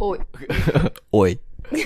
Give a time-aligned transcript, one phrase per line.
[0.00, 0.20] Oi.
[1.10, 1.40] Oi.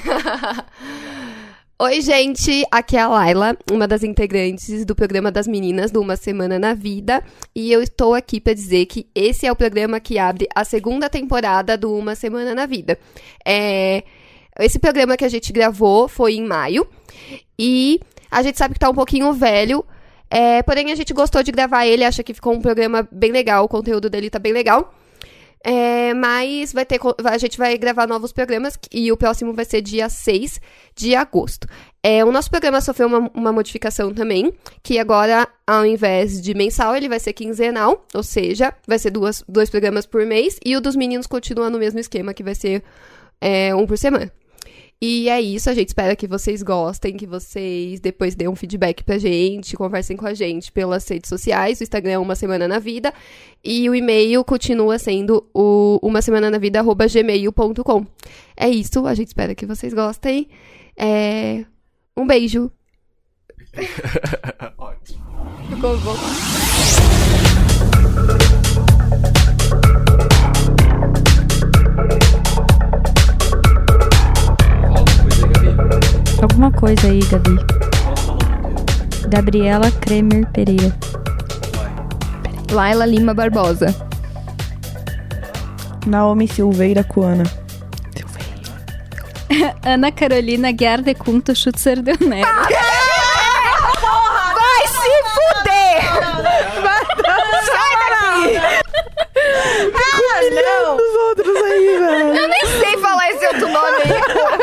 [1.81, 2.63] Oi, gente.
[2.71, 6.75] Aqui é a Laila, uma das integrantes do programa das meninas do Uma Semana na
[6.75, 7.25] Vida.
[7.55, 11.09] E eu estou aqui para dizer que esse é o programa que abre a segunda
[11.09, 12.99] temporada do Uma Semana na Vida.
[13.47, 14.05] É...
[14.61, 16.87] Esse programa que a gente gravou foi em maio.
[17.59, 17.99] E
[18.31, 19.83] a gente sabe que tá um pouquinho velho.
[20.31, 20.63] É...
[20.63, 23.65] Porém, a gente gostou de gravar ele, acha que ficou um programa bem legal.
[23.65, 24.93] O conteúdo dele tá bem legal.
[25.65, 29.81] É, mas vai ter, a gente vai gravar novos programas e o próximo vai ser
[29.81, 30.61] dia 6
[30.97, 31.69] de agosto.
[32.03, 36.97] É, o nosso programa sofreu uma, uma modificação também, que agora, ao invés de mensal,
[36.97, 40.81] ele vai ser quinzenal, ou seja, vai ser duas, dois programas por mês, e o
[40.81, 42.83] dos meninos continua no mesmo esquema, que vai ser
[43.41, 44.33] é, um por semana.
[45.05, 49.03] E é isso, a gente espera que vocês gostem, que vocês depois dêem um feedback
[49.03, 52.79] pra gente, conversem com a gente pelas redes sociais, o Instagram é Uma Semana na
[52.79, 53.13] Vida,
[53.65, 58.07] e o e-mail continua sendo o uma semana na vida gmail.com.
[58.57, 60.49] É isso, a gente espera que vocês gostem.
[60.97, 61.65] É...
[62.17, 62.71] Um beijo.
[64.79, 65.21] Ótimo.
[65.69, 66.15] Ficou bom.
[76.43, 77.51] Alguma coisa aí, Gabi.
[77.51, 79.29] Alguma coisa aí, Gabi.
[79.29, 80.93] Gabriela Kremer Pereira.
[82.71, 83.95] Laila Lima Barbosa.
[86.07, 87.45] Naomi Silveira Coana.
[89.87, 92.49] Ana Carolina Guerre Cunto Schutzer de Neto.
[94.55, 96.03] Vai se fuder!
[97.65, 98.59] Sai daqui!
[99.95, 100.97] Ah, não!
[100.97, 102.35] Os outros aí, velho.
[102.37, 104.13] Eu nem sei falar esse outro nome aí.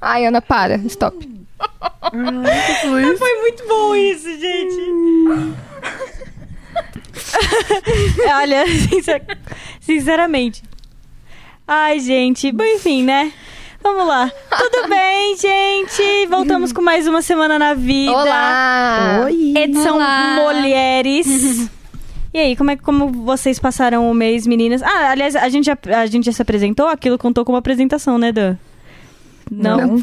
[0.00, 0.76] Ai, Ana, para.
[0.86, 1.16] Stop.
[3.18, 5.54] Foi muito bom isso, gente.
[8.34, 9.38] Olha, sincer-
[9.80, 10.62] sinceramente.
[11.66, 12.50] Ai, gente.
[12.52, 13.32] Bom, enfim, né?
[13.82, 14.30] Vamos lá.
[14.56, 16.26] Tudo bem, gente?
[16.28, 18.12] Voltamos com mais uma Semana na Vida.
[18.12, 19.20] Olá!
[19.24, 19.52] Oi.
[19.56, 20.36] Edição Olá.
[20.36, 21.68] Mulheres.
[22.32, 24.82] E aí, como é como vocês passaram o mês, meninas?
[24.82, 26.86] Ah, aliás, a gente já, a gente já se apresentou?
[26.86, 28.56] Aquilo contou como apresentação, né, Dan?
[29.50, 30.02] Não?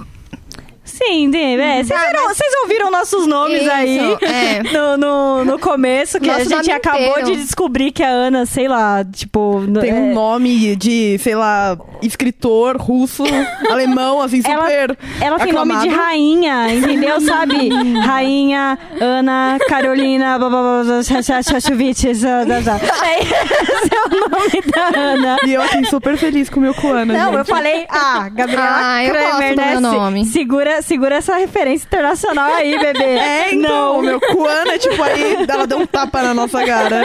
[0.86, 4.64] Sim, de- é, vocês, viram- vocês ouviram nossos nomes Isso, aí é.
[4.72, 7.32] no, no, no começo, que a Nosso gente nome acabou inteiro.
[7.32, 9.62] de descobrir que a Ana, sei lá, tipo...
[9.82, 13.24] Tem é, um nome de, sei lá, escritor russo,
[13.70, 14.98] alemão, assim, Ela- super.
[15.20, 17.20] Ela tem nome de rainha, entendeu?
[17.20, 17.70] Sabe?
[18.06, 22.80] Rainha, Ana, Carolina, blá, blá, blá, blá, Cha- Cha- Chachuvitch, blá, blá, blá.
[23.08, 25.38] É, Esse é o nome da Ana.
[25.46, 27.14] E eu, assim, super feliz com o meu Coana.
[27.14, 27.38] Não, gente.
[27.40, 29.72] eu falei, ah, Gabriela Ah, Kramer, né?
[29.72, 30.26] meu nome.
[30.26, 33.06] Segura, segura essa referência internacional aí, bebê.
[33.26, 34.00] É, então, Não.
[34.00, 37.04] o meu Coana, tipo, aí ela deu um tapa na nossa cara.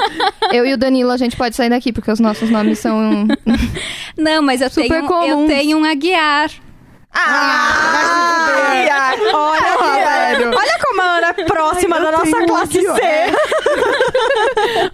[0.53, 3.27] Eu e o Danilo, a gente pode sair daqui, porque os nossos nomes são.
[4.17, 6.51] Não, mas eu Super tenho, eu tenho um Aguiar.
[7.13, 8.47] Ah,
[9.33, 10.51] Olha, velho.
[10.57, 12.95] olha como a Ana é próxima Ai, da nossa um classe ó.
[12.95, 13.01] C.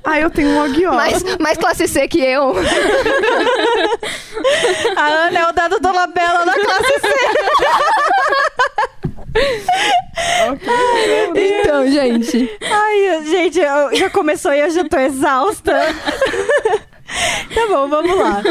[0.02, 0.94] Ah, eu tenho um aguió.
[0.94, 2.54] mais, mais classe C que eu.
[4.96, 7.08] A Ana é o dado do labela da classe C.
[11.34, 12.50] Então, gente.
[12.62, 15.72] Ai, gente, eu- já começou e eu já tô exausta.
[17.54, 18.42] tá bom, vamos lá.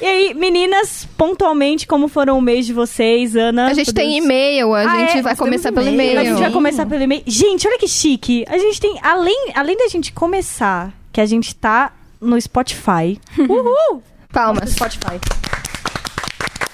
[0.00, 3.68] E aí, meninas, pontualmente, como foram o mês de vocês, Ana?
[3.68, 6.12] A gente tem e-mail, a Ah, gente é, vai nós começar pelo e-mail.
[6.12, 6.20] e-mail.
[6.20, 7.22] A gente vai começar pelo e-mail.
[7.26, 8.44] Gente, olha que chique.
[8.48, 13.20] A gente tem, além, além da gente começar, que a gente tá no Spotify.
[13.38, 14.02] Uhul!
[14.32, 14.70] Palmas.
[14.70, 15.20] Spotify.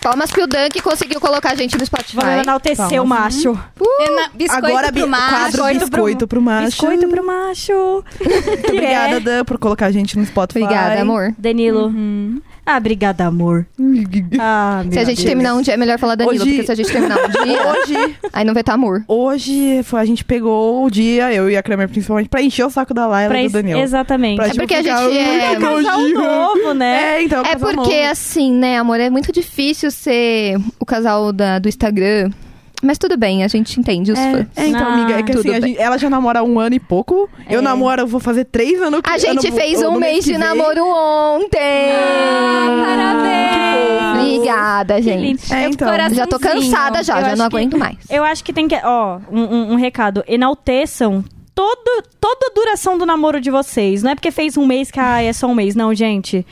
[0.01, 2.17] Palmas pro Dan que conseguiu colocar a gente no Spotify.
[2.17, 3.59] Vamos enaltecer o macho.
[4.01, 5.29] Ena- Biscoito Agora, pro macho.
[5.29, 6.67] quadro biscoito biscoito pro macho.
[6.67, 8.05] Biscoito pro macho.
[8.47, 10.63] Muito obrigada, Dan, por colocar a gente no Spotify.
[10.65, 11.35] Obrigada, amor.
[11.37, 11.93] Danilo.
[12.71, 13.67] Ah, obrigada, amor.
[14.39, 15.27] Ah, Se a gente Deus.
[15.27, 17.67] terminar um dia, é melhor falar Danilo, Hoje- porque se a gente terminar um dia,
[17.69, 19.03] Hoje, aí não vai estar amor.
[19.09, 22.71] hoje foi, a gente pegou o dia, eu e a Kramer principalmente, pra encher o
[22.71, 23.79] saco da Laila Pra e do Daniel.
[23.79, 24.37] Exatamente.
[24.37, 27.17] Pra, É porque a gente é- É um casal novo, né?
[27.19, 28.11] É, então, É casal porque, novo.
[28.11, 32.31] assim, né, amor, é muito difícil ser o casal da, do Instagram.
[32.81, 34.47] Mas tudo bem, a gente entende os fãs.
[34.57, 35.71] É, então, Ah, amiga, é que assim, tudo a bem.
[35.73, 37.29] gente- ela já namora há um ano e pouco.
[37.51, 37.63] Eu É.
[37.63, 39.01] namoro, eu vou fazer três anos.
[39.05, 40.47] A gente ano- fez um mês que de vem.
[40.47, 41.59] namoro ontem!
[42.85, 44.21] parabéns!
[44.39, 45.53] Obrigada, gente.
[45.53, 45.89] É, então.
[46.13, 47.97] Já tô cansada já, Eu já não que- aguento mais.
[48.09, 48.77] Eu acho que tem que.
[48.85, 50.23] Ó, um, um- um recado.
[50.27, 51.25] Enalteçam
[51.55, 54.03] todo, toda a duração do namoro de vocês.
[54.03, 55.75] Não é porque fez um mês que ah, é só um mês.
[55.75, 56.47] Não, gente.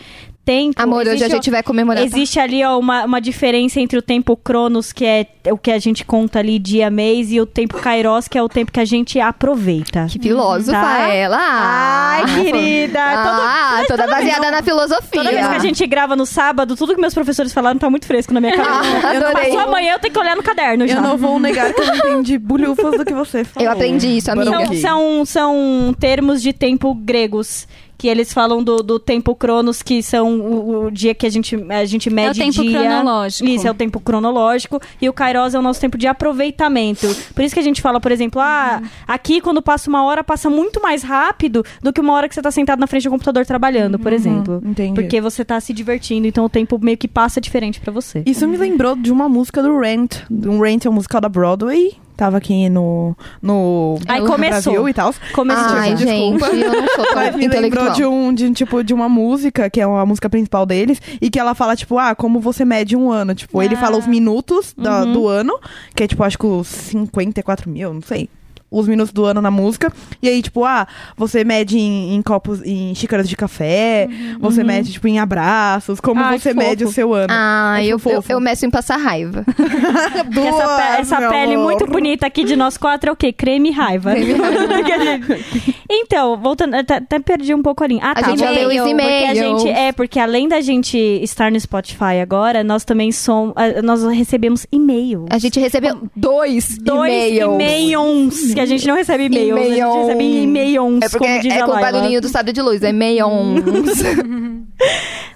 [0.47, 0.81] Tempo.
[0.81, 2.01] Amor, hoje a existe- gente vai comemorar.
[2.01, 2.07] tá?
[2.07, 5.79] Existe ali ó, uma, uma diferença entre o tempo Cronos, que é o que a
[5.81, 8.85] gente conta ali dia, mês, e o tempo Kairos, que é o tempo que a
[8.85, 10.07] gente aproveita.
[10.09, 11.09] Que filósofa Tá?
[11.09, 11.37] ela!
[11.41, 12.59] Ai, Ah, querida!
[12.59, 13.01] vida.
[13.27, 15.09] Toda, Ah, toda baseada na filosofia.
[15.11, 18.07] toda vez que a gente grava no sábado, tudo que meus professores falaram tá muito
[18.07, 18.77] fresco na minha cabeça.
[19.05, 19.47] Ah, adorei.
[19.47, 20.95] Passou amanhã, eu tenho que olhar no caderno já.
[20.95, 23.67] Eu não vou negar que eu não entendi bulhufas do que você falou.
[23.69, 24.65] Eu aprendi isso, amiga.
[24.67, 27.67] São, são, são termos de tempo gregos.
[28.07, 31.57] Que eles falam do, do tempo cronos, que são o, o dia que a gente,
[31.69, 32.79] a gente mede tempo dia.
[32.79, 33.49] cronológico.
[33.49, 34.81] Isso, é o tempo cronológico.
[35.03, 37.09] E o Kairos é o nosso tempo de aproveitamento.
[37.35, 40.49] Por isso que a gente fala, por exemplo, ah, aqui quando passa uma hora, passa
[40.49, 43.45] muito mais rápido do que uma hora que você tá sentado na frente do computador
[43.45, 44.63] trabalhando, por exemplo.
[44.65, 44.95] entendi.
[44.95, 48.23] Porque você tá se divertindo, então o tempo meio que passa diferente pra você.
[48.25, 50.19] Isso me lembrou de uma música do Rent.
[50.31, 52.06] Um Rent é um musical da Broadway.
[52.17, 54.73] Tava aqui no, no Aí no começou.
[54.73, 55.15] Brasil e tal.
[55.35, 55.65] Começou.
[55.77, 56.47] Ai, Desculpa.
[56.51, 59.69] gente, eu não sou tão Mas me lembrou de um, de, tipo, de uma música,
[59.69, 62.97] que é a música principal deles, e que ela fala, tipo, ah, como você mede
[62.97, 63.35] um ano.
[63.35, 65.13] Tipo, ele fala os minutos Uhum.
[65.13, 65.59] do ano,
[65.95, 68.29] que é, tipo, acho que os 54 mil, não sei.
[68.71, 69.93] Os minutos do ano na música.
[70.21, 70.87] E aí, tipo, ah,
[71.17, 74.09] você mede em, em copos, em xícaras de café,
[74.41, 77.29] você mede, tipo, em abraços, como Ai, você mede o seu ano.
[77.31, 79.45] Ah, eu, eu, eu meço em passar raiva.
[79.97, 81.65] Essa, pe- Duas, essa meu pele amor.
[81.65, 83.33] muito bonita aqui de nós quatro é o quê?
[83.33, 84.13] Creme e raiva.
[85.91, 88.01] então, voltando, até, até perdi um pouco a linha.
[88.03, 88.31] Ah, A tá.
[88.31, 89.65] gente já leu os e-mails.
[89.65, 94.67] é, porque além da gente estar no Spotify agora, nós também somos, ah, nós recebemos
[94.73, 95.27] e-mails.
[95.31, 98.55] A gente recebeu dois, Dois e-mails.
[98.57, 101.55] E-mails, que a gente não recebe e-mails, a gente recebe e-mails, É porque como diz
[101.55, 101.93] é a com o Laila.
[101.93, 103.63] barulhinho do sábio de luz, é meions.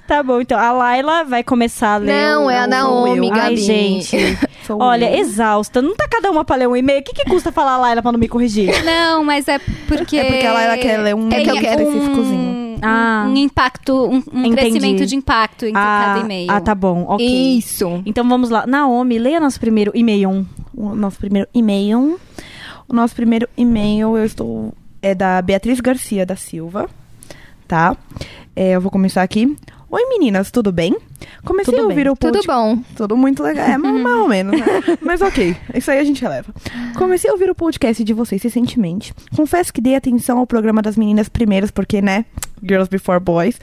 [0.06, 3.38] Tá bom, então a Laila vai começar a ler Não, o- é a Naomi, Ai,
[3.38, 3.56] Gabi.
[3.58, 4.16] gente,
[4.66, 5.80] Sou olha, exausta.
[5.80, 7.00] Não tá cada uma pra ler um e-mail?
[7.00, 8.72] O que, que custa falar a Laila pra não me corrigir?
[8.84, 10.16] Não, mas é porque.
[10.16, 12.40] É porque ela, ela quer ler um É que eu e-mail quero específicozinho.
[12.40, 13.26] Um, Ah.
[13.28, 16.50] um impacto, um, um crescimento de impacto entre ah, cada e-mail.
[16.50, 17.56] ah, tá bom, ok.
[17.58, 18.02] Isso.
[18.04, 18.66] Então vamos lá.
[18.66, 20.44] Naomi, leia nosso primeiro e-mail.
[20.76, 22.18] o nosso primeiro e-mail.
[22.90, 26.90] O nosso primeiro e-mail eu estou é da Beatriz Garcia da Silva,
[27.68, 27.96] tá?
[28.56, 29.56] É, eu vou começar aqui.
[29.92, 30.96] Oi meninas, tudo bem?
[31.44, 32.12] Comecei Tudo a ouvir bem.
[32.12, 32.46] o Tudo podcast.
[32.46, 32.78] bom.
[32.96, 33.66] Tudo muito legal.
[33.66, 34.64] É, mais, ou menos, né?
[35.00, 36.54] Mas ok, isso aí a gente releva.
[36.96, 39.12] Comecei a ouvir o podcast de vocês recentemente.
[39.34, 42.24] Confesso que dei atenção ao programa das meninas primeiras, porque, né?
[42.62, 43.58] Girls Before Boys.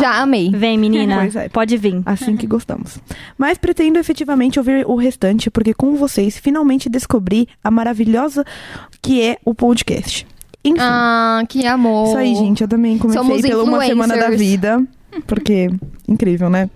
[0.00, 0.50] Já amei.
[0.50, 1.24] Vem, menina.
[1.36, 1.48] É.
[1.48, 2.02] Pode vir.
[2.04, 2.98] Assim que gostamos.
[3.38, 8.44] Mas pretendo efetivamente ouvir o restante, porque com vocês finalmente descobri a maravilhosa
[9.00, 10.26] que é o podcast.
[10.64, 12.08] Enfim, Ah, que amor.
[12.08, 12.62] isso aí, gente.
[12.62, 14.82] Eu também comecei Somos pela uma semana da vida.
[15.26, 15.70] Porque,
[16.08, 16.70] incrível, né?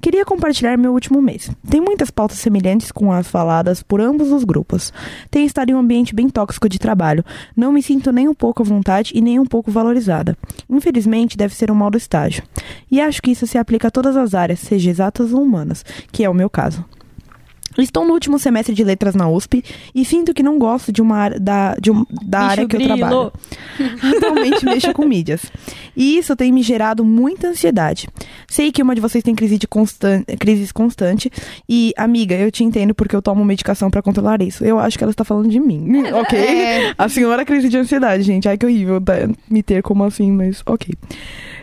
[0.00, 1.50] Queria compartilhar meu último mês.
[1.68, 4.92] Tem muitas pautas semelhantes com as faladas por ambos os grupos.
[5.30, 7.24] Tenho estado em um ambiente bem tóxico de trabalho.
[7.56, 10.36] Não me sinto nem um pouco à vontade e nem um pouco valorizada.
[10.68, 12.44] Infelizmente, deve ser um mal do estágio.
[12.90, 16.24] E acho que isso se aplica a todas as áreas, seja exatas ou humanas, que
[16.24, 16.84] é o meu caso.
[17.78, 19.62] Estou no último semestre de letras na USP
[19.94, 22.76] e sinto que não gosto de uma área da, de um- da Bicho área que
[22.76, 22.96] eu grilo.
[22.98, 23.32] trabalho.
[24.16, 25.42] Atualmente mexo com mídias.
[25.96, 28.08] E isso tem me gerado muita ansiedade.
[28.48, 31.30] Sei que uma de vocês tem crise de constan crises constante.
[31.68, 34.64] E, amiga, eu te entendo porque eu tomo medicação pra controlar isso.
[34.64, 36.02] Eu acho que ela está falando de mim.
[36.12, 36.38] ok?
[36.38, 36.94] É.
[36.98, 38.48] A senhora crise de ansiedade, gente.
[38.48, 39.14] Ai, que horrível tá,
[39.48, 40.94] me ter como assim, mas ok.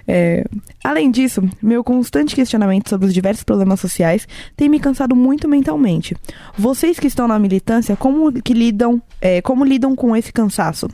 [0.08, 0.44] É,
[0.84, 6.16] além disso, meu constante questionamento sobre os diversos problemas sociais tem me cansado muito mentalmente.
[6.58, 10.88] Vocês que estão na militância, como que lidam, é, como lidam com esse cansaço?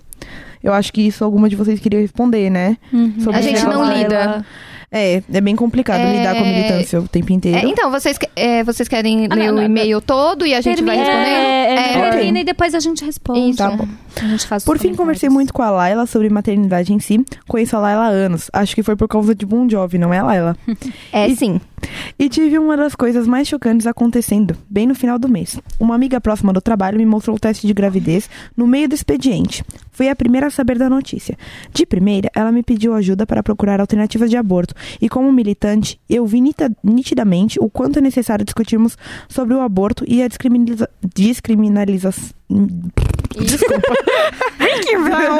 [0.64, 2.78] Eu acho que isso alguma de vocês queria responder, né?
[3.24, 4.46] Sobre A gente não lida.
[4.92, 7.60] É, é bem complicado É, lidar com a militância o tempo inteiro.
[7.60, 10.62] É, então, vocês, é, vocês querem Ah, ler não, o não, e-mail todo e a
[10.62, 11.19] gente vai Termina.
[11.19, 11.36] responder?
[11.40, 12.12] É, é, ok.
[12.12, 13.50] Termina e depois a gente responde.
[13.52, 13.57] Isso.
[13.60, 13.88] Tá bom.
[14.21, 17.23] A gente faz Por fim, conversei muito com a Laila sobre maternidade em si.
[17.47, 18.49] Conheço a Laila há anos.
[18.51, 20.57] Acho que foi por causa de Bon Jovi, não é, Laila?
[21.11, 21.59] É E- sim.
[22.19, 25.57] E tive uma das coisas mais chocantes acontecendo, bem no final do mês.
[25.80, 29.63] Uma amiga próxima do trabalho me mostrou o teste de gravidez no meio do expediente.
[29.94, 31.37] Fui a primeira a saber da notícia.
[31.73, 34.73] De primeira, ela me pediu ajuda para procurar alternativas de aborto.
[35.01, 36.42] E como militante, eu vi
[36.83, 38.97] nitidamente o quanto é necessário discutirmos
[39.30, 42.30] sobre o aborto e a descriminaliza descriminalização.
[43.38, 43.94] Desculpa.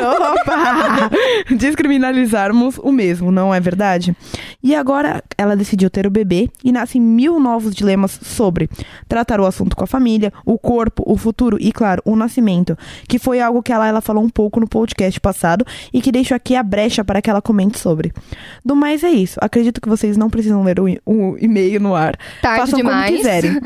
[0.10, 1.10] Opa!
[1.56, 4.16] Descriminalizarmos o mesmo, não é verdade?
[4.62, 8.70] E agora ela decidiu ter o bebê e nascem mil novos dilemas sobre
[9.08, 12.78] tratar o assunto com a família, o corpo, o futuro e, claro, o nascimento,
[13.08, 16.36] que foi algo que a Laila falou um pouco no podcast passado e que deixo
[16.36, 18.12] aqui a brecha para que ela comente sobre.
[18.64, 19.40] Do mais é isso.
[19.42, 22.18] Acredito que vocês não precisam ler o, o e-mail no ar.
[22.42, 23.06] Tarde Façam demais.
[23.06, 23.60] como quiserem.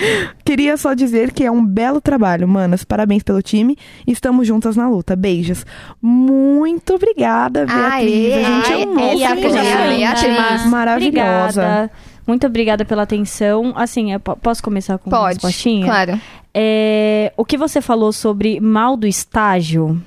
[0.44, 2.84] Queria só dizer que é um belo trabalho, manas.
[2.84, 3.69] Parabéns pelo time.
[4.06, 5.16] Estamos juntas na luta.
[5.16, 5.64] Beijos.
[6.00, 7.92] Muito obrigada, Beatriz.
[7.92, 10.24] Aê, a gente ai, amou essa conversa.
[10.24, 10.66] Beatriz.
[10.66, 11.62] Maravilhosa.
[11.62, 11.90] Obrigada.
[12.26, 13.72] Muito obrigada pela atenção.
[13.74, 14.08] Assim,
[14.40, 15.34] posso começar com uma Pode.
[15.34, 15.86] respostinha?
[15.86, 16.20] Claro.
[16.54, 20.00] É, o que você falou sobre mal do estágio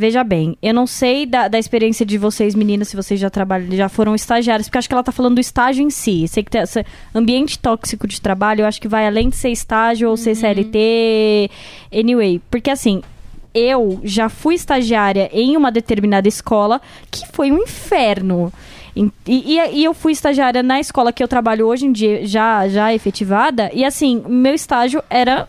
[0.00, 3.72] Veja bem, eu não sei da, da experiência de vocês, meninas, se vocês já trabalham,
[3.72, 6.28] já foram estagiários, porque acho que ela tá falando do estágio em si.
[6.28, 9.48] Sei que tem esse ambiente tóxico de trabalho, eu acho que vai além de ser
[9.48, 11.50] estágio ou ser CLT,
[11.92, 12.40] anyway.
[12.48, 13.02] Porque assim,
[13.52, 18.52] eu já fui estagiária em uma determinada escola que foi um inferno.
[18.94, 22.68] E, e, e eu fui estagiária na escola que eu trabalho hoje em dia, já,
[22.68, 25.48] já efetivada, e assim, meu estágio era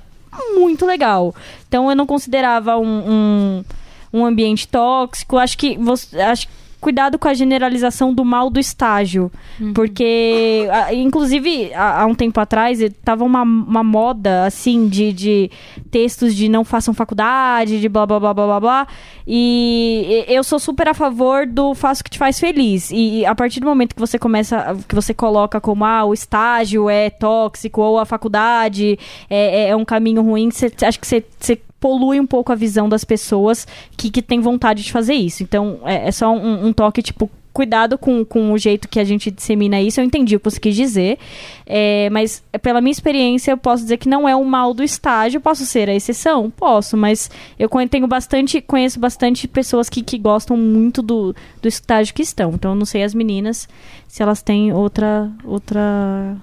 [0.55, 1.35] muito legal.
[1.67, 3.63] Então eu não considerava um, um,
[4.13, 5.37] um ambiente tóxico.
[5.37, 6.19] Acho que você.
[6.19, 6.47] Acho
[6.81, 9.29] Cuidado com a generalização do mal do estágio.
[9.73, 15.51] Porque, a- inclusive, há, um tempo atrás, eh, tava uma, uma moda, assim, de, de
[15.91, 18.87] textos de não façam faculdade, de blá blá blá blá blá blá.
[19.27, 22.91] E eu sou super a favor do faça o que te faz feliz.
[22.91, 26.89] E, a partir do momento que você começa, que você coloca como, ah, o estágio
[26.89, 28.97] é tóxico, ou a faculdade
[29.29, 32.89] é, é- é um caminho ruim, você, acho que você polui um pouco a visão
[32.89, 35.43] das pessoas que, que têm vontade de fazer isso.
[35.43, 39.03] Então, é, é só um, um toque, tipo, cuidado com, com o jeito que a
[39.03, 39.99] gente dissemina isso.
[39.99, 41.17] Eu entendi o que você quis dizer,
[41.65, 45.41] é, mas pela minha experiência, eu posso dizer que não é o mal do estágio.
[45.41, 46.49] Posso ser a exceção?
[46.49, 52.13] Posso, mas eu tenho bastante, conheço bastante pessoas que, que gostam muito do, do estágio
[52.13, 52.51] que estão.
[52.51, 53.67] Então, eu não sei as meninas
[54.07, 56.37] se elas têm outra, outra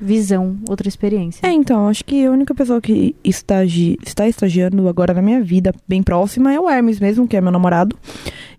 [0.00, 1.46] visão, outra experiência.
[1.46, 5.74] É, então, acho que a única pessoa que estagi, está estagiando agora na minha vida,
[5.88, 7.96] bem próxima, é o Hermes mesmo, que é meu namorado.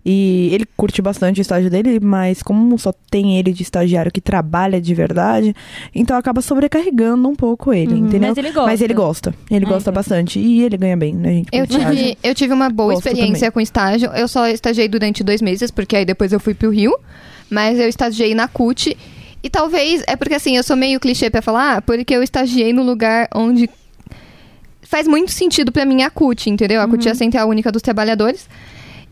[0.04, 4.20] E ele curte bastante o estágio dele, mas como só tem ele de estagiário que
[4.20, 5.54] trabalha de verdade,
[5.94, 8.06] então acaba sobrecarregando um pouco ele, Uhum.
[8.06, 8.28] entendeu?
[8.30, 8.66] Mas ele gosta.
[8.70, 9.34] Mas ele gosta.
[9.50, 9.92] Ele Ah, gosta então.
[9.92, 10.38] bastante.
[10.38, 11.48] E ele ganha bem, né, gente?
[11.52, 13.50] Eu tive, eu tive uma boa Gosto experiência também.
[13.52, 14.10] com estágio.
[14.12, 16.96] Eu só estagiei durante dois meses, porque aí depois eu fui pro Rio.
[17.50, 18.96] Mas eu estagiei na CUT.
[19.42, 22.82] E talvez, é porque assim, eu sou meio clichê pra falar, porque eu estagiei no
[22.82, 23.70] lugar onde
[24.82, 26.80] faz muito sentido pra mim a CUT, entendeu?
[26.80, 28.48] A CUT é a Central Única dos Trabalhadores.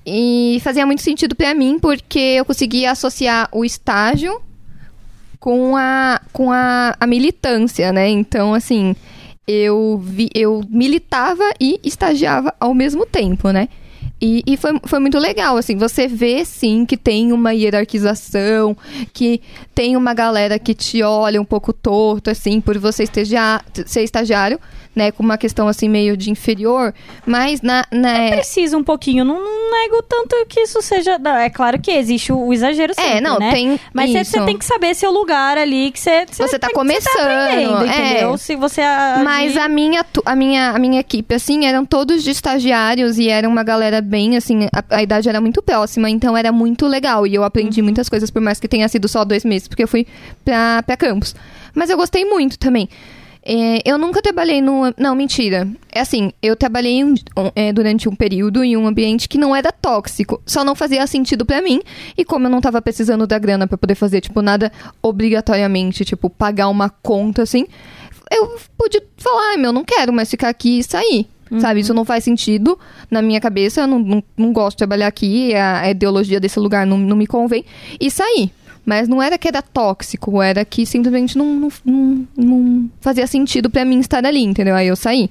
[0.04, 4.40] E fazia muito sentido pra mim, porque eu conseguia associar o estágio
[5.38, 8.08] com a, com a, a militância, né?
[8.08, 8.96] Então, assim,
[9.46, 13.68] eu, vi, eu militava e estagiava ao mesmo tempo, né?
[14.20, 18.74] E, e foi, foi muito legal, assim, você vê, sim, que tem uma hierarquização,
[19.12, 19.42] que
[19.74, 24.58] tem uma galera que te olha um pouco torto, assim, por você esteja, ser estagiário,
[24.96, 26.94] né, com uma questão, assim, meio de inferior,
[27.26, 27.84] mas na...
[27.92, 31.18] na Precisa um pouquinho, não, não nego tanto que isso seja.
[31.18, 33.50] não, é claro que existe o, o exagero sempre, é, não, né?
[33.52, 36.24] tem Mas você- tem que saber seu lugar ali, que você.
[36.32, 37.86] Você tá tem- começando, aprendendo, é.
[38.08, 38.38] entendeu?
[38.38, 38.80] Se você.
[38.80, 43.28] agir- Mas a minha, a minha, a minha equipe, assim, eram todos de estagiários e
[43.28, 47.26] era uma galera bem, assim, a, a idade era muito próxima, então era muito legal.
[47.26, 49.88] E eu aprendi muitas coisas, por mais que tenha sido só dois meses, porque eu
[49.88, 50.06] fui
[50.42, 51.34] pra, pra campus.
[51.74, 52.88] Mas eu gostei muito também.
[53.48, 54.92] É, eu nunca trabalhei num.
[54.98, 55.68] Não, mentira.
[55.92, 57.14] É assim, eu trabalhei um-
[57.54, 60.42] é, durante um período em um ambiente que não era tóxico.
[60.44, 61.80] Só não fazia sentido pra mim.
[62.18, 66.28] E como eu não tava precisando da grana pra poder fazer, tipo, nada obrigatoriamente, tipo,
[66.28, 67.66] pagar uma conta, assim,
[68.32, 71.26] eu pude falar, ai meu, não quero mais ficar aqui e sair.
[71.60, 72.76] Sabe, isso não faz sentido
[73.08, 76.58] na minha cabeça, eu não, não, não gosto de trabalhar aqui, a, a ideologia desse
[76.58, 77.64] lugar não, não me convém,
[78.00, 78.50] e sair.
[78.86, 83.68] Mas não era que era tóxico, era que simplesmente não, não, não, não fazia sentido
[83.68, 84.76] pra mim estar ali, entendeu?
[84.76, 85.28] Aí eu saí.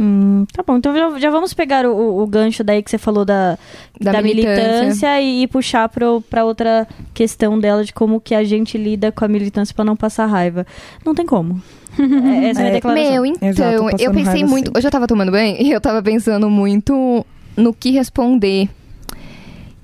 [0.00, 3.24] Hum, tá bom, então já, já vamos pegar o, o- gancho daí que você falou
[3.24, 3.58] da,
[4.00, 5.20] Da da, militância, militância.
[5.20, 9.24] e, e puxar pro, pra outra questão dela de como que a gente lida com
[9.24, 10.64] a militância pra não passar raiva.
[11.04, 11.60] Não tem como.
[11.98, 13.10] É, essa é a É, declaração.
[13.12, 14.66] Meu, então, Exato, eu pensei muito.
[14.68, 14.72] sim.
[14.76, 17.26] Hoje eu tava tomando banho e eu tava pensando muito
[17.56, 18.68] no que responder.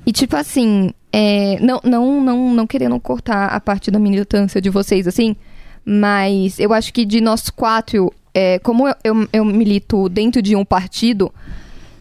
[0.06, 4.68] E tipo assim, é, não, não, não, não querendo cortar a parte da militância de
[4.68, 5.36] vocês, assim,
[5.84, 10.56] mas eu acho que de nós quatro, é, como eu, eu, eu milito dentro de
[10.56, 11.32] um partido,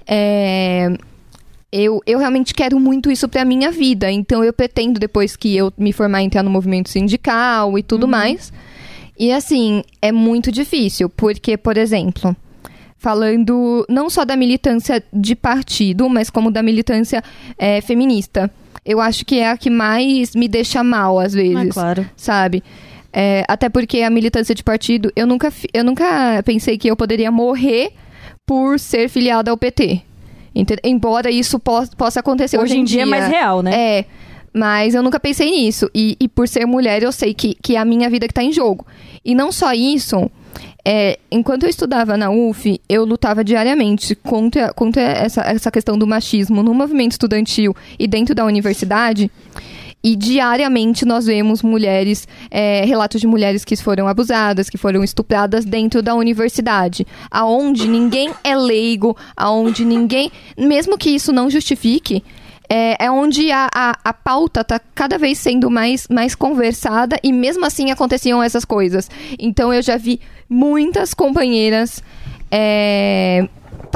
[0.08, 0.98] é,
[1.72, 4.12] eu, eu realmente quero muito isso pra minha vida.
[4.12, 8.52] Então eu pretendo, depois que eu me formar, entrar no movimento sindical e tudo mais.
[9.16, 12.36] E assim, é muito difícil, porque, por exemplo,
[12.98, 17.24] falando não só da militância de partido, mas como da militância
[17.60, 18.50] é, feminista.
[18.86, 22.10] Eu acho que é a que mais me deixa mal, às vezes Ah, claro.
[22.16, 22.64] sabe?
[23.12, 27.32] É, até porque a militância de partido, eu nunca, eu nunca pensei que eu poderia
[27.32, 27.92] morrer
[28.46, 30.02] por ser filiada ao PT.
[30.84, 33.72] Embora isso po- possa acontecer hoje, Hoje em dia é mais real, né?
[34.00, 34.06] É,
[34.54, 35.90] mas eu nunca pensei nisso.
[35.96, 38.44] E, e por ser mulher, eu sei que, que é a minha vida que tá
[38.44, 38.86] em jogo.
[39.26, 40.30] E não só isso,
[40.86, 46.06] é, enquanto eu estudava na UF, eu lutava diariamente contra, contra essa, essa questão do
[46.06, 49.32] machismo no movimento estudantil e dentro da universidade.
[50.06, 55.64] E diariamente nós vemos mulheres, é, relatos de mulheres que foram abusadas, que foram estupradas
[55.64, 62.22] dentro da universidade, aonde ninguém é leigo, aonde ninguém, mesmo que isso não justifique,
[62.70, 67.32] é, é onde a, a, a pauta tá cada vez sendo mais, mais conversada e
[67.32, 69.10] mesmo assim aconteciam essas coisas.
[69.40, 72.04] Então eu já vi muitas companheiras.
[72.52, 73.48] é,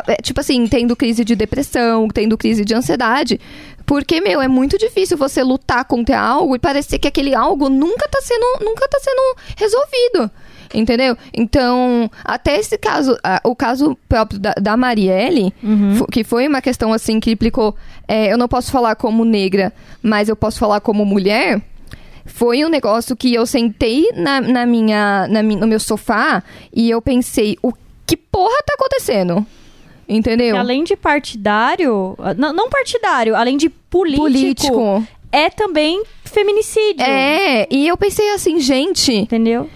[0.07, 3.39] é, tipo assim, tendo crise de depressão, tendo crise de ansiedade.
[3.85, 8.07] Porque, meu, é muito difícil você lutar contra algo e parecer que aquele algo nunca
[8.09, 10.31] tá sendo, nunca tá sendo resolvido.
[10.73, 11.15] Entendeu?
[11.33, 15.53] Então, até esse caso, o caso próprio da, da Marielle,
[15.97, 17.75] fo- que foi uma questão assim que implicou,
[18.07, 19.71] é, eu não posso falar como negra,
[20.01, 21.61] mas eu posso falar como mulher.
[22.25, 26.43] Foi um negócio que eu sentei na, na minha, na no meu sofá
[26.73, 27.71] e eu pensei, o
[28.05, 29.45] que porra tá acontecendo?
[30.09, 30.53] Entendeu?
[30.55, 35.07] Que além de partidário, não, não partidário, além de político, Político.
[35.31, 37.01] é também feminicídio.
[37.03, 39.69] É, e eu pensei assim, gente, Entendeu?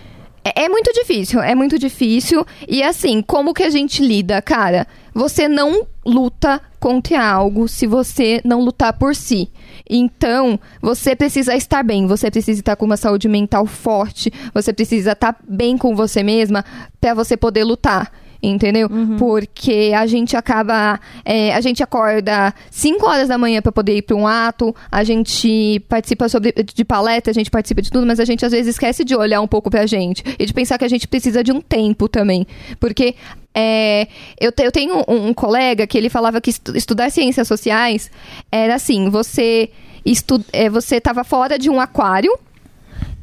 [0.43, 2.45] É, é muito difícil, é muito difícil.
[2.67, 4.88] E assim, como que a gente lida, cara?
[5.13, 9.50] Você não luta contra algo se você não lutar por si.
[9.89, 15.12] Então, você precisa estar bem, você precisa estar com uma saúde mental forte, você precisa
[15.12, 16.63] estar bem com você mesma
[17.00, 18.12] para você poder lutar.
[18.43, 18.89] Entendeu?
[19.19, 21.00] Porque a gente acaba.
[21.24, 25.03] é, a gente acorda 5 horas da manhã para poder ir para um ato, a
[25.03, 28.74] gente participa sobre, de palestra, a gente participa de tudo, mas a gente às vezes
[28.75, 31.51] esquece de olhar um pouco pra gente e de pensar que a gente precisa de
[31.51, 32.48] um tempo também.
[32.79, 33.13] Porque
[33.53, 34.07] é,
[34.39, 38.10] eu, te- eu tenho um, um colega que ele falava que estu- estudar ciências sociais
[38.51, 39.69] era assim: você,
[40.03, 42.31] estu, é, você tava fora de um aquário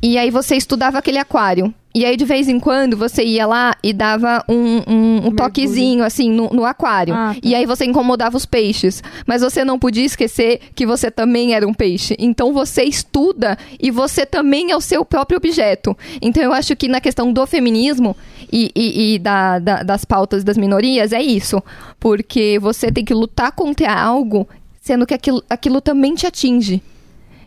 [0.02, 1.72] e aí você estudava aquele aquário.
[1.94, 6.04] E aí, de vez em quando, você ia lá e dava um, um- um toquezinho,
[6.04, 7.12] assim, no, no aquário.
[7.14, 7.40] Ah, tá.
[7.42, 9.02] E aí você incomodava os peixes.
[9.26, 12.14] Mas você não podia esquecer que você também era um peixe.
[12.18, 15.96] Então você estuda e você também é o seu próprio objeto.
[16.22, 18.14] Então eu acho que na questão do feminismo
[18.52, 21.60] e, e- e da- da- das pautas das minorias, é isso.
[21.98, 24.46] Porque você tem que lutar contra algo,
[24.80, 26.80] sendo que aquilo, aquilo também te atinge.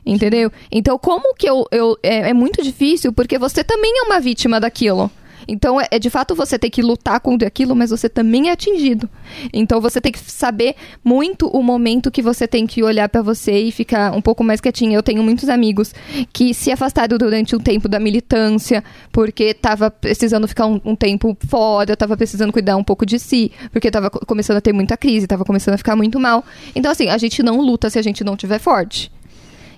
[0.06, 0.52] Entendeu?
[0.72, 1.66] Então, como que eu.
[1.72, 5.12] eu é, é muito difícil porque você também é uma vítima daquilo.
[5.48, 8.52] Então, é, é de fato você tem que lutar contra aquilo, mas você também é
[8.52, 9.10] atingido.
[9.52, 13.60] Então, você tem que saber muito o momento que você tem que olhar pra você
[13.60, 14.94] e ficar um pouco mais quietinho.
[14.94, 15.94] Eu tenho muitos amigos
[16.32, 21.36] que se afastaram durante um tempo da militância, porque tava precisando ficar um, um tempo
[21.48, 24.96] fora, tava precisando cuidar um pouco de si, porque tava co- começando a ter muita
[24.96, 26.46] crise, tava começando a ficar muito mal.
[26.76, 29.12] Então, assim, a gente não luta se a gente não tiver forte.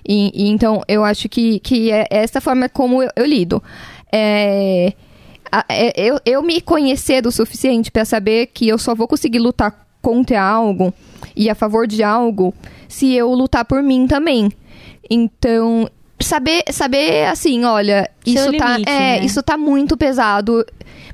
[0.06, 3.62] E, e então, eu acho que, que é essa forma como eu, eu lido.
[4.12, 4.92] É,
[5.68, 9.86] é- eu, eu me conhecer o suficiente para saber que eu só vou conseguir lutar
[10.02, 10.92] contra algo
[11.34, 12.54] e a favor de algo
[12.88, 14.50] se eu lutar por mim também.
[15.08, 15.88] Então,
[16.20, 19.24] saber, saber assim, olha, Seu isso tá, limite, é, né?
[19.24, 20.64] isso tá muito pesado.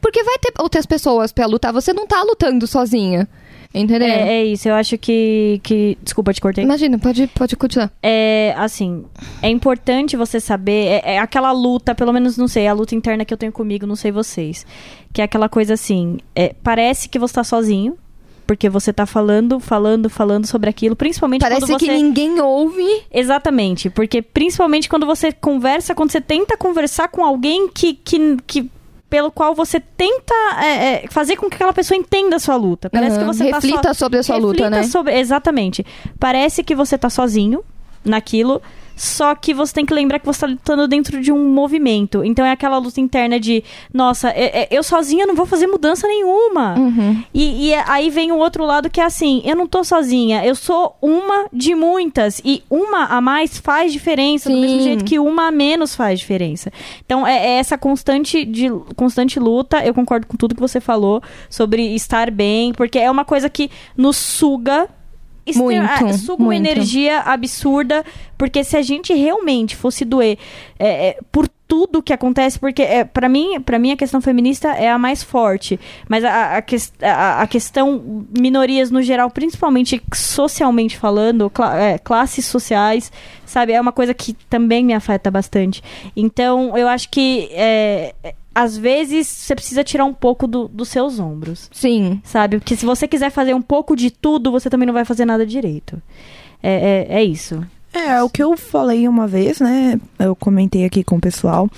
[0.01, 3.29] Porque vai ter outras pessoas para lutar, você não tá lutando sozinha.
[3.73, 4.09] Entendeu?
[4.09, 5.61] É, é isso, eu acho que.
[5.63, 5.97] que...
[6.03, 6.65] Desculpa, te cortei.
[6.65, 7.93] Imagina, pode, pode continuar.
[8.03, 9.05] É, assim,
[9.41, 11.01] é importante você saber.
[11.05, 13.87] É, é aquela luta, pelo menos não sei, a luta interna que eu tenho comigo,
[13.87, 14.67] não sei vocês.
[15.13, 17.97] Que é aquela coisa assim: é, parece que você tá sozinho.
[18.47, 21.87] Porque você tá falando, falando, falando sobre aquilo, principalmente Parece quando você...
[21.87, 22.85] que ninguém ouve.
[23.09, 28.69] Exatamente, porque principalmente quando você conversa, quando você tenta conversar com alguém que, que, que
[29.11, 32.89] pelo qual você tenta é, é, fazer com que aquela pessoa entenda a sua luta.
[32.89, 34.05] Parece Aham, que você Reflita tá só...
[34.07, 34.83] sobre a sua luta, Reflita né?
[34.85, 35.85] sobre- Exatamente.
[36.19, 37.63] Parece que você tá sozinho
[38.05, 38.63] naquilo,
[39.01, 42.23] só que você tem que lembrar que você tá lutando dentro de um movimento.
[42.23, 46.07] Então é aquela luta interna de, nossa, é- é- eu sozinha não vou fazer mudança
[46.07, 46.79] nenhuma.
[46.79, 47.25] Uhum.
[47.33, 50.55] E, e aí vem o outro lado que é assim, eu não tô sozinha, eu
[50.55, 52.43] sou uma de muitas.
[52.45, 54.61] E uma a mais faz diferença, do Sim.
[54.61, 56.71] mesmo jeito que uma a menos faz diferença.
[57.07, 61.23] Então é, é essa constante, de, constante luta, eu concordo com tudo que você falou
[61.49, 64.89] sobre estar bem, porque é uma coisa que nos suga.
[65.51, 68.05] Extre- Muito, ah, suga uma energia absurda,
[68.39, 70.39] porque se a gente realmente fosse doer
[70.79, 74.71] é, é, por tudo que acontece, porque é, para mim, para mim a questão feminista
[74.73, 75.79] é a mais forte,
[76.09, 81.97] mas a, a, ques- a- a questão minorias no geral, principalmente socialmente falando, cla- é,
[81.97, 83.13] classes sociais,
[83.47, 85.81] sabe, é uma coisa que também me afeta bastante.
[86.17, 88.15] Então, eu acho que é,
[88.53, 92.21] às vezes você precisa tirar um pouco do- dos seus ombros, Sim.
[92.25, 92.59] sabe?
[92.59, 95.47] Porque se você quiser fazer um pouco de tudo, você também não vai fazer nada
[95.47, 96.03] direito.
[96.61, 97.65] É, é, é isso.
[98.11, 100.01] É, o que eu falei uma vez, né?
[100.19, 101.69] Eu comentei aqui com o pessoal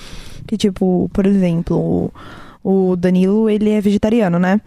[0.47, 2.11] que, tipo, por exemplo,
[2.65, 4.61] o, Danilo, ele é vegetariano, né?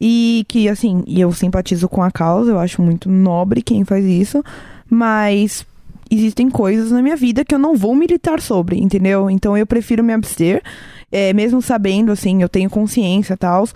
[0.00, 4.44] E que, assim, eu simpatizo com a causa, eu acho muito nobre quem faz isso,
[4.88, 5.66] mas
[6.10, 9.28] existem coisas na minha vida que eu não vou militar sobre, entendeu?
[9.28, 10.62] Então eu prefiro me abster,
[11.10, 13.66] é, mesmo sabendo, assim, eu tenho consciência e tal,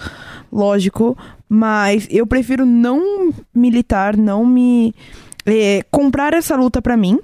[0.51, 1.17] lógico,
[1.49, 4.95] mas eu prefiro não militar, não me.
[5.45, 7.19] é, comprar essa luta pra mim,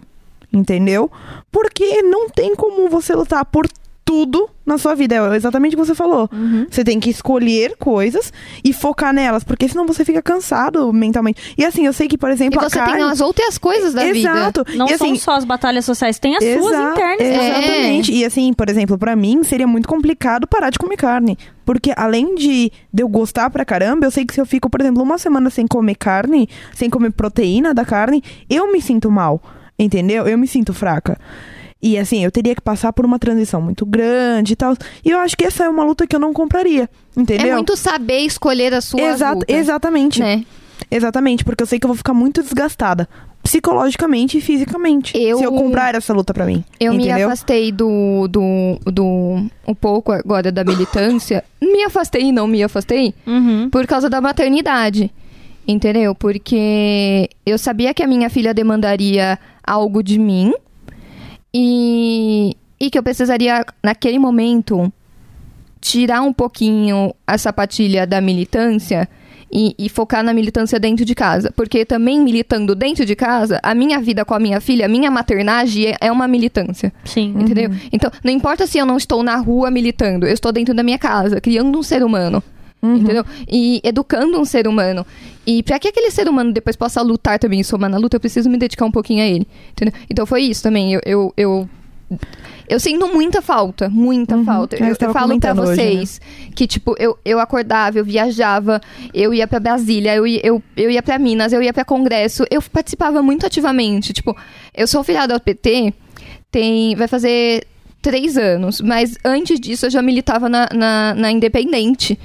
[0.53, 1.11] entendeu?
[1.51, 3.69] Porque não tem como você lutar por
[4.05, 5.17] tudo na sua vida.
[5.17, 6.31] É exatamente o que você falou.
[6.71, 8.33] Você tem que escolher coisas
[8.65, 11.55] e focar nelas, porque senão você fica cansado mentalmente.
[11.59, 13.13] E assim, eu sei que, por E exemplo, você a tem carne...
[13.13, 14.19] as outras coisas da vida.
[14.31, 14.65] Exato.
[14.75, 17.21] Não e, são assim, só as batalhas sociais, tem as suas Exa- internas.
[17.21, 18.13] Exatamente.
[18.13, 21.37] E assim, por exemplo, pra mim seria muito complicado parar de comer carne.
[21.67, 24.81] Porque além de, de eu gostar pra caramba, eu sei que se eu fico, por
[24.81, 29.39] exemplo, uma semana sem comer carne, sem comer proteína da carne, eu me sinto mal.
[29.79, 30.27] Entendeu?
[30.27, 31.19] Eu me sinto fraca.
[31.81, 34.75] E assim, eu teria que passar por uma transição muito grande e tal.
[35.05, 36.91] E eu acho que essa é uma luta que eu não compraria.
[37.17, 37.47] Entendeu?
[37.53, 40.21] É muito saber escolher a sua Exato, luta, exatamente.
[40.21, 40.45] né?
[40.91, 43.09] Exatamente, porque eu sei que eu vou ficar muito desgastada.
[43.43, 45.17] Psicologicamente e fisicamente.
[45.17, 46.65] Eu- Se eu comprar essa luta pra mim.
[46.81, 47.29] Eu me entendeu?
[47.29, 49.47] afastei do, do, do.
[49.67, 51.45] um pouco agora da militância.
[51.63, 53.71] me afastei e não me afastei Uhum.
[53.71, 55.11] por causa da maternidade.
[55.67, 56.15] Entendeu?
[56.15, 59.39] Porque eu sabia que a minha filha demandaria
[59.69, 60.53] algo de mim
[61.53, 64.93] e, e que eu precisaria, naquele momento,
[65.81, 69.09] tirar um pouquinho a sapatilha da militância
[69.51, 71.51] e, e focar na militância dentro de casa.
[71.57, 75.11] Porque também militando dentro de casa, a minha vida com a minha filha, a minha
[75.11, 76.93] maternagem é- é uma militância.
[77.05, 77.35] Sim.
[77.39, 77.71] Entendeu?
[77.93, 80.99] Então, não importa se eu não estou na rua militando, eu estou dentro da minha
[80.99, 82.43] casa, criando um ser humano.
[82.83, 83.25] Entendeu?
[83.51, 85.05] E educando um ser humano.
[85.47, 88.21] E para que aquele ser humano depois possa lutar também e somar na luta, eu
[88.21, 89.47] preciso me dedicar um pouquinho a ele.
[89.73, 89.95] Entendeu?
[90.09, 90.93] Então foi isso também.
[90.93, 91.69] Eu, eu, eu,
[92.69, 94.77] eu sinto muita falta, muita falta.
[94.77, 95.91] É, Eu, eu tava falo pra comentando hoje, né?
[95.91, 96.21] vocês
[96.55, 98.81] que, tipo, eu, eu acordava, eu viajava,
[99.13, 102.63] eu ia pra Brasília, eu, eu, eu ia pra Minas, eu ia pra Congresso, eu
[102.63, 104.13] participava muito ativamente.
[104.13, 104.37] Tipo,
[104.75, 105.93] eu sou filiada ao PT,
[106.51, 107.67] tem, vai fazer
[108.01, 112.19] três anos, mas antes disso eu já militava na, na, na Independente.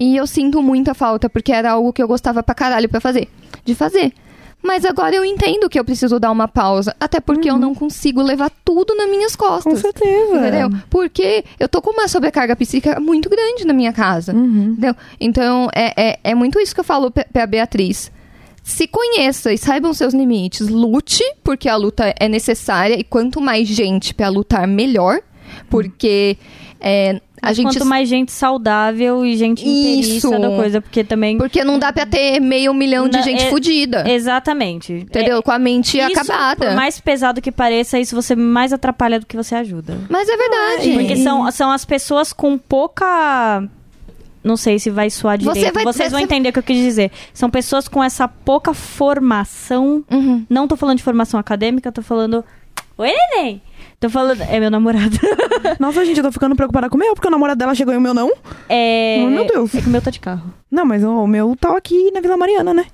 [0.00, 3.28] E eu sinto muita falta, porque era algo que eu gostava pra caralho pra fazer.
[3.64, 4.12] De fazer.
[4.62, 6.94] Mas agora eu entendo que eu preciso dar uma pausa.
[7.00, 9.80] Até porque eu não consigo levar tudo nas minhas Com costas.
[9.80, 10.36] certeza.
[10.36, 10.70] Entendeu?
[10.90, 14.34] Porque eu tô com uma sobrecarga psíquica muito grande na minha casa.
[14.34, 14.70] Uhum.
[14.72, 14.94] Entendeu?
[15.20, 18.10] Então, é, é, é muito isso que eu falo pra, pra Beatriz.
[18.62, 20.68] Se conheça e saibam seus limites.
[20.68, 22.98] Lute, porque a luta é necessária.
[22.98, 25.20] E quanto mais gente pra lutar, melhor.
[25.70, 26.36] Porque
[26.80, 27.66] é, a gente.
[27.66, 30.30] Quanto mais gente saudável e gente Isso.
[30.30, 31.38] da coisa, porque também...
[31.38, 34.04] Porque não dá pra ter meio milhão de Não, gente é- fudida.
[34.10, 34.92] Exatamente.
[34.92, 35.42] Entendeu?
[35.42, 36.66] Com a mente Isso, acabada.
[36.66, 39.98] por mais pesado que pareça, isso você mais atrapalha do que você ajuda.
[40.08, 40.92] Mas é verdade.
[40.92, 43.62] Porque são, são as pessoas com pouca.
[44.42, 45.74] Não sei se vai soar Você direito.
[45.74, 47.10] vai- Vocês vão você- entender o que eu quis dizer.
[47.34, 50.04] São pessoas com essa pouca formação.
[50.10, 50.44] Uhum.
[50.48, 52.44] Não tô falando de formação acadêmica, tô falando.
[52.98, 53.62] Oi, neném!
[54.00, 54.42] Tô falando.
[54.42, 55.16] É meu namorado.
[55.78, 57.96] Nossa, gente, eu tô ficando preocupada com o meu, porque o namorado dela chegou e
[57.96, 58.32] o meu não.
[58.68, 59.22] É.
[59.24, 59.72] Oh, meu Deus.
[59.72, 60.52] É que o meu tá de carro.
[60.68, 62.86] Não, mas o meu tá aqui na Vila Mariana, né?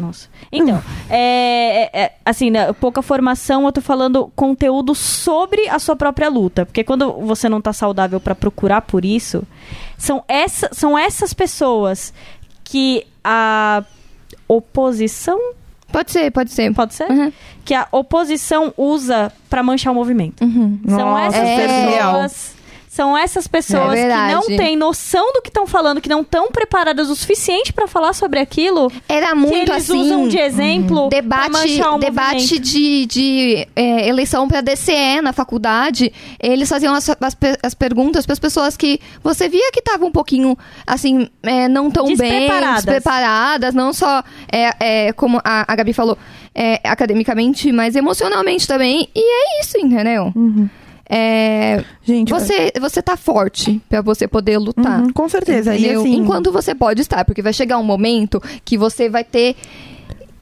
[0.00, 0.28] Nossa.
[0.50, 5.94] Então, é, é, é, assim, né, pouca formação, eu tô falando conteúdo sobre a sua
[5.94, 6.66] própria luta.
[6.66, 9.44] Porque quando você não tá saudável pra procurar por isso,
[9.96, 12.12] são, essa, são essas pessoas
[12.64, 13.84] que a
[14.48, 15.38] oposição,
[15.92, 16.72] Pode ser, pode ser.
[16.74, 17.10] pode ser?
[17.10, 17.32] Uhum.
[17.64, 20.42] Que a oposição usa pra manchar o movimento.
[20.42, 20.80] Uhum.
[20.88, 22.12] São Nossa, essas é real.
[22.14, 22.61] pessoas.
[22.94, 26.50] São essas pessoas É que não têm noção do que estão falando, que não estão
[26.50, 29.98] preparadas o suficiente pra falar sobre aquilo, Era que muito eles assim.
[29.98, 32.60] usam de exemplo pra debate, o debate movimento.
[32.60, 38.34] de, de é, eleição para DCE na faculdade, eles faziam as, as, as perguntas para
[38.34, 40.54] as pessoas que você via que estavam um pouquinho,
[40.86, 42.84] assim, é, não tão bem, Despreparadas.
[42.84, 46.18] despreparadas, não só, é, é, como a, a Gabi falou,
[46.54, 49.08] é, academicamente, mas emocionalmente também.
[49.14, 50.30] E é isso, entendeu?
[51.14, 55.02] É, Gente, você, você tá forte para você poder lutar.
[55.02, 55.76] Uhum, com certeza.
[55.76, 59.54] E assim, Enquanto você pode estar, porque vai chegar um momento que você vai ter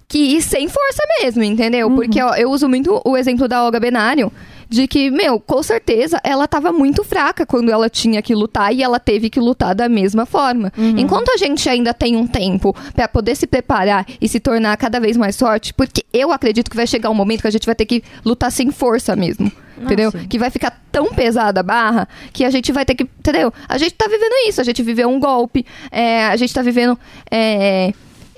[0.06, 1.88] que ir sem força mesmo, entendeu?
[1.88, 1.96] Uhum.
[1.96, 4.30] Porque ó, eu uso muito o exemplo da Olga Benário,
[4.70, 8.85] de que, meu, com certeza ela tava muito fraca quando ela tinha que lutar e
[8.85, 10.72] ela teve que lutar da mesma forma.
[10.78, 10.96] Uhum.
[10.96, 15.00] Enquanto a gente ainda tem um tempo pra poder se preparar e se tornar cada
[15.00, 17.74] vez mais forte, porque eu acredito que vai chegar um momento que a gente vai
[17.74, 19.50] ter que lutar sem força mesmo.
[19.76, 20.11] Entendeu?
[20.11, 20.28] sim.
[20.28, 23.02] Que vai ficar tão pesada a barra que a gente vai ter que.
[23.02, 23.52] Entendeu?
[23.66, 24.61] A gente tá vivendo isso.
[24.61, 25.64] A gente viveu um golpe.
[25.90, 26.98] é, a gente tá vivendo.
[27.30, 27.92] é,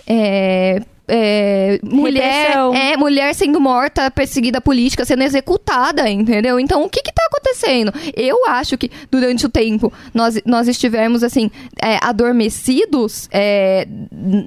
[0.06, 0.82] é,
[1.14, 2.74] é, mulher, Repressão.
[2.74, 6.58] é, mulher sendo morta, perseguida política, sendo executada, entendeu?
[6.58, 7.92] Então, o que que tá acontecendo.
[8.16, 11.50] Eu acho que durante o tempo nós, nós estivemos, assim,
[11.82, 13.86] é, adormecidos é,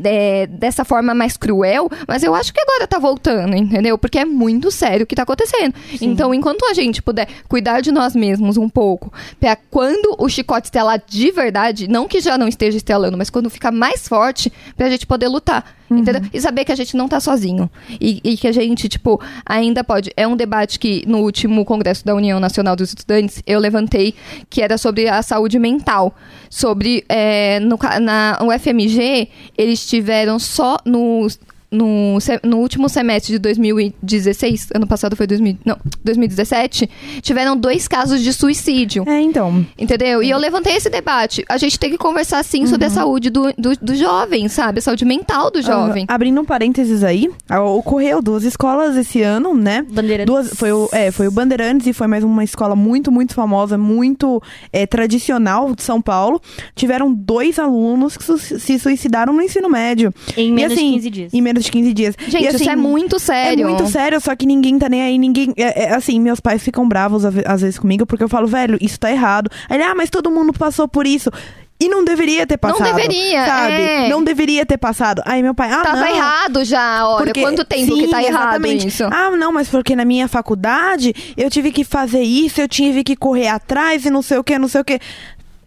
[0.03, 3.95] é, dessa forma mais cruel, mas eu acho que agora tá voltando, entendeu?
[3.95, 5.75] Porque é muito sério o que tá acontecendo.
[6.01, 10.65] Então, enquanto a gente puder cuidar de nós mesmos um pouco, pra quando o chicote
[10.65, 14.89] estelar de verdade, não que já não esteja estelando, mas quando ficar mais forte, pra
[14.89, 15.75] gente poder lutar.
[15.89, 16.21] Entendeu?
[16.33, 17.69] E saber que a gente não tá sozinho.
[18.01, 20.11] E, e que a gente, tipo, ainda pode.
[20.17, 24.15] É um debate que no último Congresso da União Nacional dos Estudantes eu levantei,
[24.49, 26.15] que era sobre a saúde mental.
[26.49, 27.05] Sobre.
[27.07, 31.27] é, no, na UFMG, eles tiveram só no.
[31.71, 36.89] No, no último semestre de 2016, ano passado foi 2000, não, 2017,
[37.21, 39.03] tiveram dois casos de suicídio.
[39.07, 39.65] É, então.
[39.77, 40.21] Entendeu?
[40.23, 41.43] E eu levantei esse debate.
[41.49, 42.67] A gente tem que conversar, sim, Uhum.
[42.67, 44.79] sobre a saúde do, do, do jovem, sabe?
[44.79, 46.05] A saúde mental do jovem.
[46.07, 49.85] Ah, abrindo um parênteses aí, ah, ocorreu duas escolas esse ano, né?
[49.89, 50.25] Bandeirantes.
[50.25, 53.77] Duas, foi, o, é, foi o Bandeirantes e foi mais uma escola muito, muito famosa,
[53.77, 56.41] muito é, tradicional de São Paulo.
[56.75, 60.13] Tiveram dois alunos que su- se suicidaram no ensino médio.
[60.37, 61.33] Em E, menos assim, de 15 dias.
[61.33, 62.15] Em menos de 15 dias.
[62.27, 63.65] Gente, E, assim, isso é muito sério.
[63.65, 65.53] É muito sério, só que ninguém tá nem aí, ninguém.
[65.57, 68.47] é- é, assim, meus pais ficam bravos às ve- às vezes comigo, porque eu falo,
[68.47, 69.49] velho, isso tá errado.
[69.69, 71.29] Aí ele, ah, mas todo mundo passou por isso.
[71.77, 72.95] E não deveria ter Não passado.
[72.95, 73.73] deveria, Sabe?
[73.73, 74.07] é.
[74.09, 75.21] Não deveria ter passado.
[75.25, 76.07] Aí meu pai, ah, Tava não.
[76.07, 77.25] errado já, olha.
[77.25, 78.87] Porque- Quanto tempo sim, que tá errado exatamente.
[78.87, 79.03] isso?
[79.11, 83.13] Ah, não, mas porque na minha faculdade eu tive que fazer isso, eu tive que
[83.13, 84.99] correr atrás e não sei o que, não sei o que.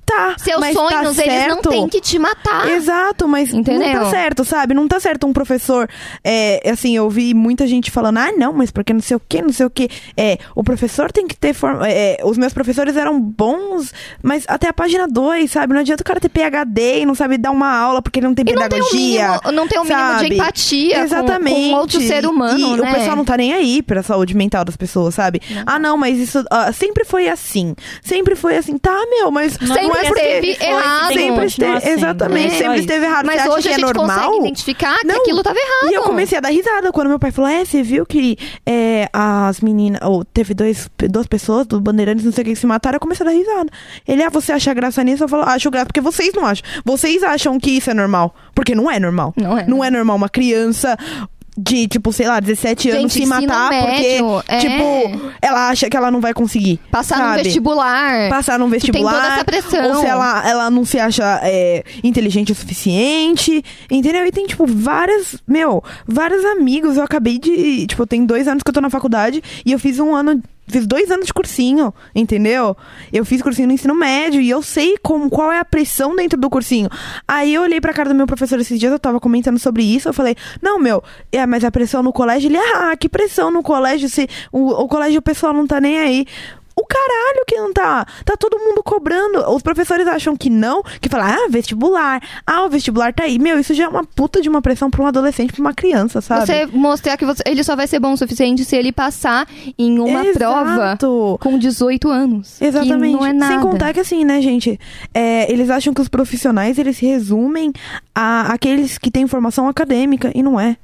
[0.09, 2.67] Tá, Seus mas tá sonhos, eles não têm que te matar.
[2.69, 3.87] Exato, mas Entendeu?
[3.93, 4.73] não tá certo, sabe?
[4.73, 5.89] Não tá certo um professor.
[6.25, 9.43] É, assim, eu vi muita gente falando, ah, não, mas porque não sei o que,
[9.43, 9.89] não sei o que.
[10.17, 11.53] É, o professor tem que ter.
[11.53, 13.93] Forma, é, os meus professores eram bons,
[14.23, 15.73] mas até a página 2, sabe?
[15.75, 18.35] Não adianta o cara ter PHD e não sabe dar uma aula porque ele não
[18.35, 19.29] tem E não tem um pedagogia.
[19.29, 21.71] mínimo, não tem um mínimo de empatia com- Exatamente.
[21.71, 22.91] com, outro ser humano, e né?
[22.91, 25.41] o pessoal não tá nem aí pra saúde mental das pessoas, sabe?
[25.67, 27.75] Ah, não, mas isso ah, sempre foi assim.
[28.03, 28.79] Sempre foi assim.
[28.79, 31.13] Tá, meu, mas não, Sempre é porque esteve errado.
[31.13, 32.59] Sempre esteve, sendo, exatamente, né?
[32.59, 33.27] Sempre esteve errado.
[33.27, 34.21] Mas Você acha hoje que a é gente normal?
[34.21, 35.17] consegue identificar que Não.
[35.17, 35.91] aquilo tava errado.
[35.91, 39.09] E eu comecei a dar risada quando meu pai falou: É, você viu que é,
[39.13, 40.01] as meninas.
[40.03, 42.97] Ou teve dois, duas pessoas do Bandeirantes, não sei o que, que se mataram.
[42.97, 43.71] Eu comecei a dar risada.
[44.07, 45.25] Ele, ah, você acha graça nisso?
[45.25, 46.65] Eu falo, acho graça porque vocês não acham.
[46.85, 48.35] Vocês acham que isso é normal.
[48.55, 49.33] Porque não é normal.
[49.37, 49.67] Não é.
[49.67, 50.97] Não é normal uma criança.
[51.61, 54.59] De, tipo, sei lá, 17 anos Gente, se ensino matar porque, é.
[54.59, 56.79] tipo, ela acha que ela não vai conseguir.
[56.89, 57.43] Passar no sabe?
[57.43, 58.29] vestibular.
[58.31, 59.13] passar num tem vestibular.
[59.13, 59.89] toda essa pressão.
[59.89, 63.65] Ou se ela, ela não se acha é, inteligente o suficiente.
[63.91, 64.25] Entendeu?
[64.25, 65.37] E tem, tipo, várias.
[65.47, 66.97] Meu, vários amigos.
[66.97, 67.87] Eu acabei de.
[67.89, 70.41] Tipo, tem dois anos que eu tô na faculdade e eu fiz um ano.
[70.69, 72.77] Fiz dois anos de cursinho, entendeu?
[73.13, 76.39] Eu fiz cursinho no ensino médio e eu sei como, qual é a pressão dentro
[76.39, 76.89] do cursinho.
[77.27, 80.09] Aí eu olhei pra cara do meu professor esses dias, eu tava comentando sobre isso.
[80.09, 81.03] Eu falei, não, meu,
[81.33, 84.89] é, mas a pressão no colégio, ele, ah, que pressão no colégio, se o, o
[84.89, 86.27] colégio o pessoal não tá nem aí.
[86.81, 88.07] O caralho que não tá.
[88.25, 89.41] Tá todo mundo cobrando.
[89.51, 92.23] Os professores acham que não, que falam, ah, vestibular.
[92.47, 93.39] Ah, o vestibular tá aí.
[93.39, 96.21] Meu, isso já é uma puta de uma pressão pra um adolescente, pra uma criança,
[96.21, 96.47] sabe?
[96.47, 99.99] Você mostrar que você- ele só vai ser bom o suficiente se ele passar em
[99.99, 101.39] uma prova Exato.
[101.41, 102.61] com 18 anos.
[102.63, 103.13] Exatamente.
[103.17, 103.53] Não é nada.
[103.55, 104.79] Sem contar que assim, né, gente?
[105.13, 107.73] é, eles acham que os profissionais eles se resumem
[108.15, 110.77] a aqueles que têm formação acadêmica e não é.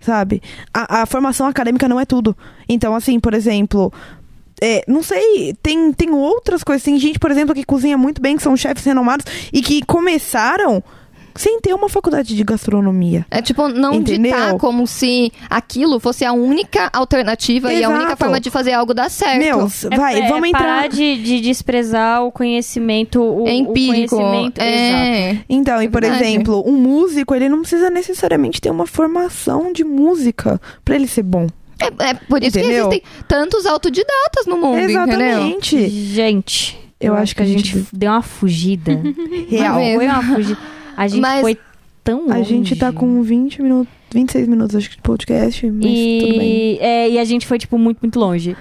[0.00, 0.40] Sabe?
[0.72, 2.36] A, a formação acadêmica não é tudo.
[2.68, 3.92] Então, assim, por exemplo.
[4.60, 6.82] É, não sei, tem, tem outras coisas.
[6.82, 10.82] Tem gente, por exemplo, que cozinha muito bem, que são chefes renomados e que começaram
[11.34, 13.24] sem ter uma faculdade de gastronomia.
[13.30, 14.32] É tipo, não Entendeu?
[14.32, 18.24] ditar como se aquilo fosse a única alternativa e a única Exato.
[18.24, 19.38] forma de fazer algo dar certo.
[19.38, 19.60] Meu,
[19.92, 20.58] É- vai, é vamos entrar.
[20.64, 24.16] parar de, de desprezar o conhecimento, o, é o empírico.
[24.16, 24.58] conhecimento.
[24.60, 24.64] Exato.
[24.66, 25.38] é.
[25.48, 26.24] Então, e É por verdade.
[26.24, 31.22] exemplo, um músico, ele não precisa necessariamente ter uma formação de música pra ele ser
[31.22, 31.46] bom.
[31.80, 32.88] É, é por isso Entendeu?
[32.88, 35.02] que existem tantos autodidatas no mundo, entendeu?
[35.04, 35.88] Exatamente.
[35.88, 39.00] Gente, Eu acho que a gente- deu uma fugida.
[39.48, 39.74] Real.
[39.74, 40.58] Foi uma fugida.
[40.96, 41.56] A gente Mas- foi
[42.02, 42.32] tão longe.
[42.40, 46.74] A gente tá com 20 minutos, 26 minutos, acho que, de podcast, mas tudo bem.
[46.74, 48.56] E, é, e a gente foi, tipo, muito, muito longe.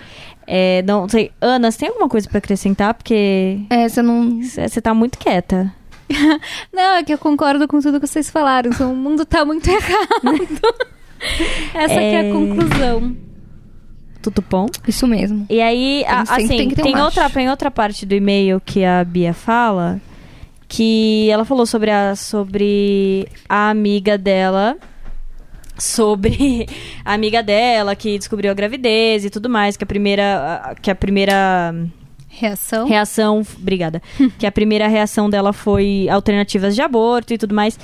[0.45, 1.31] É, não sei.
[1.41, 2.93] Ana, você tem alguma coisa pra acrescentar?
[2.93, 4.41] Porque É, você não.
[4.41, 5.73] você tá muito quieta.
[6.71, 8.71] Não, é que eu concordo com tudo que vocês falaram.
[8.79, 10.57] O mundo tá muito errado.
[11.73, 12.29] Essa que é É.
[12.29, 13.15] a conclusão.
[14.21, 14.65] Tudo bom?
[14.87, 15.45] Isso mesmo.
[15.49, 19.03] E aí, a- assim, tem tem, um outra, tem outra parte do e-mail que a
[19.03, 20.01] Bia fala,
[20.67, 24.75] que ela falou sobre a, sobre a amiga dela,
[25.77, 26.67] sobre
[27.05, 30.95] a amiga dela que descobriu a gravidez e tudo mais, que a primeira, que a
[30.95, 31.73] primeira
[32.27, 32.87] Reação?
[32.87, 34.01] reação, obrigada,
[34.37, 37.79] que a primeira reação dela foi alternativas de aborto e tudo mais.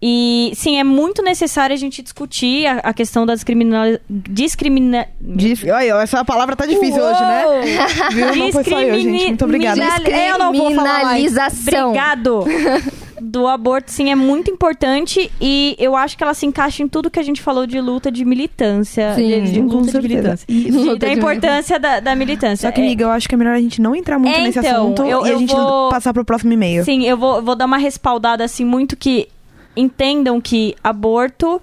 [0.00, 3.98] E sim, é muito necessário a gente discutir a, a questão da discrimina...
[4.08, 5.06] discrimina...
[5.20, 5.68] Dif...
[5.70, 7.44] Olha, essa palavra tá difícil hoje, né?
[8.12, 8.36] Viu?
[8.36, 9.26] Não foi só eu, gente.
[9.28, 9.80] Muito obrigada.
[9.80, 11.32] Discrimini- Eu não vou falar mais.
[11.36, 12.44] Obrigado.
[13.18, 17.10] Do aborto, sim, é muito importante e eu acho que ela se encaixa em tudo
[17.10, 19.14] que a gente falou de luta de militância.
[19.14, 20.08] Sim, de, de luta de certeza.
[20.14, 20.44] militância.
[20.48, 22.68] E- De- Luta da de importância da, da militância.
[22.68, 24.42] Só que, É- amiga, eu acho que é melhor a gente não entrar muito É,
[24.42, 26.84] nesse então, assunto eu- e eu a gente vou- passar pro próximo e-mail.
[26.84, 29.28] Sim, eu vou, vou dar uma respaldada assim muito que
[29.76, 31.60] entendam que aborto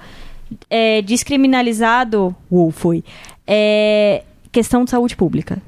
[0.69, 3.03] é descriminalizado, ou foi,
[3.47, 5.61] é questão de saúde pública.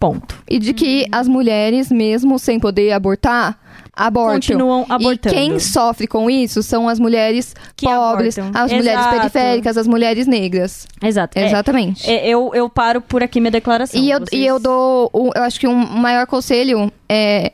[0.00, 0.36] Ponto.
[0.48, 3.58] E de que as mulheres, mesmo sem poder abortar,
[3.92, 4.34] abortam.
[4.34, 5.34] Continuam abortando.
[5.34, 8.62] E quem sofre com isso são as mulheres Que pobres, abortam.
[8.62, 9.16] as mulheres Exato.
[9.16, 10.86] periféricas, as mulheres negras.
[11.02, 11.36] Exato.
[11.36, 12.08] É- Exatamente.
[12.08, 14.00] é, eu, eu paro por aqui minha declaração.
[14.00, 17.50] e, eu, Vocês e eu dou, eu acho que um maior conselho é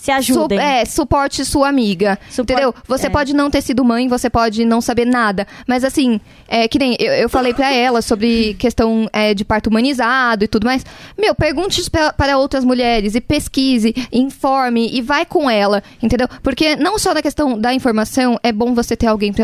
[0.00, 0.58] Se ajudem.
[0.58, 2.18] Su- é, suporte sua amiga.
[2.30, 2.74] Supor- Entendeu?
[2.86, 3.10] Você é.
[3.10, 5.46] pode não ter sido mãe, você pode não saber nada.
[5.66, 9.68] Mas assim, é que nem eu, eu falei pra ela sobre questão é, de parto
[9.68, 10.84] humanizado e tudo mais.
[11.18, 16.28] Meu, pergunte pra- para outras mulheres e pesquise, informe e vai com ela, entendeu?
[16.42, 19.42] Porque não só na questão da informação, é bom você ter alguém Sim,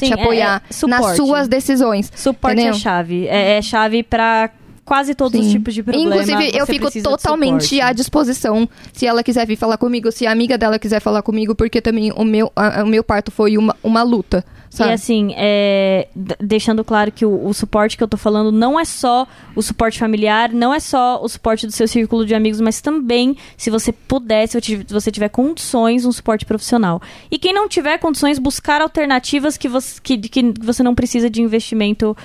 [0.00, 2.10] te é- apoiar é nas suas decisões.
[2.14, 2.74] Suporte entendeu?
[2.74, 3.26] é chave.
[3.26, 4.50] É, é chave pra
[4.90, 5.52] quase todos os Sim.
[5.52, 6.16] tipos de problema.
[6.16, 10.58] Inclusive, eu fico totalmente à disposição se ela quiser vir falar comigo, se a amiga
[10.58, 14.02] dela quiser falar comigo, porque também o meu, a- o meu parto foi uma, uma
[14.02, 14.90] luta, sabe?
[14.90, 16.08] E assim, é,
[16.40, 19.96] deixando claro que o, o suporte que eu tô falando não é só o suporte
[19.96, 23.92] familiar, não é só o suporte do seu círculo de amigos, mas também, se você
[23.92, 27.00] puder, se você tiver condições, um suporte profissional.
[27.30, 31.40] E quem não tiver condições, buscar alternativas que você, que, que você não precisa de
[31.40, 32.16] investimento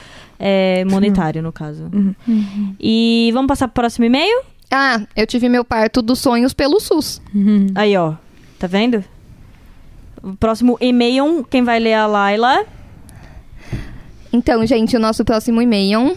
[0.48, 1.90] é, monetário, no caso.
[2.80, 4.44] E vamos passar pro próximo e-mail?
[4.70, 7.20] Ah, eu tive meu parto dos sonhos pelo SUS.
[7.74, 8.14] Aí, ó.
[8.60, 9.04] Tá vendo?
[10.22, 12.66] O próximo e-mail, quem vai ler é a Laila.
[14.32, 16.16] Então, gente, o nosso próximo e-mail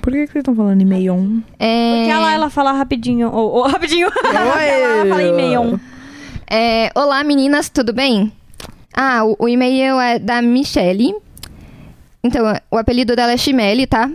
[0.00, 1.42] Por que, que vocês estão falando e-mail?
[1.58, 1.96] é...
[1.98, 3.30] Porque a Laila fala rapidinho.
[3.30, 4.10] Ou, ou rapidinho.
[4.10, 5.80] Porque a Laila fala e-mail.
[6.50, 8.32] é, Olá, meninas, tudo bem?
[8.94, 11.14] Ah, o, o e-mail é da Michelle.
[12.22, 14.10] Então, o apelido dela é Chimele, tá?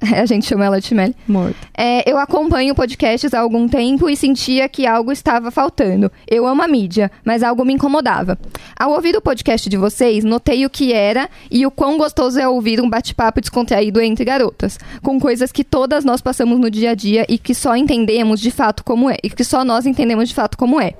[0.16, 1.14] A gente chama ela de Chimele.
[1.26, 1.56] Morto.
[1.76, 6.10] É, eu acompanho podcasts há algum tempo e sentia que algo estava faltando.
[6.26, 8.38] Eu amo a mídia, mas algo me incomodava.
[8.78, 12.48] Ao ouvir o podcast de vocês, notei o que era e o quão gostoso é
[12.48, 16.94] ouvir um bate-papo descontraído entre garotas, com coisas que todas nós passamos no dia a
[16.94, 20.34] dia e que só entendemos de fato como é, e que só nós entendemos de
[20.34, 20.94] fato como é.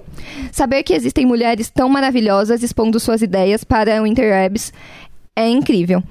[0.50, 4.72] Saber que existem mulheres tão maravilhosas expondo suas ideias para o interwebs
[5.38, 6.02] é incrível.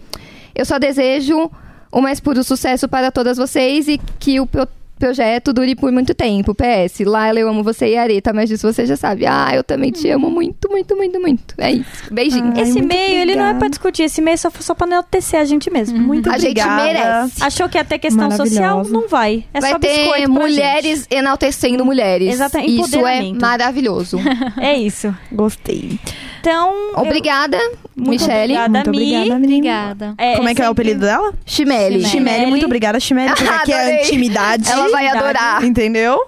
[0.55, 1.49] Eu só desejo
[1.91, 4.67] o mais puro sucesso para todas vocês e que o pro-
[4.99, 6.55] projeto dure por muito tempo.
[6.55, 9.27] PS, Laila, eu amo você e Areta, mas disso você já sabe.
[9.27, 11.53] Ah, eu também te amo muito, muito, muito, muito.
[11.59, 12.11] É isso.
[12.11, 12.51] Beijinho.
[12.55, 13.59] Ai, Esse e-mail, ele não é obrigada.
[13.59, 14.01] pra discutir.
[14.03, 15.99] Esse e-mail é só, só pra enaltecer a gente mesmo.
[15.99, 16.83] Muito a gente obrigada.
[16.83, 17.43] merece.
[17.43, 18.83] Achou que ia ter questão social?
[18.85, 19.45] Não vai.
[19.53, 22.33] É Vai só ter biscoito pra mulheres enaltecendo mulheres.
[22.33, 24.17] Exatamente, Isso é maravilhoso.
[24.17, 24.37] gente.
[24.59, 25.15] É isso.
[25.31, 25.99] Gostei.
[26.47, 26.73] Então.
[26.95, 27.57] eu- Obrigada,
[27.95, 28.53] Muito Michele.
[28.57, 28.97] obrigada, Muito Mi.
[29.17, 29.57] obrigada, menina.
[29.91, 30.15] Obrigada.
[30.37, 31.33] Como é que é o sempre- apelido dela?
[31.45, 32.05] Chimele.
[32.05, 32.45] Chimele.
[32.45, 34.71] Muito obrigada, Chimele, porque aqui é intimidade.
[34.71, 35.63] Ela vai adorar.
[35.63, 36.19] Entendeu?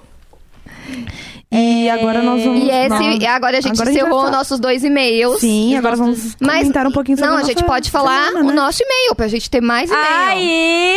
[1.51, 2.63] E agora nós vamos...
[2.63, 5.39] E esse, nós- agora a gente agora encerrou nossos dois e-mails.
[5.39, 8.47] Sim, agora vamos Mas comentar um pouquinho sobre Não, a gente pode falar semana, o
[8.49, 8.53] né?
[8.53, 10.05] nosso e-mail, pra gente ter mais e-mail.
[10.07, 10.35] Ah,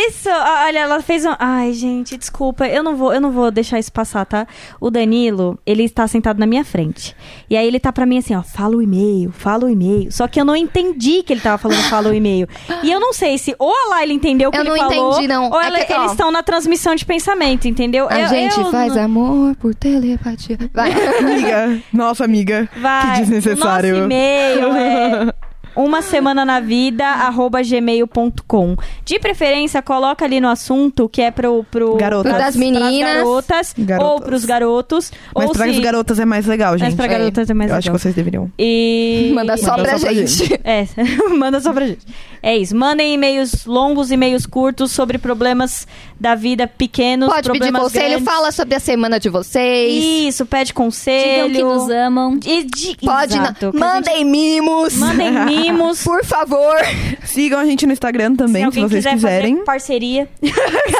[0.07, 0.29] isso!
[0.29, 1.33] Olha, ela fez um.
[1.39, 2.67] Ai, gente, desculpa.
[2.67, 4.45] Eu não vou, eu não vou deixar isso passar, tá?
[4.79, 7.15] O Danilo, ele está sentado na minha frente.
[7.49, 10.11] E aí ele tá pra mim assim, ó, fala o e-mail, fala o e-mail.
[10.11, 12.47] Só que eu não entendi que ele tava falando fala o e-mail.
[12.83, 15.11] E eu não sei se ou a Laila entendeu o que Eu ele não falou,
[15.13, 15.49] entendi, não.
[15.49, 18.07] ou É ela- que, eles estão na transmissão de pensamento, entendeu?
[18.07, 20.42] A Eu- gente eu faz não- amor por telepatia.
[20.73, 20.91] Vai.
[21.19, 23.13] Amiga, nossa amiga, Vai.
[23.15, 23.93] que desnecessário.
[23.93, 25.33] Nosso e-mail é
[25.75, 28.75] uma semana na vida arroba gmail.com.
[29.05, 32.33] De preferência, coloca ali no assunto que é pro, pro Garotas.
[32.33, 32.97] Das meninas.
[32.99, 34.11] garotas, Garotas.
[34.11, 35.11] ou pros garotos.
[35.35, 35.71] Mas ou pra se...
[35.71, 36.87] as garotas é mais legal, gente.
[36.87, 37.95] Mas pra garotas é mais Eu acho legal.
[37.97, 38.51] que vocês deveriam.
[38.57, 39.31] E...
[39.33, 40.59] Manda só Manda pra só pra gente.
[40.63, 40.85] É,
[41.35, 42.05] manda só pra gente.
[42.41, 42.75] É isso.
[42.75, 45.87] Mandem e-mails longos, e-mails curtos sobre problemas
[46.19, 48.25] da vida pequenos, Pode pedir problemas conselho, grandes.
[48.25, 50.03] fala sobre a semana de vocês.
[50.03, 51.49] Isso, pede conselho.
[51.51, 52.39] Digam que nos amam.
[52.45, 53.33] E de- Pode.
[53.37, 54.93] Exato, na- Mandem mimos.
[54.93, 55.62] gente- Mandem mimos.
[56.03, 56.75] Por favor.
[57.23, 59.53] Sigam a gente no Instagram também, se, alguém vocês quiser quiserem.
[59.55, 60.29] fazer parceria.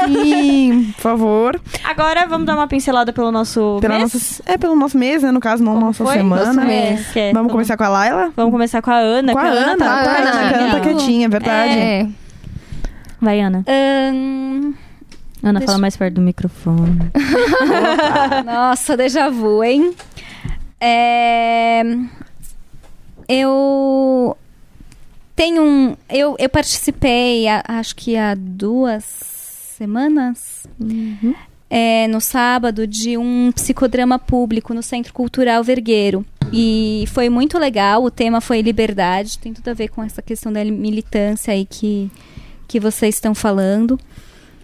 [0.06, 1.62] Sim, por favor.
[1.84, 4.14] Agora vamos dar uma pincelada pelo nosso Pela mês.
[4.14, 5.32] nossa, é pelo nosso mês, né?
[5.32, 6.14] No caso, não Como nossa foi?
[6.14, 6.46] semana.
[6.54, 8.32] Nosso mês, que é- Vamos começar com a Laila?
[8.36, 9.34] Vamos começar com a Ana.
[9.34, 10.58] Com a que Ana, tá, tá, a a Ana.
[10.58, 11.74] Ana tá quietinha, é verdade.
[11.74, 12.08] É.
[13.22, 13.64] Vai, Ana.
[13.68, 14.74] Ahn,
[15.42, 17.12] Ana, Deixa- fala mais perto do microfone.
[18.46, 19.94] nossa, déjà vu, hein?
[20.80, 21.84] É,
[23.30, 24.36] eu
[25.36, 25.96] tenho um.
[26.10, 30.66] Eu, eu participei, a- acho que há duas semanas,
[31.70, 36.26] é, no sábado, de um psicodrama público no Centro Cultural Vergueiro.
[36.52, 40.54] E foi muito legal, o tema foi liberdade, tem tudo a ver com essa questão
[40.54, 42.12] da militância aí que,
[42.68, 44.00] que vocês estão falando.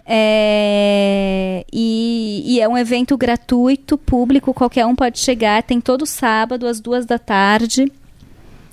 [0.06, 5.62] É, e, e é um evento gratuito, público, qualquer um pode chegar.
[5.62, 7.90] Tem todo sábado, às duas da tarde,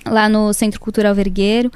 [0.09, 1.71] lá no Centro Cultural Vergueiro.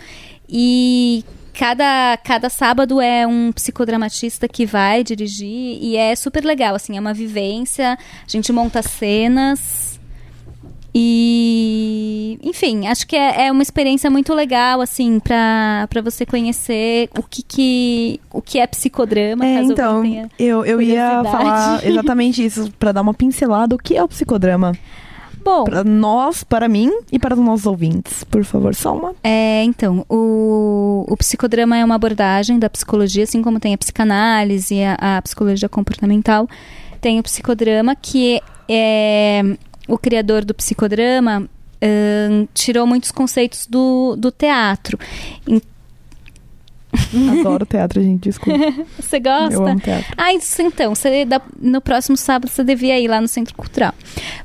[0.48, 1.24] E
[1.54, 5.78] cada, cada sábado é um psicodramatista que vai dirigir.
[5.82, 7.94] E é super legal, assim, é uma vivência.
[7.94, 9.92] A gente monta cenas.
[10.94, 17.10] E, enfim, acho que é, é uma experiência muito legal, assim, pra, pra você conhecer
[17.18, 19.46] o que, que, o que é psicodrama.
[19.46, 20.04] É, então,
[20.38, 23.74] eu, eu ia falar exatamente isso, pra dar uma pincelada.
[23.74, 24.74] O que é o psicodrama?
[25.44, 28.24] Bom, Pra nós, para mim e para os nossos ouvintes.
[28.24, 29.16] Por favor, só uma.
[29.24, 34.84] É, então, o, o psicodrama é uma abordagem da psicologia, assim como tem a psicanálise
[34.84, 36.48] a, a psicologia comportamental.
[37.00, 39.42] Tem o psicodrama, que é,
[39.88, 41.50] o criador do psicodrama
[42.54, 45.00] tirou muitos conceitos do, do teatro.
[47.40, 48.60] Adoro teatro, gente, desculpa.
[49.00, 49.54] Você gosta?
[49.54, 50.14] Eu amo teatro.
[50.18, 50.96] Ah, isso então.
[50.96, 51.28] Você,
[51.60, 53.94] no próximo sábado você devia ir lá no Centro Cultural.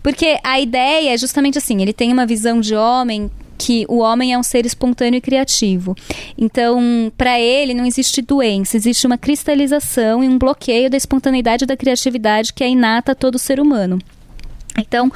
[0.02, 4.32] Porque a ideia é justamente assim: ele tem uma visão de homem que o homem
[4.32, 5.96] é um ser espontâneo e criativo.
[6.36, 11.66] Então, para ele não existe doença, existe uma cristalização e um bloqueio da espontaneidade e
[11.66, 13.98] da criatividade que é inata a todo ser humano.
[14.78, 15.10] Então,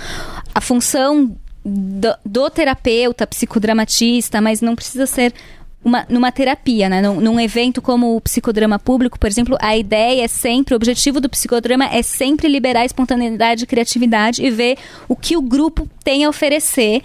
[0.54, 5.34] a função do, do terapeuta, psicodramatista, mas não precisa ser
[5.82, 7.00] uma, numa terapia, né?
[7.00, 11.20] Num, num evento como o psicodrama público, por exemplo, a ideia é sempre, o objetivo
[11.20, 14.76] do psicodrama é sempre liberar a espontaneidade e criatividade e ver
[15.08, 17.02] o que o grupo tem a oferecer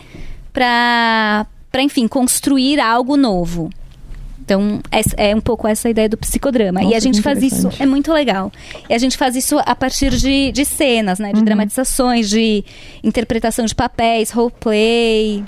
[0.51, 1.45] para,
[1.79, 3.69] enfim, construir algo novo.
[4.41, 6.79] Então, essa- é um pouco essa a ideia do psicodrama.
[6.81, 8.51] e Nossa, a gente faz isso, é muito legal.
[8.87, 11.31] E a gente faz isso a partir de, de cenas, né?
[11.33, 11.45] De Uhum.
[11.45, 12.63] dramatizações, de
[13.03, 15.43] interpretação de papéis, roleplay.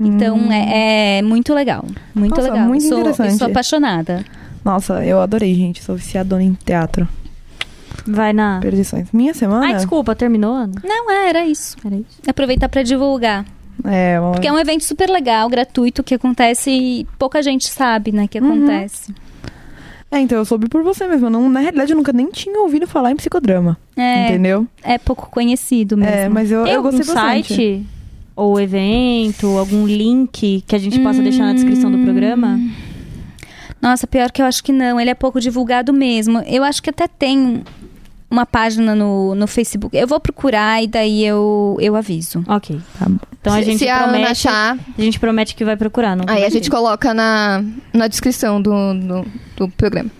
[0.00, 1.84] Então, é, é muito legal.
[2.14, 2.36] Muito Hum.
[2.38, 2.66] Nossa, legal.
[2.68, 3.38] muito eu sou, eu interessante.
[3.38, 4.24] sou apaixonada.
[4.64, 5.82] Nossa, eu adorei, gente.
[5.82, 7.08] Sou viciadona em teatro.
[8.06, 8.60] Vai na.
[8.60, 9.08] Perdições.
[9.12, 9.66] Minha semana?
[9.66, 10.72] Ai, desculpa, terminou, Ana?
[10.84, 11.76] Não, é, era isso.
[11.84, 12.20] Era isso.
[12.26, 13.44] Aproveitar para divulgar.
[13.84, 14.32] É, uma...
[14.32, 18.40] Porque é um evento super legal, gratuito, que acontece e pouca gente sabe, né, que
[18.40, 18.48] Uhum.
[18.64, 19.14] acontece.
[20.10, 21.26] é, então eu soube por você mesmo.
[21.26, 23.76] Eu Não, na realidade, eu nunca nem tinha ouvido falar em psicodrama.
[23.96, 24.66] É, Entendeu?
[24.82, 26.12] é pouco conhecido mesmo.
[26.12, 27.48] É, mas eu, eu algum gostei bastante.
[27.54, 27.86] site
[28.38, 32.60] ou evento, algum link que a gente possa deixar na descrição do programa?
[33.82, 35.00] Nossa, pior que eu acho que não.
[35.00, 36.38] Ele é pouco divulgado mesmo.
[36.46, 37.64] Eu acho que até tem
[38.30, 39.96] uma página no, no Facebook.
[39.96, 42.44] Eu vou procurar e daí eu, eu aviso.
[42.46, 42.80] Ok.
[42.96, 43.18] Tá bom.
[43.40, 44.30] Então a se, gente se a promete.
[44.30, 48.62] Achar, A gente promete que vai procurar, não Aí a gente coloca na, na descrição
[48.62, 49.26] do, do,
[49.56, 50.10] do programa.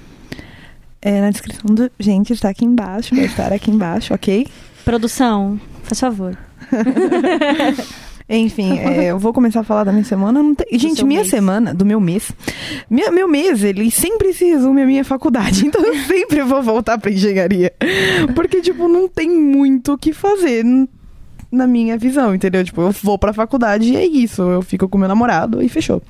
[1.00, 1.88] É, na descrição do.
[2.00, 3.14] Gente, está aqui embaixo.
[3.14, 4.44] Vai estar aqui embaixo, ok?
[4.84, 6.36] Produção, faz favor.
[8.30, 10.42] Enfim, é, eu vou começar a falar da minha semana.
[10.42, 11.30] Não tem- Gente, minha mês.
[11.30, 12.30] semana, do meu mês.
[12.90, 15.64] Minha, meu mês, ele sempre se resume à minha faculdade.
[15.66, 17.72] Então eu sempre vou voltar pra engenharia.
[18.34, 20.62] Porque, tipo, não tem muito o que fazer
[21.50, 22.62] na minha visão, entendeu?
[22.62, 24.42] Tipo, eu vou pra faculdade e é isso.
[24.42, 26.02] Eu fico com meu namorado e fechou.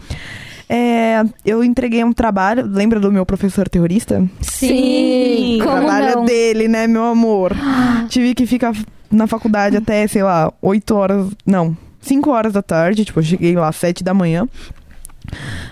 [0.68, 2.66] É, eu entreguei um trabalho.
[2.66, 4.28] Lembra do meu professor terrorista?
[4.40, 6.24] Sim, O como trabalho não?
[6.24, 7.52] dele, né, meu amor?
[8.10, 8.74] Tive que ficar
[9.10, 11.26] na faculdade até, sei lá, 8 horas.
[11.46, 11.76] Não,
[12.08, 13.04] 5 horas da tarde.
[13.04, 14.48] Tipo, eu cheguei lá às 7 da manhã.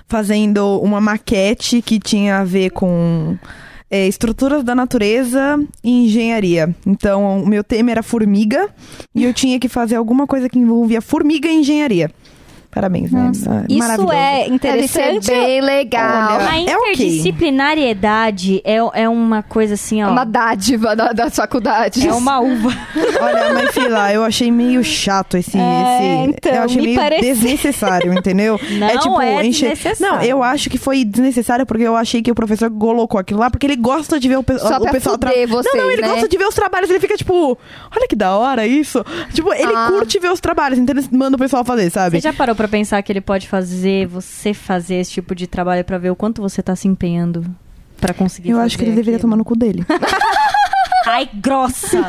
[0.07, 3.37] Fazendo uma maquete que tinha a ver com
[3.91, 6.75] é, estruturas da natureza e engenharia.
[6.87, 8.69] Então, o meu tema era formiga.
[9.15, 12.11] E eu tinha que fazer alguma coisa que envolvia formiga e engenharia.
[12.77, 13.61] Parabéns, Nossa, né?
[13.63, 14.13] Ah, Isso maravilhoso.
[14.13, 15.25] é Deve interessante.
[15.25, 16.35] ser bem legal.
[16.37, 16.93] Olha, A é ok.
[16.93, 20.11] interdisciplinariedade é, é uma coisa assim, É ó.
[20.11, 22.05] uma dádiva da, das faculdades.
[22.05, 22.69] É uma uva.
[23.21, 25.57] Olha, mas sei lá, eu achei meio chato esse.
[25.57, 25.61] É,
[26.25, 28.61] esse então, eu achei me meio parece- desnecessário, entendeu?
[29.07, 29.97] Não é desnecessário.
[30.17, 33.51] Não, eu acho que foi desnecessário porque eu achei que o professor colocou aquilo lá
[33.51, 34.59] porque ele gosta de ver o, pe...
[34.59, 36.09] Só o pra pessoal vocês, Não, não, ele né?
[36.09, 37.57] gosta de ver os trabalhos, ele fica tipo,
[37.95, 39.03] olha que da hora isso.
[39.33, 39.89] Tipo, ele Ah.
[39.91, 42.17] curte ver os trabalhos, então ele manda o pessoal fazer, sabe?
[42.17, 45.85] Você já parou pra pensar que ele pode fazer você fazer esse tipo de trabalho
[45.85, 47.45] pra ver o quanto você tá se empenhando
[48.01, 49.23] pra conseguir Eu fazer acho que ele deveria aquilo?
[49.31, 49.85] tomar no cu dele.
[51.09, 52.05] Ai, grossa!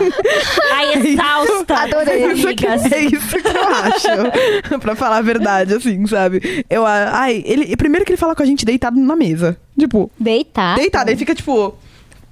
[0.74, 1.76] Ai, exausta!
[1.84, 2.24] Adorei.
[2.24, 2.92] É isso, que, Amigas.
[2.92, 4.80] é isso que eu acho.
[4.80, 6.66] pra falar a verdade, assim, sabe?
[6.68, 9.56] Eu, a- ai, ele, primeiro que ele fala com a gente deitado na mesa.
[9.80, 10.78] Tipo, Deitar.
[10.78, 11.12] deitado.
[11.12, 11.76] Ele fica, tipo,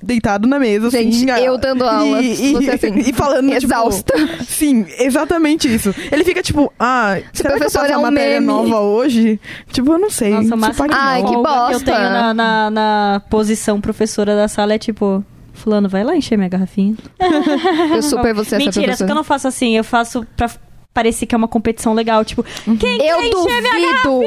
[0.06, 1.44] deitado na mesa, Gente, assim.
[1.44, 4.14] eu dando aula, E, e, você assim, e falando, exausta.
[4.16, 4.44] tipo...
[4.46, 5.94] Sim, exatamente isso.
[6.12, 8.46] Ele fica tipo, ah, será que eu professor faço é um matéria meme.
[8.46, 9.40] nova hoje?
[9.72, 10.30] Tipo, eu não sei.
[10.32, 11.86] Nossa, Tipo, de Ai, que folga que eu bosta.
[11.86, 15.24] tenho na, na, na posição professora da sala é tipo...
[15.54, 16.96] Fulano, vai lá encher minha garrafinha.
[17.96, 19.14] Eu super vou ser essa Mentira, só que eu professora.
[19.16, 19.78] não faço assim.
[19.78, 20.50] Eu faço pra
[20.96, 22.24] parecer que é uma competição legal.
[22.26, 22.44] Tipo,
[22.80, 24.24] quem Eu quer duvido!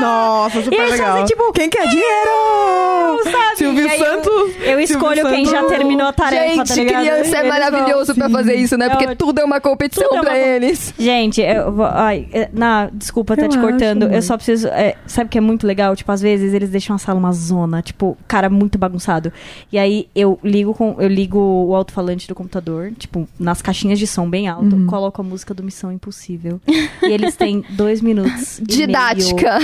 [0.00, 1.06] Nossa, E super eles legal.
[1.08, 3.22] fazem, tipo, Quem quer dinheiro?
[3.24, 3.56] sabe?
[3.56, 4.52] Silvio E eu- Santos.
[4.62, 7.02] Eu escolho quem já terminou a tarefa, Gente, tá ligado?
[7.02, 8.32] criança é maravilhoso pra sim.
[8.32, 8.86] fazer isso, né?
[8.86, 9.16] É Porque ótimo.
[9.16, 10.94] tudo é uma competição é uma pra eles.
[10.98, 11.84] Gente, eu vou.
[11.86, 14.04] Ai, é, na, desculpa estar Eu te acho, cortando.
[14.04, 14.14] amor.
[14.14, 14.68] eu só preciso.
[14.68, 15.94] é, sabe o que é muito legal?
[15.94, 19.32] Tipo, às vezes eles deixam a sala uma zona, tipo, cara, muito bagunçado.
[19.70, 20.96] E aí eu ligo com.
[20.98, 24.86] Eu ligo o alto-falante do computador, tipo, nas caixinhas de som bem alto, Uhum.
[24.86, 26.60] coloco a música do Missão Impossível.
[26.68, 28.60] e eles têm dois minutos.
[28.62, 29.58] Didática.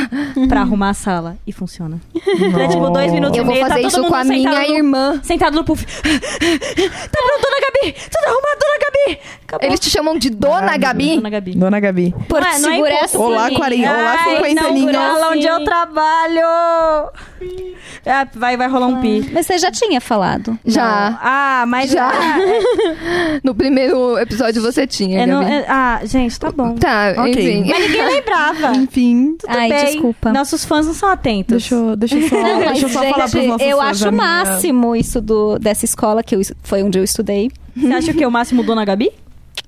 [0.48, 1.36] pra arrumar a sala.
[1.46, 2.00] E funciona.
[2.16, 4.50] É tipo, dois minutos Eu e vou meio, tá fazer todo isso com a minha
[4.50, 5.20] no- irmã.
[5.22, 5.84] Sentado no puff.
[5.84, 7.92] tá pronto, dona Gabi!
[7.92, 9.20] Tudo arrumado, dona Gabi!
[9.46, 9.66] Acabou.
[9.68, 11.16] Eles te chamam de Dona Gabi?
[11.16, 11.54] Dona Gabi.
[11.54, 12.14] Dona Gabi.
[12.28, 13.50] Por Não é- não é imposto essa Olá.
[13.50, 13.90] 40.
[13.90, 14.96] Olá, Ai, 50 não, linhas.
[14.96, 17.10] fala onde eu trabalho.
[18.04, 19.28] É, vai, vai rolar um pi.
[19.32, 20.58] Mas você já tinha falado.
[20.66, 21.10] Já.
[21.10, 21.18] Não.
[21.22, 22.08] Ah, mas Já.
[22.10, 22.38] Ah,
[23.42, 26.74] No primeiro episódio você tinha, é, não- é- ah, gente, tá bom.
[26.76, 27.30] Tá, Ok.
[27.32, 27.64] enfim.
[27.70, 28.76] Mas ninguém lembrava.
[28.76, 29.84] Enfim, Tudo Ai, bem.
[29.86, 30.32] desculpa.
[30.32, 31.48] Nossos fãs não são atentos.
[31.68, 33.88] deixa eu, deixa eu só, Não, mas, deixa eu só falar pros nossos eu fãs
[34.02, 37.50] acho o máximo isso do, dessa escola, que eu, foi onde eu estudei.
[37.76, 39.10] Você acha que é o máximo Dona Gabi?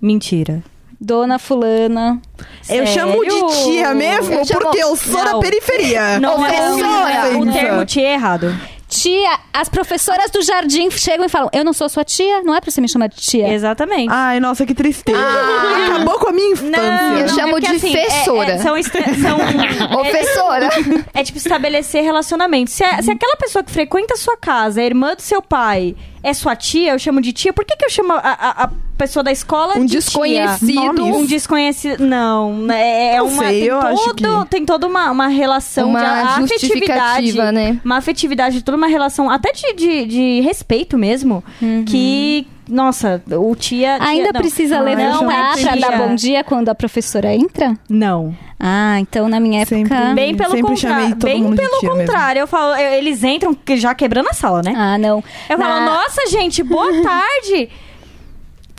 [0.00, 0.62] Mentira.
[1.02, 2.20] Dona Fulana.
[2.68, 3.48] Eu chamo de Sério?
[3.64, 5.40] tia mesmo Eu chamo- porque eu sou da Não.
[5.40, 6.20] periferia.
[6.20, 7.38] Não é Professora.
[7.38, 8.54] o termo tia é errado.
[9.00, 12.60] Tia, as professoras do jardim chegam e falam: Eu não sou sua tia, não é
[12.60, 13.48] pra você me chamar de tia.
[13.50, 14.10] Exatamente.
[14.12, 15.18] Ai, nossa, que tristeza.
[15.18, 15.86] Ah.
[15.94, 16.78] Acabou com a minha infância.
[17.18, 18.52] Eu chamo porque, de assim, é- fessora.
[18.52, 20.68] é- são, são Professora.
[21.14, 22.70] É tipo estabelecer relacionamento.
[22.70, 26.32] Se, se aquela pessoa que frequenta a sua casa é irmã do seu pai, é
[26.34, 29.22] sua tia, eu chamo de tia, por que, que eu chamo a, a- a pessoa
[29.22, 30.66] da escola Um de desconhecido.
[30.94, 31.02] tia?
[31.04, 32.04] Um desconhecido.
[32.06, 33.44] Não, é, é Não uma.
[33.44, 37.32] sei, tem, eu acho todo, que- tem toda uma, uma relação Uma de afetividade.
[37.52, 37.80] né?
[37.84, 41.42] Uma afetividade, toda uma relação, até de, de, de respeito mesmo.
[41.86, 42.46] Que.
[42.70, 43.98] Nossa, o tia.
[43.98, 44.40] tia Ainda não.
[44.40, 45.76] precisa eu levantar tia.
[45.76, 47.74] dar bom dia quando a professora entra?
[47.88, 48.34] Não.
[48.58, 49.76] Ah, então na minha época.
[49.76, 50.14] Sempre.
[50.14, 51.16] Bem pelo Sempre chamei contrário.
[51.16, 52.06] todo Bem mundo de pelo tia mesmo.
[52.06, 52.40] contrário.
[52.40, 54.72] Eu falo, eu- eles entram que- já quebrando a sala, né?
[54.76, 55.22] Ah, não.
[55.48, 57.68] Eu Na- falo, nossa, gente, boa tarde.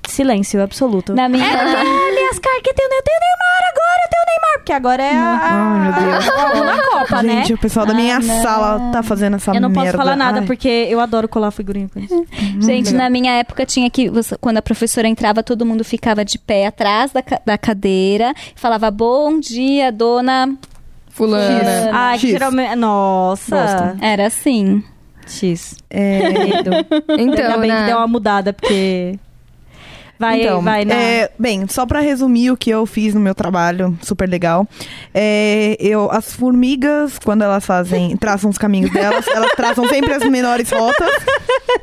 [0.08, 1.14] Silêncio absoluto.
[1.14, 3.81] Na minha- É, aliás, cara, que tem, eu tenho agora, eu tenho Neymar.
[4.62, 6.30] Porque agora é a, Ai, meu Deus.
[6.30, 7.34] a, a, na Copa, né?
[7.38, 8.42] Gente, o pessoal da minha Ah, não.
[8.44, 9.98] sala tá fazendo essa Eu não posso merda.
[9.98, 10.46] falar nada, Ai.
[10.46, 12.26] porque eu adoro colar figurinha com isso.
[12.60, 14.08] Gente, na minha época tinha que.
[14.10, 18.60] você- quando a professora entrava, todo mundo ficava de pé atrás da, da cadeira e
[18.60, 20.56] falava: Bom dia, dona.
[21.10, 21.90] Fulana.
[21.92, 22.32] Ai, que X.
[22.32, 22.76] geralmente...
[22.76, 23.56] Nossa.
[23.56, 24.04] Gosto.
[24.04, 24.84] Era assim.
[25.28, 25.76] X.
[25.90, 26.20] É.
[26.60, 26.74] Então,
[27.18, 27.86] Ainda bem que né?
[27.88, 29.20] deu uma mudada, porque...
[30.22, 31.22] Vai, então, vai, né?
[31.22, 34.68] é, bem, só pra resumir o que eu fiz no meu trabalho, super legal.
[35.16, 40.24] É, eu, as formigas, quando elas fazem, traçam os caminhos delas, elas traçam sempre as
[40.24, 41.12] menores rotas.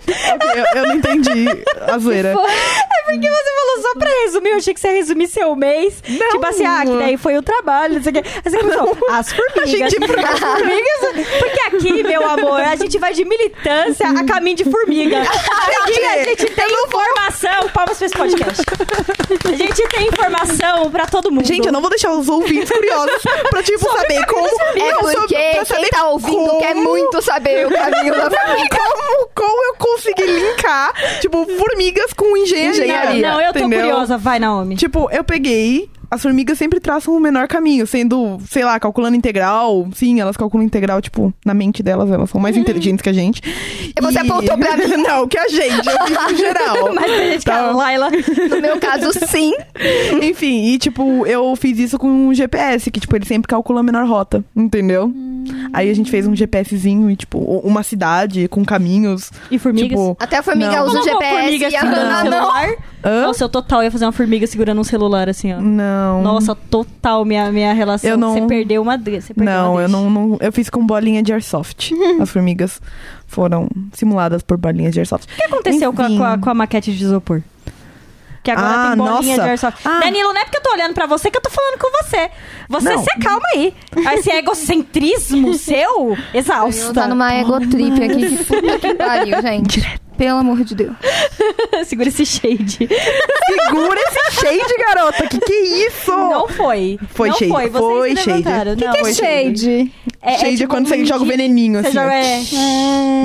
[0.07, 1.47] Eu, eu não entendi
[1.81, 2.29] a zoeira.
[2.29, 6.01] É porque você falou só pra resumir, eu achei que você ia resumir seu mês.
[6.09, 6.31] Não.
[6.31, 8.23] Tipo assim, ah, que daí foi o trabalho, não sei o quê.
[8.59, 9.71] Começou, as formigas.
[9.71, 11.27] gente, as formigas.
[11.41, 15.23] Porque aqui, meu amor, a gente vai de militância a caminho de formiga.
[15.89, 17.69] Aqui a gente tem informação.
[17.73, 18.63] Palmas pra esse podcast.
[19.45, 21.47] A gente tem informação pra todo mundo.
[21.47, 24.47] Gente, eu não vou deixar os ouvintes curiosos pra, tipo, saber como...
[24.47, 28.77] É porque saber quem tá ouvindo como- quer muito saber o caminho da formiga.
[28.77, 32.71] Como, como eu consegui linkar, tipo, formigas com engenharia?
[32.85, 33.31] Engenharia.
[33.31, 33.81] Não, eu tô entendeu?
[33.81, 34.19] curiosa.
[34.19, 34.77] Vai, Naomi.
[34.77, 35.91] Tipo, eu peguei.
[36.11, 39.87] As formigas sempre traçam o menor caminho, sendo, sei lá, calculando integral.
[39.95, 43.43] Sim, elas calculam integral, tipo, na mente delas, elas são mais inteligentes que a gente.
[43.45, 44.97] E você apontou pra mim.
[45.03, 46.93] Não, que a gente, eu fiz no geral.
[46.95, 47.53] Mas a gente Tá.
[47.55, 48.11] quer Laila.
[48.51, 49.53] No meu caso, sim.
[50.23, 53.83] Enfim, e tipo, eu fiz isso com um GPS, que tipo, ele sempre calcula a
[53.83, 55.13] menor rota, entendeu?
[55.73, 59.31] Aí a gente fez um GPSzinho e, tipo, uma cidade com caminhos.
[59.51, 59.89] E formigas?
[59.91, 60.87] Tipo, Até a formiga Não.
[60.87, 62.77] usa o GPS formiga e a Hannah um não.
[63.05, 63.23] Hã?
[63.27, 65.61] Nossa, eu total ia fazer uma formiga segurando um celular assim, ó.
[65.61, 66.23] Não.
[66.23, 68.11] Nossa, total minha, minha relação.
[68.11, 70.03] Eu não- Você perdeu uma de- você perdeu Não, uma eu deixa.
[70.03, 71.93] não, não- Eu fiz com bolinha de airsoft.
[72.21, 72.81] As formigas
[73.27, 75.27] foram simuladas por bolinhas de airsoft.
[75.33, 77.43] O que aconteceu com a, com, a, com a maquete de isopor?
[78.43, 79.43] Que agora Ah, tem bolinha nossa.
[79.43, 79.79] de airsoft.
[79.85, 80.01] Ah.
[80.01, 82.31] Danilo, não é porque eu tô olhando pra você que eu tô falando com você.
[82.69, 83.03] Você Não.
[83.05, 83.75] se calma aí.
[84.15, 86.95] Esse egocentrismo seu, exausta.
[86.95, 88.37] Tá numa egotrip aqui.
[88.39, 90.01] Que puta que pariu, gente.
[90.19, 90.93] Pelo amor de Deus.
[91.87, 92.89] Segura esse shade.
[92.89, 95.27] Segura esse shade, garota.
[95.29, 96.11] Que que é isso?
[96.11, 96.99] Não foi.
[97.11, 97.51] Foi não shade.
[97.51, 98.29] Foi, vocês Foi shade.
[98.43, 98.77] levantaram.
[98.77, 99.93] Que que é shade?
[100.21, 101.97] É, é shade é tipo quando você um joga o veneninho, Você assim.
[101.97, 102.41] joga, é.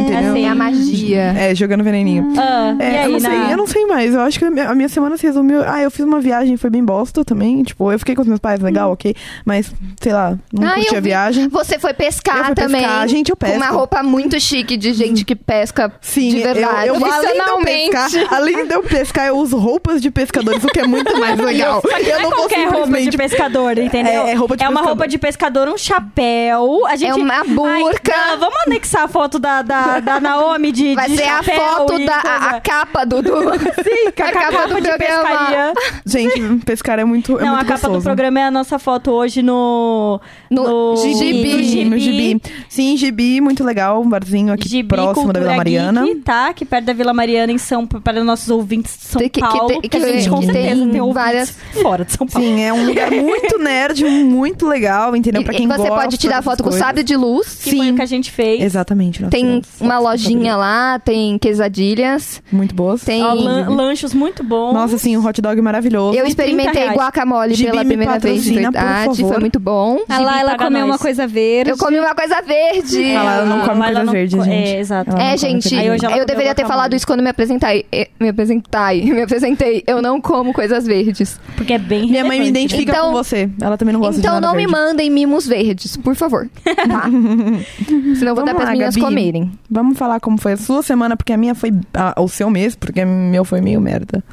[0.02, 0.32] Entendeu?
[0.32, 0.46] assim.
[0.46, 1.22] É a magia.
[1.38, 2.34] É, jogando veneninho.
[2.38, 4.14] Ah, É, aí, eu, não sei, na- eu não sei mais.
[4.14, 5.64] Eu acho que a minha, semana se resumiu.
[5.66, 7.64] Ah, eu fiz uma viagem, foi bem bosta também.
[7.64, 9.16] Tipo, eu fiquei com os meus pais, legal, ok.
[9.44, 9.72] Mas,
[10.02, 11.10] sei lá, não Ah, curti a vi.
[11.10, 11.48] viagem.
[11.50, 12.82] Você foi pescar Eu fui também.
[12.82, 13.08] pescar.
[13.08, 13.74] Gente, eu Com uma pesco.
[13.74, 16.83] roupa muito chique de gente que pesca Sim, de verdade.
[16.83, 20.64] eu, eu além de eu pescar, além de eu pescar, eu uso roupas de pescadores,
[20.64, 21.82] o que é muito mais legal.
[21.82, 24.12] Só que eu não é vou qualquer roupa de simplesmente- pescador, entendeu?
[24.26, 24.88] É, é roupa de É uma pescador.
[24.90, 26.86] roupa de pescador, um chapéu.
[26.88, 27.10] A gente...
[27.12, 28.14] É uma burca.
[28.16, 31.44] Ai, não, vamos anexar a foto da, da, da Naomi de, Vai de ser a
[31.44, 33.32] foto da a, a capa do, do
[33.84, 34.98] Sim, a, a capa capa do de programa.
[34.98, 35.74] pescaria.
[36.06, 38.04] Gente, pescar é muito, é não, muito a capa do gostoso.
[38.04, 40.20] programa é a nossa foto hoje no...
[40.50, 41.84] No gibi.
[41.86, 42.42] no No gibi.
[42.70, 44.02] Sim, gibi, muito legal.
[44.02, 46.04] Um barzinho aqui Gibi próximo da Vila Mariana.
[46.04, 46.48] Geek, tá?
[46.48, 49.42] Aqui perto da Vila Mariana, em São para os nossos ouvintes de São Que- que-
[49.42, 49.68] que Paulo.
[49.68, 52.48] tem- Que, que a gente com certeza tem ouvintes várias- fora de São Paulo.
[52.48, 55.44] Sim, é um lugar muito nerd, muito legal, entendeu?
[55.44, 56.80] Pra E- quem e você gosta pode tirar foto com coisas.
[56.84, 57.60] sabre de luz.
[57.64, 58.64] Que foi o que a gente fez.
[58.64, 59.24] Exatamente.
[59.26, 63.04] Tem uma lojinha lá, tem quesadilhas, Muito boas.
[63.04, 63.24] tem...
[63.24, 64.74] Ó, lan- lanchos muito bons.
[64.74, 66.18] Nossa, sim, um hot dog maravilhoso.
[66.18, 69.22] Eu 30 experimentei guacamole Gibi pela me primeira vez, de verdade.
[69.24, 70.00] Foi muito bom.
[70.10, 70.90] A Laila paga comeu nós.
[70.92, 71.70] uma coisa verde.
[71.70, 73.14] Eu comi uma coisa verde.
[73.14, 74.70] Ah, lá, ela não come ela coisa não verde, co- gente.
[74.70, 75.12] É, exato.
[75.12, 76.68] Ela É, gente, ela eu comeu deveria ter guacamole.
[76.68, 77.86] falado isso quando me apresentai.
[78.20, 79.84] Me apresentai, me apresentei.
[79.88, 81.40] Eu não como coisas verdes.
[81.56, 83.50] Porque é bem Minha mãe me identifica Então- com você.
[83.62, 84.72] Ela também não gosta de Então não me verde.
[84.72, 86.50] mandem mimos verdes, por favor.
[86.88, 87.04] Tá?
[88.16, 89.06] Senão eu vou Vamos dar pras lá, meninas Gabi.
[89.06, 89.52] comerem.
[89.70, 91.72] Vamos falar como foi a sua semana, porque a minha foi...
[91.94, 94.24] ah, o seu mês, porque o meu foi meio merda.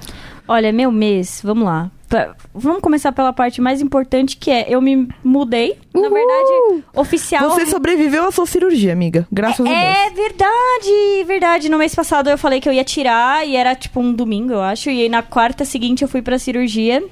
[0.48, 1.90] Olha, meu mês, vamos lá.
[2.10, 5.78] Pra- vamos começar pela parte mais importante, que é eu me mudei.
[5.94, 6.10] Na Uhul!
[6.10, 7.48] verdade, oficial.
[7.50, 9.26] Você sobreviveu à sua cirurgia, amiga.
[9.32, 9.78] Graças a Deus.
[9.80, 11.68] É verdade, verdade.
[11.70, 14.60] No mês passado eu falei que eu ia tirar e era tipo um domingo, eu
[14.60, 14.90] acho.
[14.90, 17.02] E aí na quarta seguinte eu fui pra cirurgia.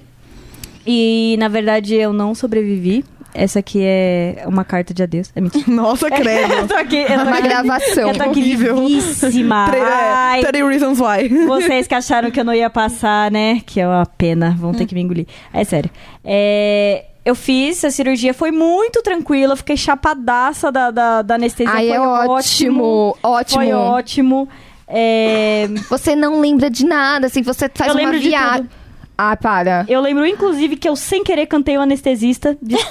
[0.86, 3.05] E na verdade eu não sobrevivi.
[3.35, 5.31] Essa aqui é uma carta de adeus.
[5.35, 5.64] É mentira.
[5.70, 6.53] Nossa, credo.
[6.55, 8.09] eu tô aqui, eu tô Uma aqui, gravação.
[8.09, 9.68] eu tô aqui vivíssima.
[9.79, 11.29] É, Ai, 30 Reasons Why.
[11.47, 13.61] vocês que acharam que eu não ia passar, né?
[13.64, 15.26] Que é uma pena, vão ter que me engolir.
[15.53, 15.91] É sério.
[16.24, 21.72] É, eu fiz a cirurgia, foi muito tranquila, eu fiquei chapadaça da, da, da anestesia.
[21.72, 23.16] Ai, foi é ótimo.
[23.22, 23.62] Ótimo.
[23.62, 24.49] Foi ótimo.
[24.87, 28.68] É, Você não lembra de nada, assim, você faz Eu uma viagem.
[29.20, 29.84] Ah, para.
[29.88, 32.56] eu lembro, inclusive, que eu sem querer cantei o anestesista.
[32.62, 32.76] De-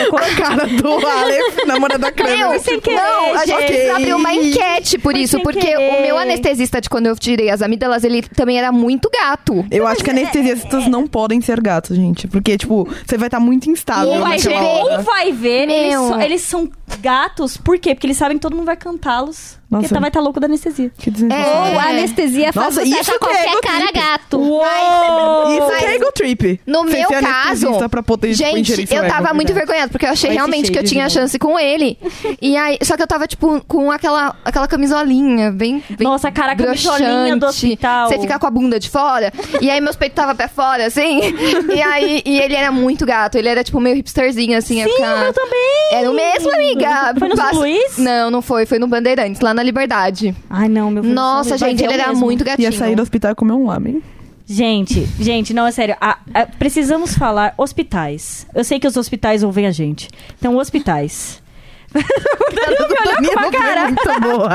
[0.00, 2.36] Eu- A cara do Aleph, namorada da Creme.
[2.38, 5.98] Meu, sem querer, não, a gente precisa abrir uma enquete por Foi isso, porque querer.
[5.98, 9.64] o meu anestesista de quando eu tirei as amígdalas, ele também era muito gato.
[9.70, 12.26] Eu acho que anestesistas não podem ser gatos, gente.
[12.28, 16.08] Porque, tipo, você vai estar muito instável Ou vai ver, ou vai ver, eles, Meu.
[16.08, 17.94] só- eles são gatos, por quê?
[17.94, 19.58] Porque eles sabem que todo mundo vai cantá-los.
[19.70, 19.82] Nossa.
[19.82, 20.90] Porque tá, vai estar louco da anestesia.
[20.98, 21.10] Que.
[21.10, 21.72] É.
[21.72, 23.92] Ou a anestesia faz Nossa, isso é qualquer ego cara trip.
[24.00, 24.38] gato.
[24.40, 25.52] Uou!
[25.58, 26.60] Isso Mas- é ego trip.
[26.66, 30.36] No meu caso, pra poder, gente, eu ego, tava muito vergonhada, porque eu achei esse
[30.36, 31.98] realmente que eu tinha chance com ele.
[32.42, 36.52] E aí, só que eu tava, tipo, com aquela, aquela camisolinha bem, bem Nossa, cara,
[36.52, 38.08] a camisolinha do hospital.
[38.08, 39.32] Você fica com a bunda de fora.
[39.60, 41.20] e aí meus peitos tava pé fora, assim.
[41.74, 43.36] E aí, e ele era muito gato.
[43.36, 44.82] Ele era, tipo, meio hipsterzinho, assim.
[44.82, 45.88] Sim, o meu também.
[45.92, 46.79] Era o mesmo, amiga.
[47.18, 47.98] Foi no São Luís?
[47.98, 48.66] Não, não foi.
[48.66, 50.34] Foi no Bandeirantes, lá na Liberdade.
[50.48, 51.14] Ai, não, meu filho.
[51.14, 52.24] Nossa, vai gente, ele o era mesmo.
[52.24, 52.70] muito gatinho.
[52.70, 54.02] Ia sair do hospital e comer um lamen.
[54.46, 55.96] Gente, gente, não, é sério.
[56.00, 58.46] a- a- precisamos falar hospitais.
[58.54, 60.08] Eu sei que os hospitais ouvem a gente.
[60.38, 61.40] Então, hospitais.
[61.92, 64.50] Danilo foi muito boa.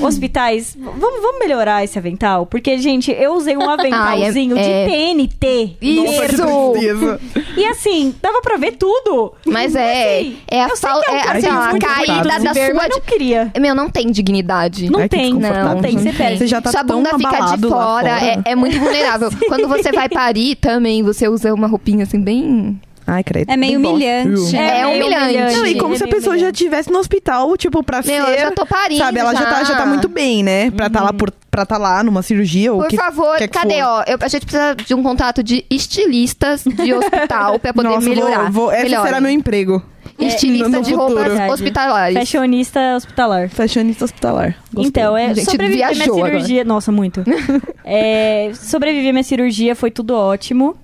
[0.06, 2.46] Hospitais, vamos, vamos melhorar esse avental?
[2.46, 5.76] Porque, gente, eu usei um aventalzinho Ai, é- de TNT.
[5.80, 7.18] Isso!
[7.56, 9.32] E assim, dava pra ver tudo.
[9.46, 11.50] Mas é, Assim, é a, eu sei fal- que é um é, cara assim, ó,
[11.50, 12.74] a muito caída da ver, sua...
[12.74, 13.52] mas não queria.
[13.58, 14.90] Meu, não tem dignidade.
[14.90, 15.74] Não tem, desconfortável.
[15.74, 15.98] não tem.
[15.98, 16.38] Você perde.
[16.38, 18.24] Você já tá Sua bunda fica de fora, fora.
[18.24, 19.30] É, é muito vulnerável.
[19.48, 22.80] Quando você vai parir também, você usa uma roupinha assim, bem.
[23.06, 23.50] Ai, credo.
[23.50, 24.54] É meio humilhante.
[24.56, 25.56] É meio humilhante.
[25.56, 26.62] Não, e como É se a pessoa já humilhante.
[26.62, 28.32] estivesse no hospital, tipo, pra Meu, ser...
[28.32, 28.98] eu já tô parindo.
[29.02, 30.70] Sabe, ela já, tá, já tá muito bem, né?
[30.70, 33.58] Pra tá lá por, pra tá lá numa cirurgia ou Por que favor, quer que
[33.58, 33.84] cadê, for.
[33.84, 34.04] ó?
[34.06, 38.50] Eu- a gente precisa de um contato de estilistas de hospital pra poder Nossa, melhorar.
[38.50, 39.82] Vou, vou, esse será meu emprego.
[40.18, 41.08] Estilista no de futuro.
[41.08, 41.52] roupas Verdade.
[41.52, 42.18] hospitalares.
[42.18, 43.48] Fashionista hospitalar.
[43.48, 44.54] Fashionista hospitalar.
[44.72, 44.88] Gostei.
[45.02, 46.64] Então, é, gente sobreviver minha viajou cirurgia.
[46.64, 47.24] Nossa, muito.
[47.84, 50.76] é, sobreviver minha cirurgia foi tudo ótimo.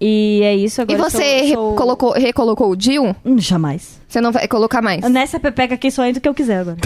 [0.00, 0.98] E é isso agora.
[0.98, 3.14] E você re- sou- colocou, recolocou o Dil?
[3.24, 4.00] Hum, Jamais.
[4.08, 5.00] Você não vai colocar mais?
[5.10, 6.76] Nessa pepeca aqui só entra o que eu quiser agora.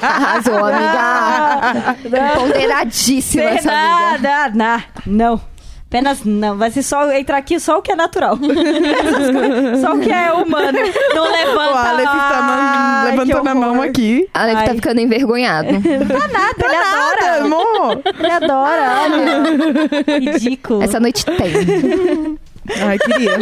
[0.00, 1.96] Arrasou, amiga.
[2.34, 4.18] Ponderadíssima essa amiga.
[4.28, 5.40] Nada, não.
[5.88, 8.36] Apenas não, vai ser só entrar aqui só o que é natural.
[9.80, 10.78] Só o que é humano.
[11.14, 11.72] Não levanta.
[11.72, 14.28] O Aleph tá que levantando a mão aqui.
[14.34, 14.74] Alex tá Ai.
[14.74, 15.68] ficando envergonhado.
[16.08, 17.44] Tá nada, ele Nada, adora.
[17.44, 18.02] amor.
[18.18, 20.18] Ele adora, olha.
[20.18, 20.82] Ridículo.
[20.82, 22.38] Essa noite tem.
[22.88, 23.38] Ai, queria.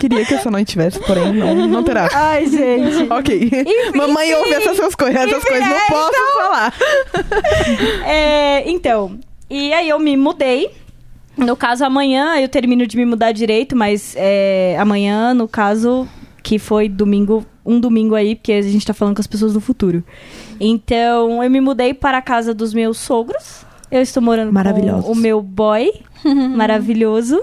[0.00, 2.08] queria que essa noite tivesse, porém não, não terá.
[2.12, 3.06] Ai, gente.
[3.10, 3.50] Ok.
[3.94, 5.68] Mamãe ouve essas suas coisas, essas Enfim, coisas.
[5.68, 6.74] Não é, posso falar.
[8.04, 10.70] É, então, e aí eu me mudei.
[11.36, 16.08] No caso, amanhã eu termino de me mudar direito, mas é, amanhã, no caso,
[16.42, 19.60] que foi domingo, um domingo aí, porque a gente tá falando com as pessoas do
[19.60, 20.04] futuro.
[20.60, 23.64] Então, eu me mudei para a casa dos meus sogros.
[23.90, 25.92] Eu estou morando com o meu boy,
[26.56, 27.42] maravilhoso.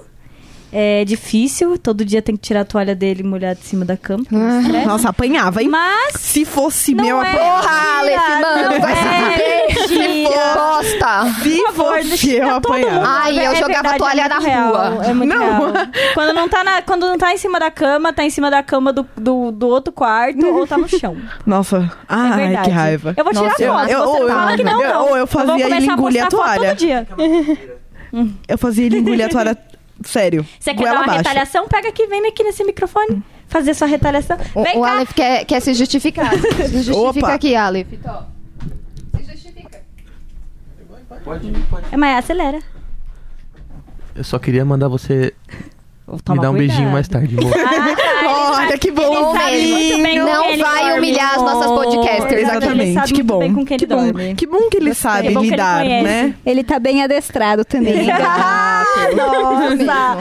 [0.73, 3.97] É difícil, todo dia tem que tirar a toalha dele e molhar de cima da
[3.97, 4.23] cama.
[4.31, 4.87] me estressa.
[4.87, 5.67] Nossa, apanhava, hein?
[5.67, 7.31] Mas Se fosse meu é.
[7.35, 10.53] Porra, Aleph, mano, vai se É, fuder.
[10.53, 11.33] Bosta.
[11.43, 13.03] Se favor, fosse eu apanhava.
[13.05, 15.05] Ai, eu jogava verdade, toalha é na muito real, rua.
[15.05, 15.71] É muito Não.
[15.71, 15.73] real.
[16.13, 18.63] Quando não, tá na, quando não tá em cima da cama, tá em cima da
[18.63, 21.17] cama do, do, do outro quarto ou tá no chão.
[21.45, 23.13] Nossa, É ai, que raiva.
[23.17, 23.89] Eu vou tirar Nossa, eu- foto.
[23.89, 25.05] eu- você não fala eu- que não, eu- não.
[25.09, 26.67] ou eu fazia vou ele começar a engolir a toalha.
[26.69, 27.07] todo dia.
[28.45, 29.57] Eu fazia ele engolir a toalha
[30.03, 30.45] sério.
[30.59, 31.17] Você quer dar uma abaixo.
[31.19, 31.67] retaliação?
[31.67, 33.23] Pega aqui, vem aqui nesse microfone.
[33.47, 34.37] Fazer sua retaliação.
[34.55, 34.91] O, Vem o cá.
[34.93, 36.31] Aleph quer, quer se justificar.
[36.69, 37.33] Se justifica Opa.
[37.33, 37.87] aqui, Aleph.
[37.89, 39.81] Se justifica.
[41.91, 42.59] É, Mas acelera.
[44.15, 45.33] Eu só queria mandar você
[46.23, 46.57] Toma me dar um cuidado.
[46.57, 47.53] beijinho mais tarde, amor.
[48.31, 49.01] Olha, que bom.
[49.13, 50.97] Ele sabe muito bem com Não ele vai dorme.
[50.97, 52.31] humilhar as nossas podcasters.
[52.31, 53.53] Ele Exatamente, que muito bom.
[53.53, 54.03] com quem que ele bom.
[54.11, 54.35] dorme.
[54.35, 56.03] Que bom que ele sabe bom que ele lidar, conhece.
[56.03, 56.33] né?
[56.45, 58.07] Ele tá bem adestrado também.
[59.15, 60.17] Nossa!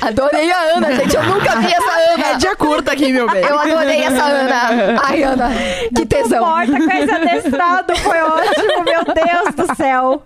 [0.00, 1.14] Adorei a Ana, gente.
[1.16, 2.24] Eu nunca vi essa Ana.
[2.26, 3.42] Rédea curta aqui, meu bem.
[3.44, 5.00] Eu adorei essa Ana.
[5.02, 5.50] Ai, Ana.
[5.94, 6.44] Que tesão.
[6.44, 10.22] Morta com esse adestrado, foi ótimo, meu Deus do céu.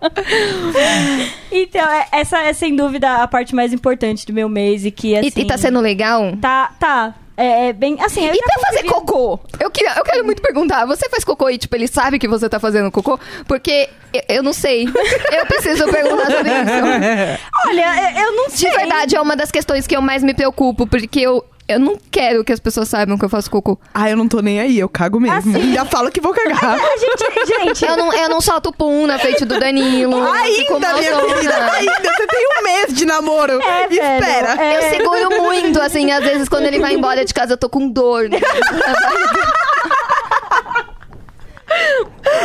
[1.51, 5.17] Então, é- essa é sem dúvida a parte mais importante do meu mês e que
[5.17, 5.31] assim.
[5.35, 6.33] E, e tá sendo legal?
[6.41, 6.88] Tá, tá.
[7.37, 7.97] É, é bem.
[8.01, 9.39] Assim, eu E pra fazer cocô?
[9.61, 10.85] Eu, queria, eu quero muito perguntar.
[10.87, 13.19] Você faz cocô e, tipo, ele sabe que você tá fazendo cocô?
[13.47, 14.87] Porque eu, eu não sei.
[15.33, 17.39] Eu preciso perguntar sobre isso.
[17.69, 18.69] Olha, eu- eu não sei.
[18.71, 21.99] De verdade, é uma das questões que eu mais me preocupo, porque eu, eu não
[22.11, 23.79] quero que as pessoas saibam que eu faço cocô.
[23.93, 25.39] Ah, eu não tô nem aí, eu cago mesmo.
[25.39, 25.75] Assim.
[25.75, 26.65] Já falo que vou cagar.
[26.81, 27.85] A gente, gente.
[27.85, 30.17] Eu não, eu não solto pum na frente do Danilo.
[30.17, 32.13] Ainda, minha querida, ainda.
[32.15, 33.61] Você tem um mês de namoro.
[33.61, 34.63] É, velho, Espera.
[34.63, 34.79] é.
[34.79, 37.89] Eu seguro muito, assim, às vezes quando ele vai embora de casa eu tô com
[37.89, 38.31] dor.
[38.31, 38.39] né?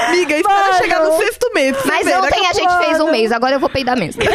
[0.07, 0.77] Amiga, espera Mano.
[0.77, 1.75] chegar no sexto mês.
[1.85, 4.21] Mas ver, ontem a gente fez um mês, agora eu vou peidar mesmo.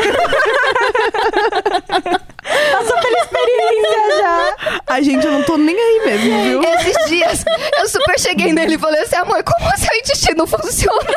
[2.72, 4.54] Passou pela experiência já.
[4.86, 6.62] A gente, eu não tô nem aí mesmo, viu?
[6.62, 7.44] Esses dias,
[7.78, 11.10] eu super cheguei nele e falei assim, amor, como o seu intestino funciona?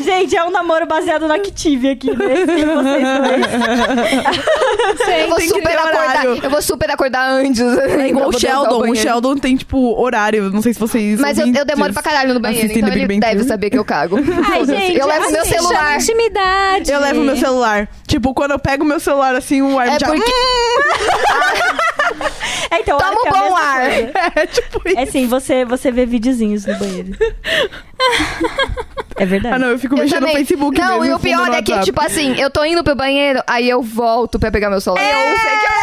[0.00, 2.26] Gente, é um namoro baseado na Active aqui, né?
[5.20, 6.24] Eu vou que super acordar.
[6.24, 7.60] Eu vou super acordar antes.
[7.60, 8.90] É igual o Sheldon.
[8.90, 8.94] O.
[8.94, 10.50] Sheldon tem, tipo, horário.
[10.58, 11.20] Não sei se vocês.
[11.20, 13.48] Mas eu, eu demoro pra caralho no banheiro, então Big ele Bang deve Theory.
[13.48, 14.16] saber que eu cago.
[14.50, 15.96] Ai, gente, eu levo meu assim, celular.
[16.00, 16.90] Intimidade.
[16.90, 17.88] Eu levo meu celular.
[18.08, 20.06] Tipo, quando eu pego meu celular assim, o ar É já.
[20.08, 20.32] porque
[22.70, 23.80] É, então, toma um é bom ar.
[23.90, 24.12] coisa.
[24.36, 24.98] É tipo isso.
[24.98, 27.12] É assim, você, você vê videozinhos no banheiro.
[29.16, 29.54] É verdade.
[29.54, 30.34] Ah, não, eu fico Eu mexendo também.
[30.34, 32.94] no Facebook Não, mesmo, e o pior é que, tipo assim, eu tô indo pro
[32.94, 35.02] banheiro, aí eu volto pra pegar meu celular.
[35.02, 35.78] Eu sei que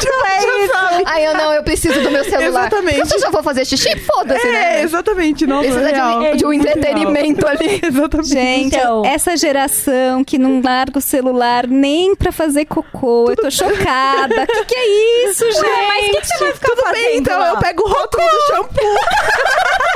[0.00, 0.74] Tipo, é isso.
[1.06, 2.66] Aí eu não, eu preciso do meu celular.
[2.66, 3.08] Exatamente.
[3.08, 4.82] Se eu já vou fazer xixi, foda-se, É, né?
[4.82, 5.46] exatamente.
[5.46, 6.20] Nossa, Precisa de real.
[6.20, 7.80] um, de um entretenimento ali.
[7.84, 8.28] Exatamente.
[8.30, 9.04] Gente, Então.
[9.06, 13.30] essa geração que não larga o celular nem pra fazer cocô.
[13.30, 14.42] Eu tô chocada.
[14.42, 15.63] O que, que é isso, gente?
[15.88, 17.48] Mas o que, que você vai ficar Tudo fazendo bem, então lá?
[17.50, 18.94] eu pego o rótulo do shampoo.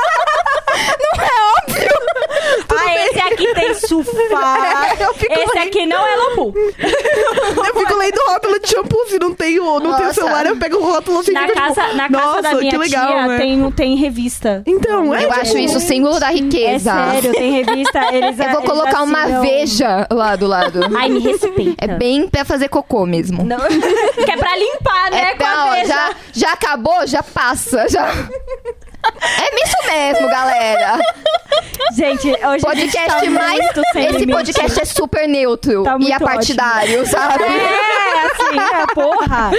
[2.70, 3.68] Ah, esse aqui tem.
[3.68, 5.66] Eu fico Esse lendo.
[5.68, 6.54] aqui não é lobo.
[6.56, 9.06] Eu fico lendo o rótulo de shampoo.
[9.08, 11.32] Se não tem o, não tem celular, eu pego o rótulo assim.
[11.32, 13.38] Na fico, casa, tipo, na casa da minha que legal, tia né?
[13.38, 14.62] tem, tem revista.
[14.66, 15.24] Então, é.
[15.24, 16.92] Eu tipo, acho isso o símbolo da É riqueza.
[16.92, 18.00] sério, tem revista.
[18.14, 20.80] Eles, Eu vou colocar uma assinam- veja lá do lado.
[20.96, 21.84] Ai, me respeita.
[21.84, 23.44] É bem pra fazer cocô mesmo.
[23.44, 23.58] Não.
[23.58, 25.30] que é pra limpar, né?
[25.32, 28.06] É, com a não, já, já acabou, já passa, já.
[29.03, 30.99] É isso mesmo, galera.
[31.92, 33.59] Gente, hoje a gente Podcast tá mais.
[33.94, 34.32] Esse limite.
[34.32, 37.44] podcast é super neutro Tá e apartidário, sabe?
[37.44, 39.51] É, assim, é, porra.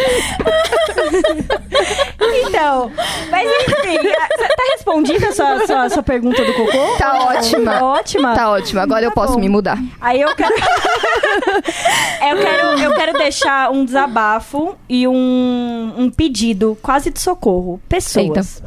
[2.47, 2.91] então,
[3.31, 3.97] mas enfim,
[4.37, 6.97] tá respondida a sua, sua, sua pergunta do cocô?
[6.97, 7.73] Tá ótima.
[7.73, 8.35] Tá ótima?
[8.35, 9.39] Tá ótimo, agora eu posso bom.
[9.39, 9.77] me mudar.
[9.99, 10.53] Aí eu quero...
[10.55, 12.79] eu quero.
[12.79, 17.81] Eu quero deixar um desabafo e um, um pedido quase de socorro.
[17.89, 18.61] Pessoas.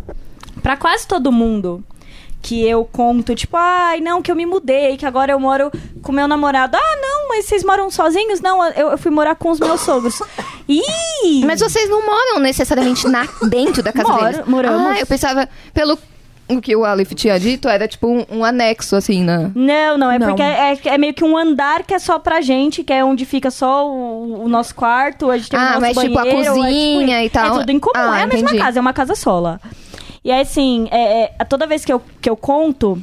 [0.63, 1.83] Pra quase todo mundo
[2.41, 5.71] que eu conto, tipo, ai, não, que eu me mudei, que agora eu moro
[6.03, 6.77] com meu namorado.
[6.77, 8.41] Ah, não, mas vocês moram sozinhos?
[8.41, 10.21] Não, eu, eu fui morar com os meus sogros.
[10.69, 11.45] Ih!
[11.45, 14.47] Mas vocês não moram necessariamente na, dentro da casa Moro- deles.
[14.47, 14.87] moramos.
[14.97, 15.97] Ah, eu pensava, pelo
[16.49, 19.51] o que o Aleph tinha dito, era tipo um, um anexo, assim, na...
[19.55, 20.27] Não, não, é Não.
[20.29, 23.25] porque é, é meio que um andar que é só pra gente, que é onde
[23.25, 26.23] fica só o, o nosso quarto, a gente tem o Ah, nosso mas tipo a
[26.25, 27.47] banheiro, é cozinha tipo- e tal.
[27.57, 28.63] É tudo em comum, Ah, é a mesma entendi.
[28.63, 29.61] casa, é uma casa só lá.
[30.25, 33.01] E aí, assim, é, é, toda vez que eu, que eu conto...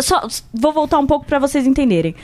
[0.00, 2.14] Só, vou voltar um pouco pra vocês entenderem.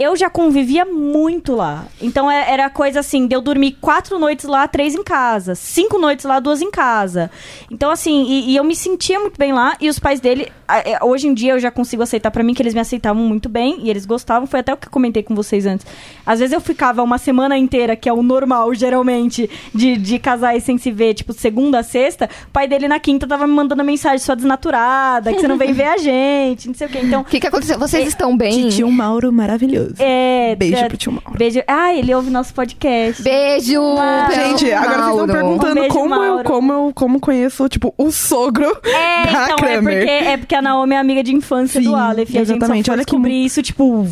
[0.00, 1.84] Eu já convivia muito lá.
[2.00, 5.54] Então é- era coisa assim, de eu dormir quatro noites lá, três em casa.
[5.54, 7.30] Cinco noites lá, duas em casa.
[7.70, 9.76] Então, assim, e, e eu me sentia muito bem lá.
[9.78, 12.62] E os pais dele, é, hoje em dia eu já consigo aceitar pra mim que
[12.62, 13.80] eles me aceitavam muito bem.
[13.82, 14.46] E eles gostavam.
[14.46, 15.86] Foi até o que eu comentei com vocês antes.
[16.24, 20.64] Às vezes eu ficava uma semana inteira, que é o normal, geralmente, de, de casais
[20.64, 22.28] sem se ver, tipo, segunda a sexta.
[22.48, 25.74] O pai dele na quinta tava me mandando mensagem, sua desnaturada, que você não vem
[25.74, 27.00] ver a gente, não sei o quê.
[27.02, 27.78] Então, O que que aconteceu?
[27.78, 28.68] Vocês estão bem?
[28.70, 29.89] Tio Mauro maravilhoso.
[29.98, 30.54] É.
[30.56, 31.38] Beijo pro tio Mauro.
[31.38, 31.60] Beijo.
[31.66, 33.22] Ah, ele ouve nosso podcast.
[33.22, 33.72] Beijo!
[33.72, 35.32] Pelo Gente, agora vocês estão Mauro.
[35.32, 36.44] perguntando Um beijo, como eu, Mauro.
[36.44, 40.62] como eu como conheço, tipo, o sogro É, da então, é porque, é porque a
[40.62, 42.30] Naomi é amiga de infância Sim, do Aleph.
[42.30, 42.86] E a gente só exatamente.
[42.86, 44.06] foi Olha que descobrir isso, tipo,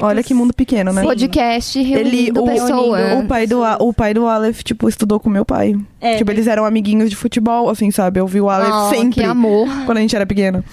[0.00, 1.02] Olha que mundo pequeno, né?
[1.02, 3.18] Podcast Ele, o, pessoas.
[3.22, 5.74] o pai do o pai do Aleph, tipo, estudou com meu pai.
[6.00, 6.16] É.
[6.16, 8.20] Tipo, eles eram amiguinhos de futebol, assim, sabe?
[8.20, 9.68] Eu vi o Aleph Oh, sempre que amor.
[9.84, 10.64] quando a gente era pequeno.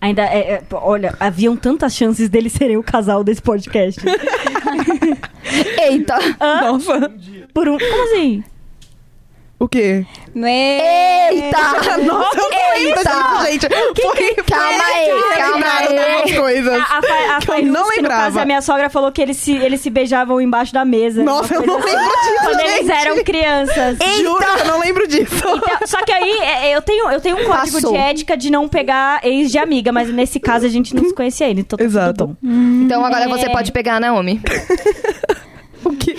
[0.00, 4.00] Ainda, é, é, olha, haviam tantas chances deles serem o casal desse podcast.
[5.82, 6.18] Eita!
[6.38, 7.10] Nossa.
[7.54, 7.78] Por um.
[7.78, 8.44] Como assim?
[9.58, 10.04] O quê?
[10.34, 11.58] Eita!
[12.04, 13.00] Nossa, eu não lembro Eita!
[13.00, 13.66] disso, gente.
[14.02, 16.36] Foi, Calma aí, calma aí.
[16.36, 16.74] coisas.
[16.74, 18.22] A, a, Fa- a que eu não que lembrava.
[18.24, 21.22] caso, a minha sogra falou que eles se, eles se beijavam embaixo da mesa.
[21.24, 22.90] Nossa, eu não assim, lembro disso, Quando eles gente.
[22.92, 23.98] eram crianças.
[24.20, 25.34] Juro que eu não lembro disso.
[25.36, 27.92] Então, só que aí é, eu tenho, eu tenho um código Passou.
[27.92, 31.14] de ética de não pegar ex de amiga, mas nesse caso a gente não se
[31.14, 32.12] conhecia ainda, então tá Exato.
[32.26, 32.48] tudo bom.
[32.84, 33.28] Então agora É.
[33.28, 34.38] você pode pegar a Naomi.
[35.84, 36.15] O quê?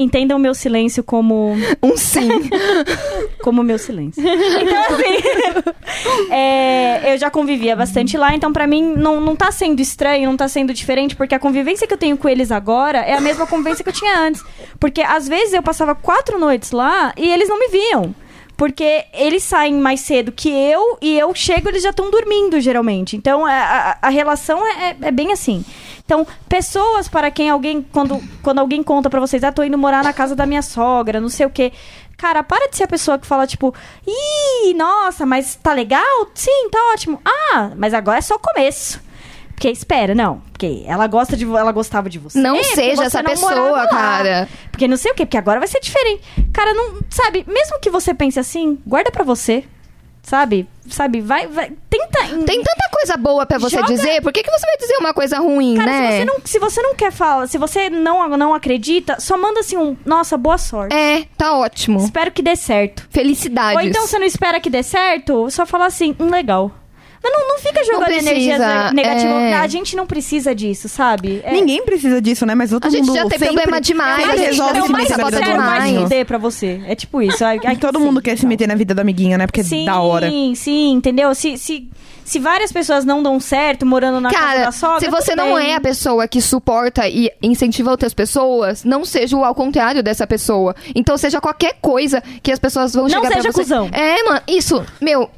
[0.00, 2.30] Entendam o meu silêncio como Um sim.
[3.44, 4.22] como meu silêncio.
[4.22, 9.80] Então, assim, é, eu já convivia bastante lá, então pra mim não, não tá sendo
[9.80, 13.12] estranho, não tá sendo diferente, porque a convivência que eu tenho com eles agora é
[13.12, 14.42] a mesma convivência que eu tinha antes.
[14.78, 18.14] Porque às vezes eu passava quatro noites lá e eles não me viam.
[18.60, 23.16] Porque eles saem mais cedo que eu e eu chego eles já estão dormindo, geralmente.
[23.16, 25.64] Então a, a- a relação é, é- é bem assim.
[26.04, 30.04] Então, pessoas para quem alguém, quando, quando alguém conta pra vocês, ah, tô indo morar
[30.04, 31.72] na casa da minha sogra, não sei o quê.
[32.18, 33.74] Cara, para de ser a pessoa que fala, tipo,
[34.06, 36.26] ih, nossa, mas tá legal?
[36.34, 37.18] Sim, tá ótimo.
[37.24, 39.00] Ah, mas agora é só o começo.
[39.60, 40.40] Porque espera, não.
[40.52, 42.38] Porque ela gosta de ela gostava de você.
[42.40, 44.48] Não seja essa não pessoa, cara.
[44.70, 46.22] Porque não sei o quê, porque agora vai ser diferente.
[46.50, 49.62] Cara, não, sabe, mesmo que você pense assim, guarda pra você.
[50.22, 50.66] Sabe?
[50.88, 54.50] Sabe, vai, vai tenta Tem tanta coisa boa pra você Joga- dizer, por que, que
[54.50, 56.10] você vai dizer uma coisa ruim, Cara, né?
[56.10, 59.60] se você, não, se você não quer falar, se você não, não acredita, só manda
[59.60, 60.94] assim um, nossa, boa sorte.
[60.94, 62.00] É, tá ótimo.
[62.00, 63.06] Espero que dê certo.
[63.10, 63.76] Felicidades.
[63.76, 66.70] Ou então você não espera que dê certo, só fala assim, hum, legal.
[67.22, 68.58] Mas não, não fica jogando precisa, energias
[68.92, 69.34] negativas.
[69.42, 69.54] é.
[69.54, 71.40] A gente não precisa disso, sabe?
[71.44, 72.54] É- Ninguém precisa disso, né?
[72.54, 74.92] Mas todo A gente mundo já tem sempre, problema demais, a gente resolve não se
[74.92, 76.80] mais meter na vida do se fuder pra você.
[76.86, 77.44] É tipo isso.
[77.44, 78.48] Ai, Todo sim, mundo quer se então.
[78.48, 79.46] meter na vida da amiguinha, né?
[79.46, 80.30] Porque Sim, é da hora.
[80.54, 81.34] sim, entendeu?
[81.34, 81.88] Se, se,
[82.24, 85.58] se várias pessoas não dão certo morando na casa Cara, da sogra, se você não
[85.58, 90.26] é a pessoa que suporta e incentiva outras pessoas, não seja o ao contrário dessa
[90.26, 90.74] pessoa.
[90.94, 93.60] Então seja qualquer coisa que as pessoas vão Não chegar seja pra você.
[93.60, 93.90] cuzão.
[93.92, 95.28] É, mano, isso, meu,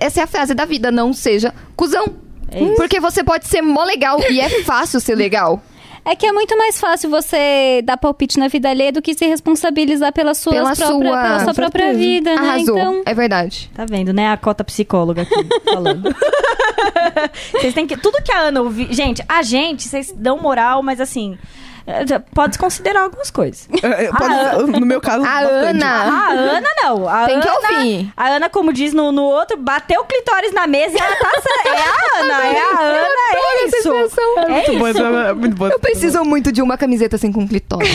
[0.00, 2.06] essa é a frase da vida, não seja cuzão.
[2.50, 2.74] É.
[2.74, 5.62] Porque você pode ser mó legal e é fácil ser legal.
[6.08, 9.26] É que é muito mais fácil você dar palpite na vida alheia do que se
[9.26, 11.22] responsabilizar pela sua, Pela própria, sua.
[11.22, 12.48] pela sua própria vida, né?
[12.48, 12.78] Arrasou.
[12.78, 13.68] Então, É verdade.
[13.74, 14.30] Tá vendo, né?
[14.30, 15.34] A cota psicóloga aqui
[15.64, 16.14] falando.
[17.52, 17.96] Vocês têm que.
[17.96, 18.92] Tudo que a Ana ouvir.
[18.92, 21.36] Gente, a gente, vocês dão moral, mas assim.
[21.86, 23.68] Eh, Pode considerar algumas coisas.
[23.82, 25.68] É, é, pode- no meu caso, A bastante.
[25.82, 25.86] Ana.
[25.86, 27.08] A Ana não.
[27.08, 28.12] A Tem que Ana- ouvir.
[28.16, 31.30] A Ana, como diz no, no outro, bateu o clitóris na mesa e ela tá.
[31.64, 33.88] É a Ana, é a Ana, é isso.
[33.88, 35.02] É Muito bom, isso.
[35.02, 35.68] é muito bom.
[35.68, 37.88] Eu preciso muito de uma camiseta assim com clitóris.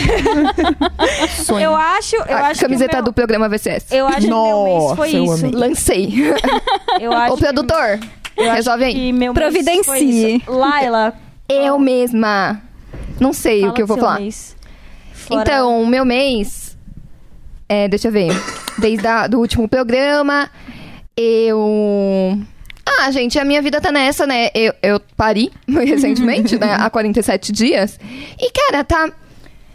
[1.44, 1.60] Sonho.
[1.64, 2.16] Eu acho.
[2.16, 3.86] Eu a acho que camiseta meu, do programa VCS.
[3.92, 5.46] Eu acho que o meu mês foi Nossa, isso.
[5.46, 5.68] amei.
[5.68, 6.34] Lancei.
[7.00, 7.98] Eu acho Ô, produtor,
[8.34, 9.12] que, eu resolve aí.
[9.12, 10.42] que Providencie.
[10.46, 11.14] Laila,
[11.48, 12.60] Eu mesma.
[13.20, 14.20] Não sei fala o que eu vou falar.
[14.20, 14.56] mês.
[15.12, 16.76] Fora- Então, o meu mês.
[17.68, 18.30] É, deixa eu ver.
[18.78, 20.50] Desde a, do último programa,
[21.16, 22.38] eu.
[22.84, 24.50] Ah, gente, a minha vida tá nessa, né?
[24.54, 26.74] Eu, eu pari recentemente, né?
[26.74, 27.98] Há 47 dias.
[28.38, 29.10] E, cara, tá.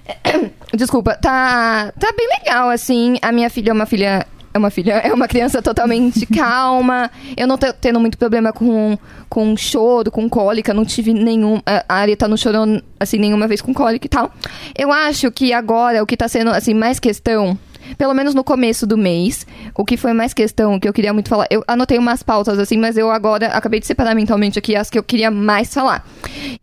[0.74, 3.18] Desculpa, tá, tá bem legal, assim.
[3.22, 4.26] A minha filha é uma filha
[4.58, 7.12] É uma filha, é uma criança totalmente calma.
[7.38, 8.98] Eu não tô tendo muito problema com,
[9.30, 10.74] com choro, com cólica.
[10.74, 11.62] Não tive nenhum.
[11.66, 12.66] A Areta não chorou,
[13.00, 14.34] assim, nenhuma vez com cólica e tal.
[14.76, 17.58] Eu acho que agora o que tá sendo, assim, mais questão.
[18.00, 19.46] Pelo menos no começo do mês,
[19.76, 21.46] o que foi mais questão que eu queria muito falar.
[21.52, 24.98] Eu anotei umas pautas assim, mas eu agora acabei de separar mentalmente aqui as que
[24.98, 26.06] eu queria mais falar.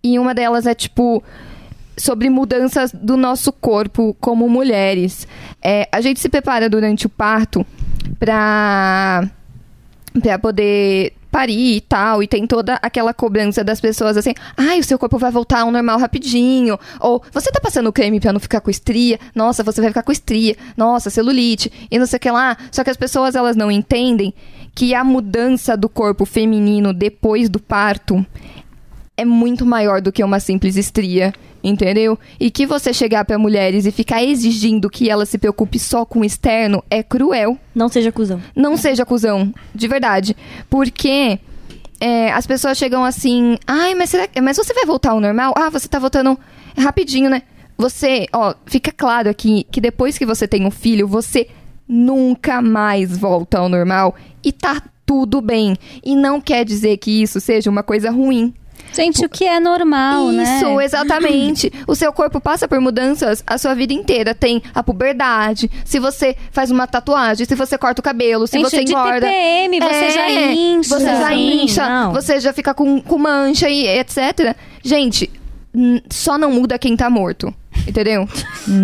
[0.02, 1.22] E uma delas é tipo
[1.96, 5.26] sobre mudanças do nosso corpo como mulheres.
[5.62, 7.64] É, a gente se prepara durante o parto
[8.18, 9.28] pra,
[10.20, 14.84] pra poder parir e tal, e tem toda aquela cobrança das pessoas assim, ai, o
[14.84, 18.60] seu corpo vai voltar ao normal rapidinho, ou você tá passando creme pra não ficar
[18.60, 22.30] com estria, nossa, você vai ficar com estria, nossa, celulite, e não sei o que
[22.30, 22.56] lá.
[22.70, 24.32] Só que as pessoas, elas não entendem
[24.76, 28.24] que a mudança do corpo feminino depois do parto
[29.16, 31.32] é muito maior do que uma simples estria,
[31.64, 32.18] entendeu?
[32.38, 36.20] E que você chegar para mulheres e ficar exigindo que elas se preocupe só com
[36.20, 37.58] o externo é cruel.
[37.74, 38.40] Não seja cuzão.
[38.54, 40.36] Não seja cuzão, de verdade.
[40.68, 41.38] Porque
[41.98, 45.54] é, as pessoas chegam assim, ai, mas, será, mas você vai voltar ao normal?
[45.56, 46.38] Ah, você tá voltando
[46.76, 47.42] rapidinho, né?
[47.78, 51.48] Você, ó, fica claro aqui que depois que você tem um filho, você
[51.88, 55.76] nunca mais volta ao normal e tá tudo bem.
[56.04, 58.54] E não quer dizer que isso seja uma coisa ruim.
[58.94, 60.42] Gente, o que é normal, né?
[60.42, 61.72] Isso, exatamente.
[61.86, 64.34] o seu corpo passa por mudanças a sua vida inteira.
[64.34, 68.70] Tem a puberdade, se você faz uma tatuagem, se você corta o cabelo, se Gente,
[68.70, 69.26] você engorda.
[69.26, 70.88] TPM, você É, já incha.
[70.98, 72.12] Você já Sim, incha, não.
[72.12, 74.56] você já fica com, com mancha e etc.
[74.82, 75.30] Gente,
[76.10, 77.52] só não muda quem tá morto.
[77.86, 78.26] Entendeu?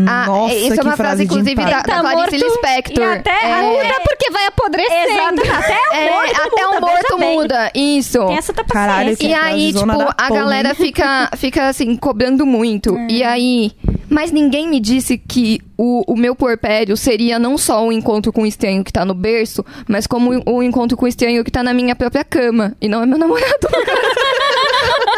[0.07, 3.03] Ah, Nossa, isso que é uma frase, inclusive, da, da Tá Clarice Lispector.
[3.05, 5.43] e até É, Muda porque vai apodrecendo.
[5.43, 7.35] Exato, até o é, morto até muda, o morto bem.
[7.37, 7.71] muda.
[7.75, 8.27] Isso.
[8.27, 9.17] Tem essa tá Caralho.
[9.21, 10.75] E aí, tipo, a galera hein?
[10.75, 12.97] fica, fica assim, cobrando muito.
[12.97, 13.07] É.
[13.11, 13.73] E aí.
[14.09, 18.43] Mas ninguém me disse que o, o meu porpério seria não só o encontro com
[18.43, 21.51] o estranho que tá no berço, mas como o, o encontro com o estranho que
[21.51, 22.75] tá na minha própria cama.
[22.81, 23.69] E não é meu namorado.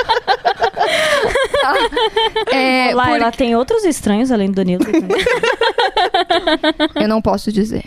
[2.53, 4.84] é, Lá, por- ela tem outros estranhos além do Danilo.
[6.94, 7.82] Eu não posso dizer.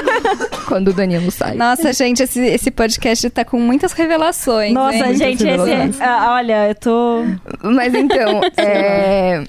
[0.66, 1.54] Quando o Danilo sai.
[1.54, 4.72] Nossa, gente, esse, esse podcast tá com muitas revelações.
[4.72, 5.14] Nossa, hein?
[5.14, 6.04] gente, esse é...
[6.04, 7.24] ah, olha, eu tô...
[7.62, 9.44] Mas então, é,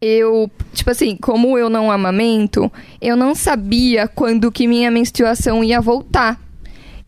[0.00, 5.80] eu, tipo assim, como eu não amamento, eu não sabia quando que minha menstruação ia
[5.80, 6.38] voltar.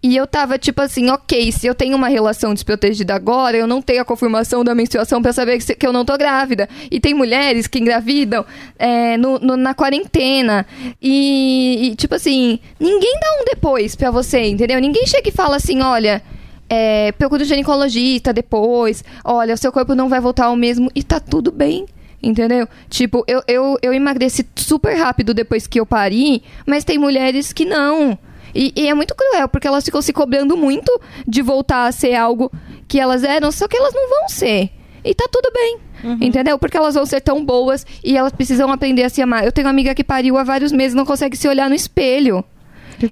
[0.02, 3.82] E eu tava tipo assim, ok, se eu tenho uma relação desprotegida agora, eu não
[3.82, 6.66] tenho a confirmação da menstruação pra saber que eu não tô grávida.
[6.90, 8.44] E tem mulheres que engravidam
[8.78, 10.64] é, no, no- na quarentena.
[11.02, 14.80] E, e, tipo assim, ninguém dá um depois pra você, entendeu?
[14.80, 16.22] Ninguém chega e fala assim, olha,
[16.68, 21.02] é, procura o ginecologista depois, olha, o seu corpo não vai voltar ao mesmo e
[21.02, 21.84] tá tudo bem.
[22.22, 22.66] Entendeu?
[22.90, 27.64] Tipo, eu, eu, eu emagreci super rápido depois que eu pari, mas tem mulheres que
[27.64, 28.18] não.
[28.54, 30.90] E, e é muito cruel, porque elas ficam se cobrando muito
[31.26, 32.50] de voltar a ser algo
[32.88, 34.70] que elas eram, só que elas não vão ser.
[35.04, 35.78] E tá tudo bem.
[36.20, 36.58] Entendeu?
[36.58, 39.44] Porque elas vão ser tão boas e elas precisam aprender a se amar.
[39.44, 41.74] Eu tenho uma amiga que pariu há vários meses e não consegue se olhar no
[41.74, 42.44] espelho.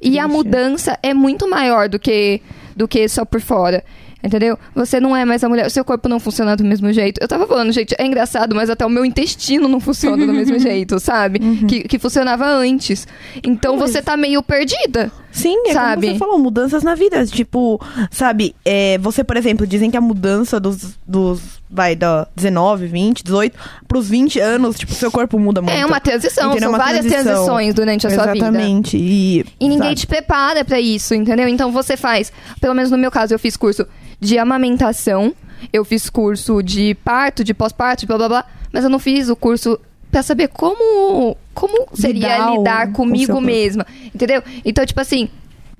[0.02, 2.42] E a mudança é muito maior do que,
[2.76, 3.84] do que só por fora.
[4.22, 4.58] Entendeu?
[4.74, 7.18] Você não é mais a mulher, o seu corpo não funciona do mesmo jeito.
[7.22, 10.58] Eu tava falando, gente, é engraçado, mas até o meu intestino não funciona do mesmo
[10.60, 11.38] jeito, sabe?
[11.66, 13.06] Que, que funcionava antes.
[13.44, 15.12] Então você tá meio perdida.
[15.30, 16.00] Sim, é Sabe?
[16.06, 17.24] como você falou, mudanças na vida.
[17.26, 22.86] Tipo, sabe, é, você, por exemplo, dizem que a mudança dos, dos vai, da 19,
[22.86, 23.56] 20, 18,
[23.86, 25.76] pros 20 anos, tipo, seu corpo muda muito.
[25.76, 26.70] É uma transição, Entendeu?
[26.70, 27.34] são Uma várias transição.
[27.34, 28.46] transições durante a sua vida.
[28.46, 28.96] Exatamente.
[28.96, 29.94] E, E ninguém sabe?
[29.96, 31.46] te prepara pra isso, entendeu?
[31.46, 33.86] Então você faz, pelo menos no meu caso, eu fiz curso
[34.18, 35.34] de amamentação,
[35.72, 39.36] eu fiz curso de parto, de pós-parto, blá blá blá, mas eu não fiz o
[39.36, 39.78] curso
[40.10, 43.40] pra saber como como seria Lidar lidar, com comigo corpo.
[43.46, 44.42] mesma, entendeu?
[44.64, 45.28] Então, tipo assim,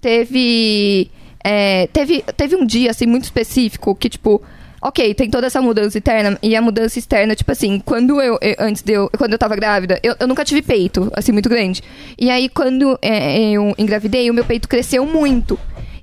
[0.00, 1.10] teve
[1.44, 4.42] é, teve teve um dia assim muito específico que tipo
[4.80, 8.54] Ok, tem toda essa mudança interna e a mudança externa, tipo assim, quando eu, eu-
[8.60, 11.82] antes de eu, quando eu tava grávida, eu, eu nunca tive peito, assim, muito grande.
[12.16, 15.58] E aí, quando é, eu engravidei, o meu peito cresceu muito.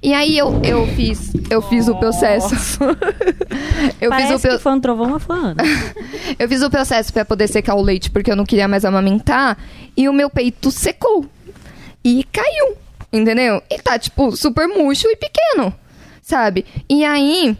[0.06, 2.54] E aí eu, eu fiz, eu fiz o processo.
[4.00, 5.56] eu Parece fiz o pro- que foi um trovão uma fã.
[6.38, 9.58] eu fiz o processo pra poder secar o leite porque eu não queria mais amamentar
[9.98, 11.26] e o meu peito secou
[12.04, 12.78] e caiu,
[13.12, 13.64] entendeu?
[13.68, 15.74] E tá tipo super murcho e pequeno,
[16.22, 16.66] sabe?
[16.88, 17.58] E aí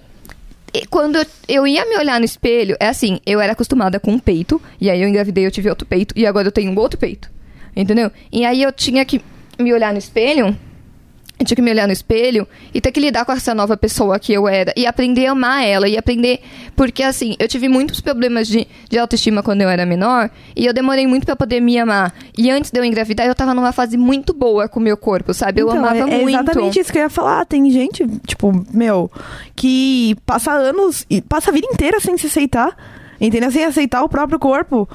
[0.72, 4.12] e quando eu, eu ia me olhar no espelho, é assim, eu era acostumada com
[4.12, 6.78] um peito, e aí eu engravidei, eu tive outro peito, e agora eu tenho um
[6.78, 7.28] outro peito.
[7.76, 8.12] Entendeu?
[8.32, 9.20] E aí eu tinha que
[9.58, 10.56] me olhar no espelho
[11.38, 14.18] Eu tinha que me olhar no espelho e ter que lidar com essa nova pessoa
[14.18, 14.72] que eu era.
[14.76, 15.88] E aprender a amar ela.
[15.88, 16.40] E aprender.
[16.76, 20.30] Porque, assim, eu tive muitos problemas de, de autoestima quando eu era menor.
[20.56, 22.14] E eu demorei muito pra poder me amar.
[22.38, 25.34] E antes de eu engravidar, eu tava numa fase muito boa com o meu corpo,
[25.34, 25.62] sabe?
[25.62, 26.30] Eu Então, amava é, é muito.
[26.30, 27.46] exatamente isso que eu ia falar.
[27.46, 29.12] Tem gente, tipo, meu,
[29.56, 32.76] que passa anos e passa a vida inteira sem se aceitar.
[33.20, 33.50] Entendeu?
[33.52, 34.88] Sem aceitar o próprio corpo.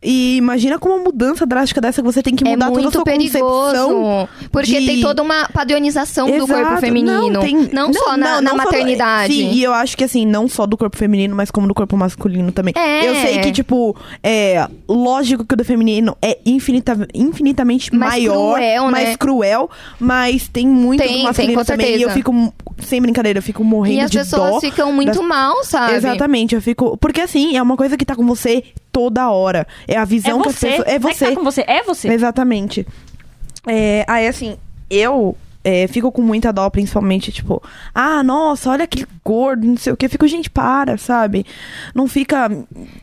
[0.00, 2.90] E imagina como uma mudança drástica dessa que você tem que É mudar toda a
[2.92, 3.40] sua concepção.
[3.40, 4.28] perigoso.
[4.52, 6.80] Porque de- tem toda uma padronização do corpo Exato.
[6.80, 7.30] feminino.
[7.30, 9.32] Não, tem- só na, não, na não só do- maternidade.
[9.34, 11.96] sim, e eu acho que assim, não só do corpo feminino, mas como do corpo
[11.96, 12.72] masculino também.
[12.76, 13.08] É.
[13.08, 18.54] Eu sei que, tipo, é lógico que o do feminino é infinita, infinitamente Mais maior,
[18.54, 18.90] cruel, né?
[18.90, 21.96] mais cruel, mas tem muito Tem, do tem, masculino com também.
[21.96, 24.60] E eu fico, sem brincadeira, eu fico morrendo E as de pessoas dó.
[24.60, 25.94] ficam muito das- mal, sabe?
[25.94, 26.96] Exatamente, eu fico.
[26.98, 28.62] Porque assim, é uma coisa que tá com você
[28.98, 29.64] toda hora.
[29.86, 30.66] É a É visão que as você.
[30.70, 30.88] pessoas.
[30.88, 31.26] É você.
[31.28, 31.64] tá com você.
[31.68, 32.08] É você.
[32.08, 32.84] Exatamente.
[33.64, 34.56] É, aí, assim,
[34.90, 37.62] eu é, fico com muita dó, principalmente, tipo,
[37.94, 40.08] ah, nossa, olha aquele gordo, não sei o que.
[40.08, 41.44] Fico, gente, para, sabe?
[41.94, 42.48] Não fica.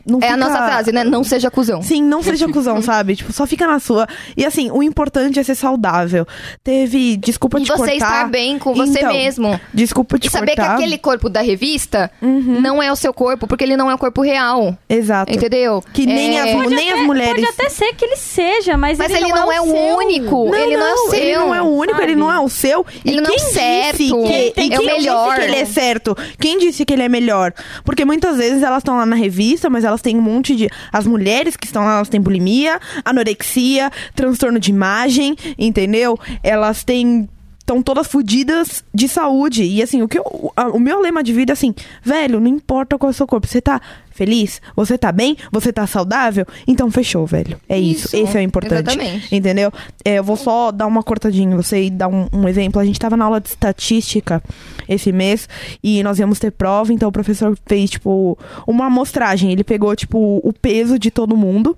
[0.04, 1.04] Não É a fica- nossa frase, né?
[1.04, 1.82] Não seja cuzão.
[1.82, 3.14] Sim, não seja cuzão, sabe?
[3.16, 4.06] Tipo, só fica na sua.
[4.36, 6.26] E assim, o importante é ser saudável.
[6.64, 7.16] Teve.
[7.16, 7.94] Desculpa E te você cortar.
[7.94, 9.60] estar bem com você Então, mesmo.
[9.72, 10.76] Desculpa te E saber cortar.
[10.76, 12.60] que aquele corpo da revista Uhum.
[12.60, 14.76] não é o seu corpo, porque ele não é o corpo real.
[14.88, 15.32] Exato.
[15.32, 15.82] Entendeu?
[15.92, 17.34] Que nem, É, as, Pode nem até- as mulheres.
[17.44, 19.96] Pode até ser que ele seja, mas, Mas ele, ele não é o seu.
[19.96, 20.54] único.
[20.54, 21.14] ele não é o seu.
[21.20, 22.20] Ele não é o único, ele sabe?
[22.20, 22.84] não é o seu.
[23.04, 23.98] E Ele não é quem o certo.
[23.98, 25.28] Disse que, e É o quem melhor.
[25.28, 26.16] disse que ele é certo?
[26.38, 27.52] Quem disse que ele é melhor?
[27.84, 30.68] Porque muitas vezes elas estão lá na revista, mas elas têm um monte de.
[30.92, 36.18] As mulheres que estão lá, elas têm bulimia, anorexia, transtorno de imagem, entendeu?
[36.42, 37.28] Elas têm.
[37.66, 39.64] Estão todas fodidas de saúde.
[39.64, 42.46] E assim, o, que eu- a- o meu lema de vida é assim, velho, não
[42.46, 43.44] importa qual é o seu corpo.
[43.44, 43.80] Você tá
[44.12, 44.62] feliz?
[44.76, 45.36] Você tá bem?
[45.50, 46.46] Você tá saudável?
[46.64, 47.60] Então fechou, velho.
[47.68, 48.06] É isso.
[48.06, 48.88] Isso, Esse é o importante.
[48.88, 49.34] exatamente.
[49.34, 49.72] Entendeu?
[50.04, 52.80] É, eu vou só dar uma cortadinha em você e dar um, um exemplo.
[52.80, 54.40] A gente tava na aula de estatística
[54.88, 55.48] esse mês
[55.82, 59.50] e nós íamos ter prova, então o professor fez, tipo, uma amostragem.
[59.50, 61.76] Ele pegou, tipo, o peso de todo mundo.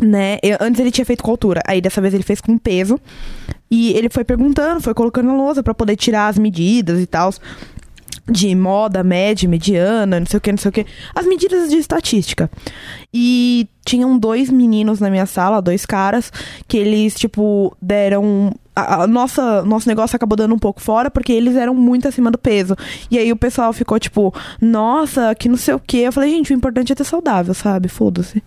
[0.00, 0.38] Né?
[0.42, 2.98] Eu- antes ele tinha feito com altura, aí dessa vez ele fez com peso.
[3.70, 7.30] E ele foi perguntando, foi colocando na lousa pra poder tirar as medidas e tal.
[8.28, 10.86] De moda, média, mediana, não sei o que, não sei o que.
[11.14, 12.50] As medidas de estatística.
[13.12, 16.32] E tinham dois meninos na minha sala, dois caras,
[16.68, 18.52] que eles, tipo, deram.
[18.74, 22.30] A, a nossa, nosso negócio acabou dando um pouco fora porque eles eram muito acima
[22.30, 22.76] do peso.
[23.10, 25.98] E aí o pessoal ficou, tipo, nossa, que não sei o que.
[25.98, 27.88] Eu falei, gente, o importante é ter saudável, sabe?
[27.88, 28.42] Foda-se.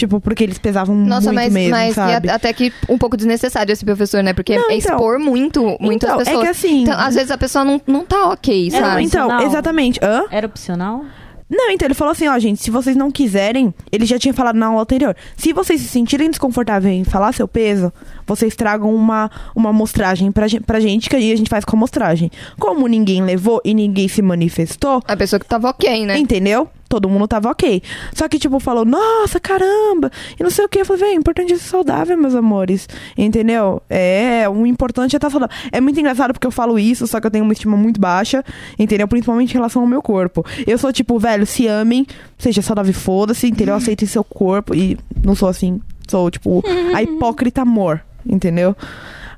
[0.00, 2.30] Tipo, porque eles pesavam Nossa, muito mas, mesmo, mas sabe?
[2.30, 4.32] a- até que um pouco desnecessário esse professor, né?
[4.32, 4.96] Porque Não, é então.
[4.96, 6.42] expor muito, muitas Então, é pessoas.
[6.44, 9.02] que assim- Então, às vezes a pessoa não, não tá ok, É, Não, sabe?
[9.04, 10.00] então, exatamente.
[10.02, 10.24] Hã?
[10.30, 11.04] Era opcional?
[11.50, 14.54] Não, então ele falou assim, ó, gente, se vocês não quiserem, ele já tinha falado
[14.56, 15.14] na aula anterior.
[15.36, 17.92] Se vocês se sentirem desconfortáveis em falar seu peso,
[18.34, 21.76] vocês tragam uma, uma amostragem pra, gen- pra gente, que aí a gente faz com
[21.76, 22.30] a amostragem.
[22.58, 26.18] Como ninguém levou e ninguém se manifestou, A pessoa que tava ok, né?
[26.18, 26.68] entendeu?
[26.88, 27.80] Todo mundo tava ok.
[28.12, 30.80] Só que, tipo, falou, nossa, caramba, e não sei o que.
[30.80, 32.88] Eu falei, velho, importante é ser saudável, meus amores.
[33.16, 33.80] Entendeu?
[33.88, 35.54] É, o importante é estar saudável.
[35.70, 38.44] É muito engraçado porque eu falo isso, só que eu tenho uma estima muito baixa,
[38.76, 39.06] entendeu?
[39.06, 40.44] Principalmente em relação ao meu corpo.
[40.66, 42.04] Eu sou, tipo, velho, se amem,
[42.36, 43.74] seja saudável, foda-se, entendeu?
[43.76, 44.74] Aceitem seu corpo.
[44.74, 46.60] E não sou assim, sou, tipo,
[46.92, 48.76] a hipócrita amor, entendeu?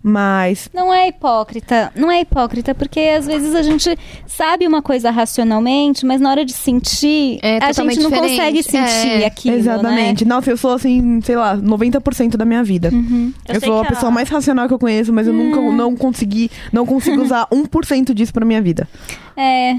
[0.05, 1.93] Mas Não é hipócrita.
[1.95, 6.45] Não é hipócrita, porque às vezes a gente sabe uma coisa racionalmente, mas na hora
[6.45, 8.31] de sentir, É a gente não diferente.
[8.31, 9.57] consegue sentir É, aquilo.
[9.57, 10.25] Exatamente.
[10.25, 12.91] Nossa, eu sou assim, sei lá, 90% da minha vida.
[12.91, 12.97] Né?
[12.99, 13.33] Uhum.
[13.49, 16.51] Eu, Eu sou a pessoa mais racional que eu conheço, mas eu nunca não consegui,
[16.73, 18.89] não consigo usar 1% disso pra minha vida.
[19.37, 19.77] É.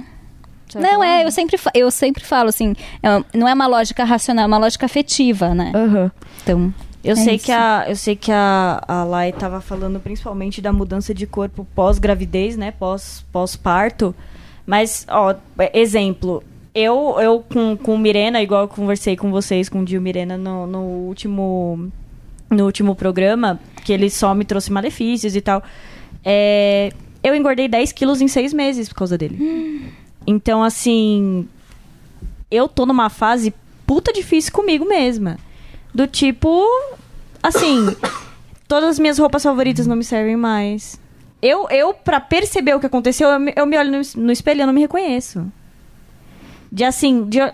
[0.73, 2.73] Não, é, eu sempre, eu sempre falo assim,
[3.03, 5.71] é, não é uma lógica racional, é uma lógica afetiva, né?
[5.75, 6.11] Aham.
[6.41, 6.73] Então,
[7.03, 7.45] Eu É sei isso.
[7.45, 11.67] que a eu sei que a, a Lai tava falando principalmente da mudança de corpo
[11.75, 12.71] pós-gravidez, né?
[12.71, 14.15] Pós pós-parto.
[14.65, 16.41] Mas, ó, é, exemplo,
[16.73, 20.65] eu eu com com Mirena, igual eu conversei com vocês com o Dio Mirena no,
[20.65, 21.91] no último
[22.49, 25.61] no último programa, que ele só me trouxe malefícios e tal.
[26.23, 26.91] É,
[27.23, 29.91] eu engordei 10 quilos em seis meses por causa dele.
[30.25, 31.45] Então, assim,
[32.49, 33.53] eu tô numa fase
[33.85, 35.37] puta difícil comigo mesma.
[35.93, 36.65] Do tipo,
[37.41, 37.95] assim,
[38.67, 40.99] todas as minhas roupas favoritas não me servem mais.
[41.41, 44.59] Eu, eu pra perceber o que aconteceu, eu me, eu me olho no, no espelho
[44.59, 45.45] e eu não me reconheço.
[46.71, 47.51] De assim, de, eu-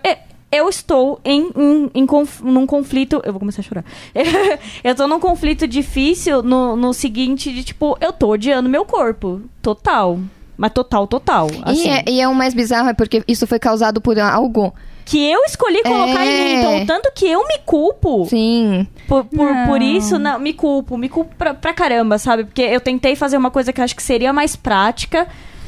[0.51, 3.21] eu estou em, em, em conf- num conflito.
[3.25, 3.83] Eu vou começar a chorar.
[4.83, 9.41] eu tô num conflito difícil no, no seguinte, de tipo, eu tô odiando meu corpo.
[9.61, 10.17] Total.
[10.57, 11.47] Mas total, total.
[11.63, 14.73] Assim, E, é, e é o mais bizarro é porque isso foi causado por algo.
[15.09, 16.55] Que eu escolhi colocar em mim.
[16.55, 16.59] É.
[16.59, 18.85] Então, tanto que eu me culpo Sim.
[19.07, 19.67] por, por, Não.
[19.67, 20.97] por isso, não, me culpo.
[20.99, 22.43] Me culpo pra, pra caramba, sabe?
[22.43, 25.27] Porque eu tentei fazer uma coisa que eu acho que seria mais prática.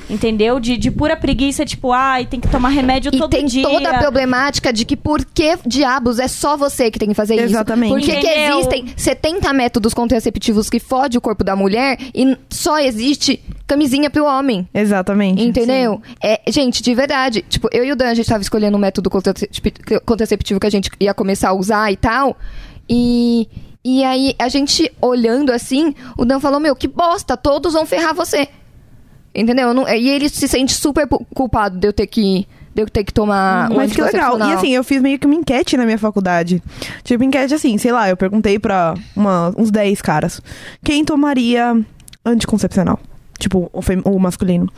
[0.10, 0.60] Entendeu?
[0.60, 3.64] De, de pura preguiça, tipo, ai, tem que tomar remédio E todo tem dia.
[3.64, 7.36] toda a problemática de que por que diabos é só você que tem que fazer
[7.40, 7.98] Exatamente.
[8.02, 8.12] isso?
[8.12, 13.42] Por que, existem 70 métodos contraceptivos que fodem o corpo da mulher e só existe
[13.72, 14.68] camisinha pro homem?
[14.74, 15.42] Exatamente.
[15.42, 16.02] Entendeu?
[16.22, 17.44] É, gente, de verdade.
[17.48, 20.90] Tipo, eu e o Dan, a gente tava escolhendo um método contraceptivo, que a gente
[21.00, 22.38] ia começar a usar e tal.
[22.90, 23.48] E,
[23.84, 28.14] e aí, a gente olhando assim, o Dan falou: Meu, que bosta, todos vão ferrar
[28.14, 28.48] você.
[29.34, 29.70] Entendeu?
[29.70, 32.46] Eu não- e ele se sente super culpado de eu ter que,
[32.76, 34.38] de eu ter que tomar um Mas que legal.
[34.38, 36.62] E assim, eu fiz meio que uma enquete na minha faculdade.
[37.04, 40.42] Tipo, enquete assim, sei lá, eu perguntei pra uma- uns 10 caras.
[40.84, 41.80] Quem tomaria
[42.26, 43.00] anticoncepcional?
[43.42, 44.72] Tipo, o, fem- o masculino.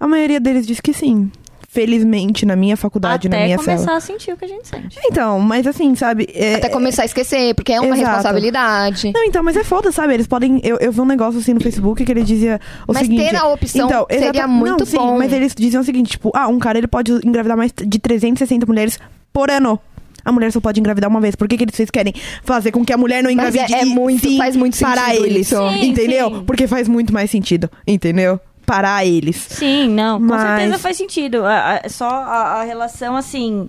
[0.00, 1.30] A maioria deles disse que sim.
[1.72, 3.96] Felizmente, na minha faculdade, na Até minha começar cela.
[3.98, 4.98] a sentir o que a gente sente.
[5.04, 6.28] Então, mas assim, sabe?
[6.34, 8.08] é- Até começar a esquecer, porque é uma Exato.
[8.16, 9.12] responsabilidade.
[9.14, 10.14] Não, então, mas é foda, sabe?
[10.14, 10.60] Eles podem.
[10.64, 13.30] Eu, eu vi um negócio assim no Facebook que ele dizia o Mas seguinte.
[13.30, 15.16] ter a opção então, seria muito não, sim, bom.
[15.16, 18.66] Mas eles diziam o seguinte: tipo, ah, um cara ele pode engravidar mais de 360
[18.66, 18.98] mulheres
[19.32, 19.78] por ano.
[20.24, 21.34] A mulher só pode engravidar uma vez.
[21.34, 23.74] Por que, que vocês querem fazer com que a mulher não Mas é- engravide?
[23.74, 25.46] é muito- sim, faz muito para sentido eles.
[25.52, 25.56] isso.
[25.70, 26.28] Sim, entendeu?
[26.30, 26.44] sim.
[26.44, 27.70] Porque faz muito mais sentido.
[27.86, 28.38] Entendeu?
[28.66, 29.36] Para eles.
[29.36, 31.44] Sim, não, com Mas- certeza faz sentido.
[31.44, 33.68] A- a- só a, a relação, assim.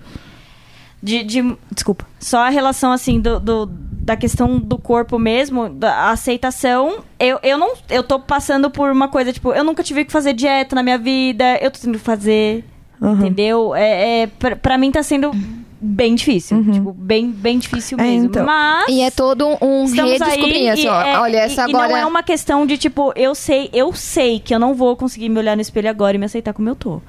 [1.01, 2.05] De, de- Desculpa.
[2.19, 7.03] Só a relação, assim, do, do- da questão do corpo mesmo, da aceitação.
[7.19, 7.73] Eu, eu não.
[7.89, 10.97] Eu tô passando por uma coisa, tipo, eu nunca tive que fazer dieta na minha
[10.99, 12.63] vida, eu tô tendo que fazer.
[13.01, 13.73] Entendeu?
[13.73, 15.31] É, é, pra, pra mim tá sendo
[15.81, 16.63] bem difícil.
[16.71, 18.25] Tipo, bem, bem difícil É, mesmo.
[18.27, 18.45] então.
[18.45, 18.85] Mas.
[18.89, 21.01] E é todo um redescobrir, aí assim, e ó.
[21.01, 21.87] é- olha, essa e, agora.
[21.87, 24.95] E não é uma questão de, tipo, eu sei, eu sei que eu não vou
[24.95, 27.01] conseguir me olhar no espelho agora e me aceitar como eu tô.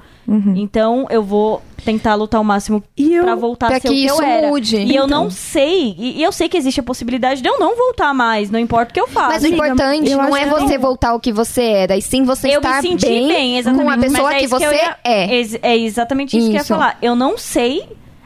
[0.55, 3.23] Então, eu vou tentar lutar o máximo E eu.
[3.25, 4.47] pra voltar pra a ser que o que isso eu era.
[4.47, 4.77] mude.
[4.77, 5.23] E eu Então.
[5.25, 8.49] não sei, e, e eu sei que existe a possibilidade de eu não voltar mais,
[8.49, 9.33] não importa o que eu faça.
[9.33, 10.81] Mas o importante eu não é que você não.
[10.81, 13.83] voltar ao que você era, e sim você eu estar me senti bem, bem, exatamente.
[13.83, 15.41] com a pessoa Mas é que isso você eu ia- é.
[15.61, 16.73] É exatamente isso, que eu ia Isso.
[16.73, 16.97] falar.
[17.01, 17.83] Eu não sei.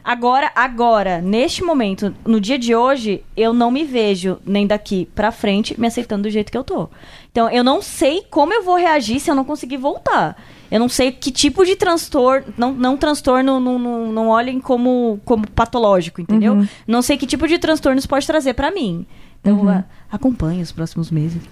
[0.10, 5.34] Agora, agora, neste momento, no dia de hoje, eu não me vejo nem daqui pra
[5.34, 6.88] frente me aceitando do jeito que eu tô.
[7.30, 10.42] Então, eu não sei como eu vou reagir se eu não conseguir voltar.
[10.72, 15.20] Eu não sei que tipo de transtorno, não, não transtorno, não, não, não olhem como,
[15.26, 16.54] como patológico, entendeu?
[16.88, 19.06] Não sei que tipo de transtorno isso pode trazer pra mim.
[19.42, 21.42] Então, a- acompanhe os próximos meses.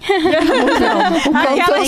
[1.26, 1.84] O quanto Aquela é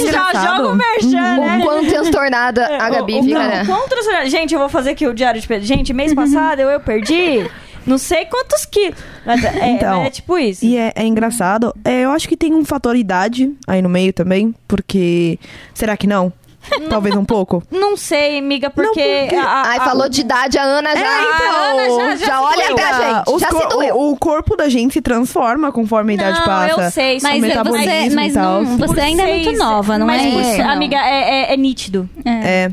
[0.46, 1.58] joga o merchan, né?
[1.58, 3.64] O quão transtornada a Gabi É, O- o- fica, não, né?
[3.66, 5.60] quão transtornada- Gente, eu vou fazer aqui o diário de.
[5.60, 7.48] Gente, mês passado eu, eu perdi
[7.86, 8.98] não sei quantos quilos.
[9.24, 10.64] Mas é, Então, é tipo isso.
[10.64, 11.74] E é, é engraçado.
[11.84, 15.38] É, eu acho que tem um fator idade aí no meio também, porque.
[15.74, 16.32] Será que não?
[16.88, 17.62] Talvez um pouco.
[17.70, 18.88] Não sei, amiga, porque.
[19.28, 21.06] porque- a- a- Ai, a- falou de idade, a Ana já.
[21.06, 23.30] É, então, a Ana já, já já se olha pra gente.
[23.34, 23.96] os Já cor- se doeu.
[23.96, 26.80] o, o corpo da gente se transforma conforme a idade Não, passa.
[26.82, 28.62] eu sei, Mas, é- você, metabolismo mas e tal.
[28.64, 30.58] não, você ainda é ser muito nova, não mas é isso?
[30.62, 30.70] não.
[30.70, 32.08] Amiga, é, é- é nítido.
[32.24, 32.70] É.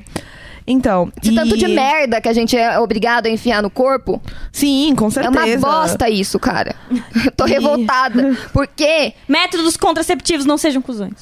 [0.68, 1.12] Então.
[1.22, 4.20] De tanto e- de merda que a gente é obrigado a enfiar no corpo.
[4.52, 5.58] Sim, com É certeza.
[5.60, 6.76] uma bosta isso, cara.
[7.38, 8.36] Tô E- revoltada.
[8.52, 11.14] Porque Métodos contraceptivos não sejam cuzões.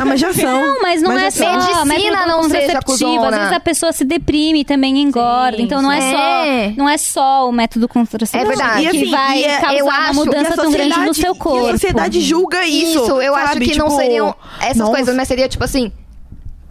[0.00, 0.60] Ah, mas já são.
[0.66, 1.50] Não, mas não Mas é só
[1.84, 2.84] Medicina método não seja contraceptivo.
[2.84, 3.28] cuzona.
[3.28, 5.56] Às vezes a pessoa se deprime e também engorda.
[5.58, 6.10] Sim, então não é, sim.
[6.10, 6.72] só É.
[6.76, 8.80] não é só o método contraceptivo É verdade.
[8.80, 10.98] que E assim, vai e é- causar eu uma acho- E a mudança tão grande
[11.00, 11.66] no seu E corpo.
[11.68, 13.02] a sociedade julga isso.
[13.02, 13.68] Isso, eu acho sabe?
[13.68, 14.90] que não Tipo, seriam essas nossa.
[14.92, 15.92] coisas, mas seria tipo assim.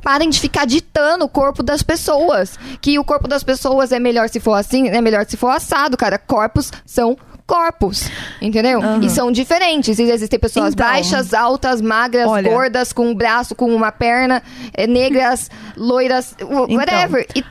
[0.01, 2.57] Parem de ficar ditando o corpo das pessoas.
[2.79, 5.97] Que o corpo das pessoas é melhor se for assim, é melhor se for assado,
[5.97, 6.17] cara.
[6.17, 7.17] Corpos são
[7.47, 8.09] corpos,
[8.41, 8.81] entendeu?
[9.01, 9.97] E são diferentes.
[9.97, 10.85] E existem pessoas Então.
[10.85, 12.51] baixas, altas, magras, Olha.
[12.51, 14.43] gordas, com um braço, com uma perna,
[14.73, 16.67] eh, negras, loiras, Então.
[16.75, 17.25] whatever.
[17.33, 17.43] E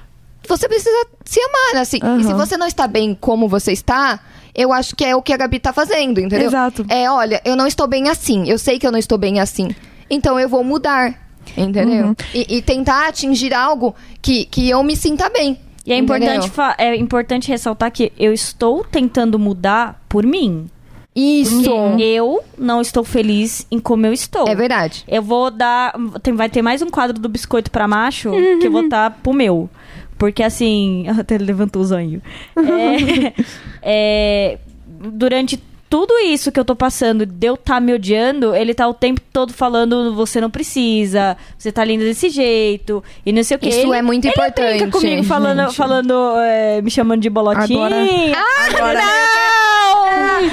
[0.47, 1.99] você precisa se amar, assim.
[2.21, 4.21] E se você não está bem como você está,
[4.55, 6.49] eu acho que é o que a Gabi tá fazendo, entendeu?
[6.49, 6.85] Exato.
[6.89, 8.49] É, olha, eu não estou bem assim.
[8.49, 9.75] Eu sei que eu não estou bem assim.
[10.09, 11.15] Então eu vou mudar.
[11.57, 12.07] Entendeu?
[12.07, 12.17] Uhum.
[12.35, 15.59] E, e tentar atingir algo que, que eu me sinta bem.
[15.87, 20.67] E é importante, é importante ressaltar que eu estou tentando mudar por mim.
[21.15, 21.71] Isso.
[21.99, 24.47] Eu não estou feliz em como eu estou.
[24.47, 25.03] É verdade.
[25.09, 25.95] Eu vou dar.
[26.23, 28.31] tem- vai ter mais um quadro do biscoito pra macho
[28.61, 29.71] que eu vou dar pro meu.
[30.19, 31.07] Porque assim.
[31.19, 32.21] Até ele levantou o zonho.
[33.83, 34.59] É, é,
[35.13, 38.95] durante tudo isso que eu tô passando, de eu tá me odiando, ele tá o
[38.95, 43.61] tempo todo falando: você não precisa, você tá linda desse jeito, e não sei o
[43.61, 43.69] que.
[43.69, 45.77] Isso é muito ele importante, brinca comigo, falando, gente.
[45.77, 47.87] falando é, me chamando de bolotinha.
[47.87, 49.01] Agora- Agora-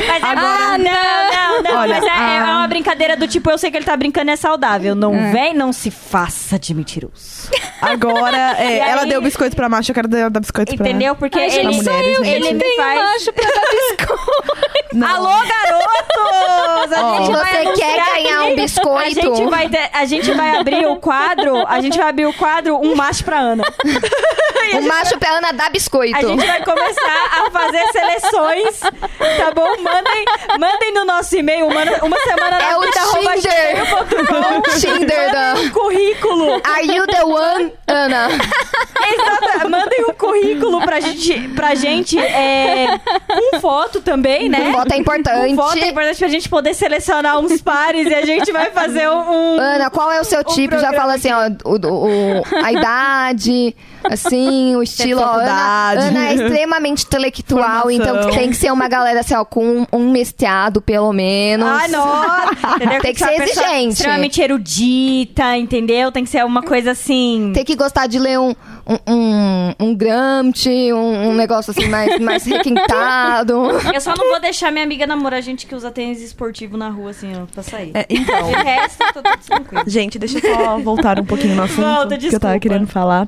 [0.07, 1.81] Mas é- Agora- ah, não, não, não.
[1.81, 2.55] Olha, mas é, é ah.
[2.57, 4.95] uma brincadeira do tipo, eu sei que ele tá brincando, é saudável.
[4.95, 7.49] Não vem, não se faça de mentiroso.
[7.81, 10.87] Agora, é, E ela aí- deu biscoito pra macho, eu quero dar, dar biscoito pra
[10.87, 11.15] Entendeu?
[11.15, 12.17] Porque ele, mulheres.
[12.17, 12.27] gente.
[12.29, 13.01] ele me Tem um faz...
[13.01, 15.05] macho pra dar biscoito.
[15.05, 16.93] Alô, garotos!
[16.93, 17.17] A Ó.
[17.17, 18.99] gente vai Você quer ganhar um biscoito?
[18.99, 22.33] A gente, vai ter- a gente vai abrir o quadro, a gente vai abrir o
[22.33, 23.63] quadro Um Macho pra Ana.
[23.63, 26.15] O macho pra Ana dá biscoito.
[26.15, 29.62] A gente vai começar a fazer seleções, tá bom?
[29.81, 30.25] Mandem,
[30.59, 34.79] mandem no nosso e-mail, uma, uma semana na É o vida, Tinder.
[34.79, 35.53] Tinder da...
[35.53, 36.61] Mandem um currículo.
[36.63, 38.27] Are you the one, Ana?
[38.29, 39.69] Exato.
[39.69, 44.71] Mandem um currículo pra gente, pra gente é, com foto também, né?
[44.71, 45.49] Com foto é importante.
[45.49, 49.09] Com foto é importante pra gente poder selecionar uns pares e a gente vai fazer
[49.09, 49.31] um...
[49.55, 50.75] um- Ana, qual é o seu tipo?
[50.77, 53.75] Já programa fala assim, ó, o- o- a idade,
[54.09, 55.21] assim, o estilo.
[55.21, 56.07] ó, Ana, faculdade.
[56.07, 57.91] Ana é extremamente intelectual, Formação.
[57.91, 61.67] então tem que ser uma galera assim, ó, com um, mestrado, pelo menos.
[61.67, 62.75] Ai, nossa!
[62.75, 63.01] Entendeu?
[63.01, 63.93] Tem que ser exigente.
[63.93, 66.11] Extremamente erudita, entendeu?
[66.11, 67.51] Tem que ser uma coisa assim...
[67.53, 68.53] Tem que gostar de ler um,
[68.85, 73.53] um, um, um Gramsci, um, um negócio assim mais, mais requintado.
[73.93, 77.11] Eu só não vou deixar minha amiga namorar gente que usa tênis esportivo na rua,
[77.11, 77.91] assim, ó, pra sair.
[77.93, 79.83] É, então, De resto, tá tudo tranquilo.
[79.87, 83.27] gente, deixa eu só voltar um pouquinho no assunto Volta, que eu tava querendo falar.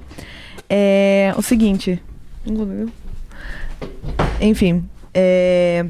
[0.70, 2.02] É o seguinte.
[4.42, 5.86] Enfim, é,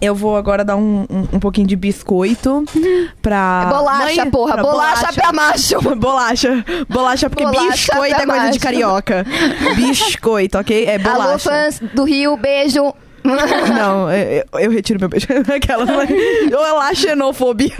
[0.00, 2.64] eu vou agora dar um, um, um pouquinho de biscoito
[3.22, 3.66] pra.
[3.70, 5.80] bolacha, Mãe- porra, pra bolacha pra macho.
[5.96, 6.64] Bolacha.
[6.88, 9.26] Bolacha, porque Bolacha biscoito é coisa de carioca.
[9.76, 10.84] Biscoito, ok?
[10.86, 11.50] É Alô, bolacha.
[11.50, 12.94] fãs do Rio, beijo.
[13.74, 15.26] Não, eu, eu retiro meu beijo.
[15.54, 15.84] Aquela.
[15.84, 17.72] Ou lá xenofobia.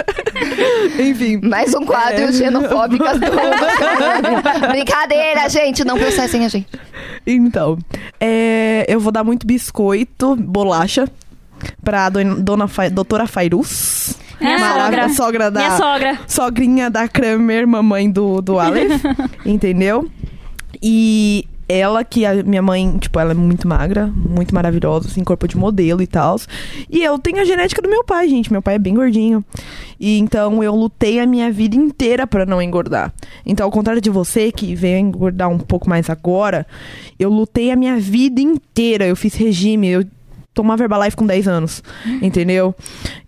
[0.99, 1.41] Enfim.
[1.43, 2.33] Mais um quadro É.
[2.33, 3.27] xenofóbicas do
[4.71, 6.69] Brincadeira, gente, não processem a gente.
[7.27, 7.79] Então,
[8.21, 11.09] é, eu vou dar muito biscoito, bolacha,
[11.83, 14.17] pra don- dona Fa- doutora Fairuz.
[14.41, 15.15] Minha Maravilha- sogra.
[15.15, 15.61] sogra da.
[15.61, 16.19] Minha sogra.
[16.27, 19.03] Sogrinha da Kramer, mamãe do, do Aleph.
[19.45, 20.09] entendeu?
[20.83, 25.47] E ela, que a minha mãe, tipo, ela é muito magra, muito maravilhosa, assim, corpo
[25.47, 26.37] de modelo e tal.
[26.91, 28.51] E eu tenho a genética do meu pai, gente.
[28.51, 29.45] Meu pai é bem gordinho.
[29.99, 33.13] E então eu lutei a minha vida inteira pra não engordar.
[33.47, 36.67] Então, ao contrário de você, que veio engordar um pouco mais agora,
[37.17, 39.07] eu lutei a minha vida inteira.
[39.07, 40.05] Eu fiz regime, eu
[40.53, 41.85] tomava Herbalife com 10 anos,
[42.21, 42.75] entendeu?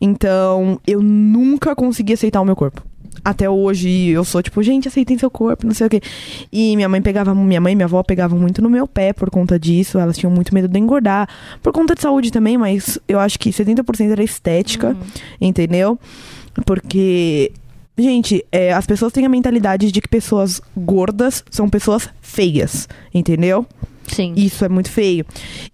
[0.00, 2.82] Então, eu nunca consegui aceitar o meu corpo.
[3.24, 6.00] Até hoje, eu sou tipo, gente, aceitem seu corpo, não sei o quê.
[6.52, 9.30] E minha mãe pegava, minha mãe e minha avó pegavam muito no meu pé por
[9.30, 9.98] conta disso.
[9.98, 11.28] Elas tinham muito medo de engordar.
[11.62, 14.96] Por conta de saúde também, mas eu acho que 70% era estética,
[15.40, 15.98] entendeu?
[16.66, 17.52] Porque
[17.96, 23.66] Gente, é, as pessoas têm a mentalidade de que pessoas gordas são pessoas feias, entendeu?
[24.06, 24.34] Sim.
[24.36, 25.24] Isso é muito feio.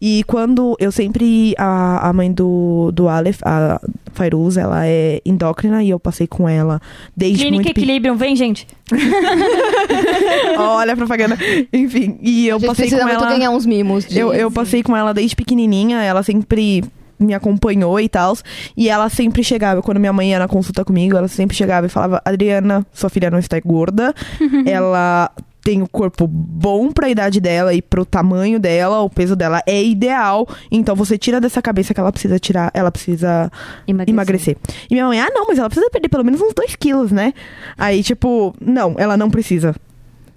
[0.01, 1.55] E quando eu sempre.
[1.59, 3.81] A, a mãe do, do Aleph, a
[4.13, 6.81] Fairuz, ela é endócrina e eu passei com ela
[7.17, 7.79] desde Clínica muito.
[7.79, 8.67] Equilibrium, vem, gente.
[10.59, 11.37] Olha a propaganda.
[11.73, 13.29] Enfim, e eu a gente passei com muito ela.
[13.29, 14.05] ganhar uns mimos.
[14.07, 14.19] De...
[14.19, 16.85] Eu, eu passei com ela desde pequenininha, ela sempre
[17.19, 18.37] me acompanhou e tal.
[18.77, 21.91] E ela sempre chegava, quando minha mãe ia na consulta comigo, ela sempre chegava e
[21.91, 24.15] falava: Adriana, sua filha não está gorda.
[24.67, 25.31] ela
[25.69, 29.85] tem o corpo bom pra idade dela e pro tamanho dela, o peso dela é
[29.85, 30.49] ideal.
[30.71, 33.53] Então você tira dessa cabeça que ela precisa tirar, ela precisa
[33.87, 34.57] emagrecer.
[34.89, 37.35] E minha mãe, ah, não, mas ela precisa perder pelo menos uns 2 quilos, né?
[37.77, 39.75] Aí, tipo, não, ela não precisa.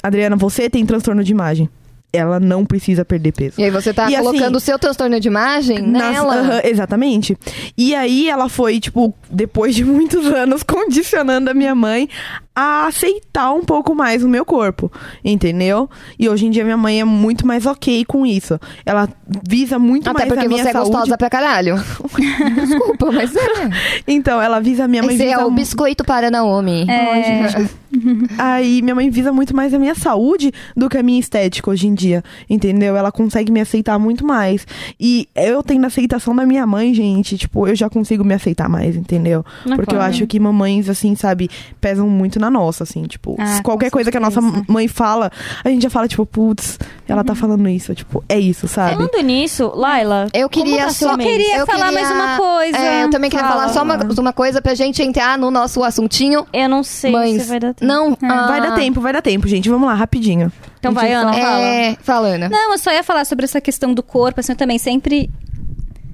[0.03, 1.69] Adriana, você tem transtorno de imagem.
[2.13, 3.55] Ela não precisa perder peso.
[3.59, 6.35] E aí você tá E assim- colocando o seu transtorno de imagem Nas- nela.
[6.35, 7.38] Aham, exatamente.
[7.77, 12.09] E aí ela foi, tipo, depois de muitos anos, condicionando a minha mãe
[12.53, 14.91] a aceitar um pouco mais o meu corpo,
[15.23, 15.89] entendeu?
[16.19, 18.59] E hoje em dia minha mãe é muito mais ok com isso.
[18.85, 19.07] Ela
[19.47, 20.89] visa muito Até mais a porque minha você é saúde.
[20.91, 21.75] gostosa pra caralho.
[22.55, 23.41] Desculpa, mas é.
[24.05, 26.85] Então, ela visa a minha mãe Esse visa é o mu- biscoito para Naomi.
[26.89, 27.69] É,
[28.38, 31.88] Aí minha mãe visa muito mais a minha saúde do que a minha estética hoje
[31.88, 32.95] em dia, entendeu?
[32.95, 34.65] Ela consegue me aceitar muito mais.
[34.99, 38.69] E eu tendo a aceitação da minha mãe, gente, tipo, eu já consigo me aceitar
[38.69, 39.45] mais, entendeu?
[39.76, 41.49] Porque eu acho que mamães, assim, sabe,
[41.80, 45.31] pesam muito na nossa, assim, tipo, Ah, qualquer coisa que a nossa mãe fala,
[45.63, 47.26] a gente já fala, tipo, putz, ela Uhum.
[47.26, 48.95] tá falando isso, tipo, é isso, sabe?
[48.95, 51.18] Falando nisso, Laila, Eu queria tá só.
[51.18, 51.30] mês?
[51.30, 52.77] queria eu falar mais uma coisa.
[52.77, 53.61] É, eu também queria Fala.
[53.61, 56.45] falar só uma, uma coisa pra gente entrar no nosso assuntinho.
[56.53, 57.41] Eu não sei Mães.
[57.43, 57.80] se vai dar tempo.
[57.81, 58.15] Não.
[58.21, 59.69] ah, Vai dar tempo, vai dar tempo, gente.
[59.69, 60.51] Vamos lá, rapidinho.
[60.79, 61.61] Então vai, Ana, fala.
[61.61, 62.49] É, fala, Ana.
[62.49, 65.29] Não, eu só ia falar sobre essa questão do corpo, assim, eu também sempre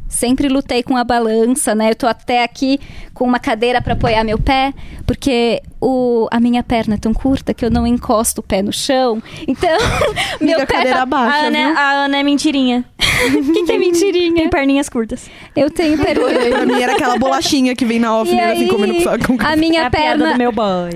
[0.10, 1.92] sempre lutei com a balança, né?
[1.92, 2.80] Eu tô até aqui
[3.14, 4.74] com uma cadeira pra apoiar meu pé,
[5.06, 8.72] porque o, a minha perna é tão curta que eu não encosto o pé no
[8.74, 9.22] chão.
[9.48, 9.78] Então,
[10.42, 12.86] meu pé tá baixa, A Ana, a Ana é mentirinha.
[13.00, 14.34] O que, que é mentirinha?
[14.36, 15.28] Tem perninhas curtas.
[15.56, 16.34] Eu tenho pergunta.
[16.50, 18.94] Pra mim era aquela bolachinha que vem na E alfineira, assim, comendo
[19.26, 20.90] com, com a É minha a piada perna, do meu boy.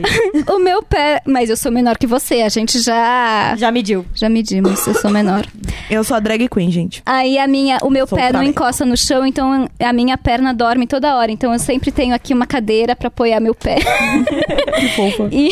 [0.55, 4.05] o meu pé, mas eu sou menor que você, a gente já Já mediu.
[4.13, 5.45] já medimos, eu sou menor.
[5.89, 7.01] Eu sou a drag queen, gente.
[7.05, 10.53] Aí a minha, o meu Sou pé não encosta no chão, então a minha perna
[10.53, 11.31] dorme toda hora.
[11.31, 13.77] Então eu sempre tenho aqui uma cadeira pra apoiar meu pé.
[14.71, 15.29] Que fofa.
[15.31, 15.49] E,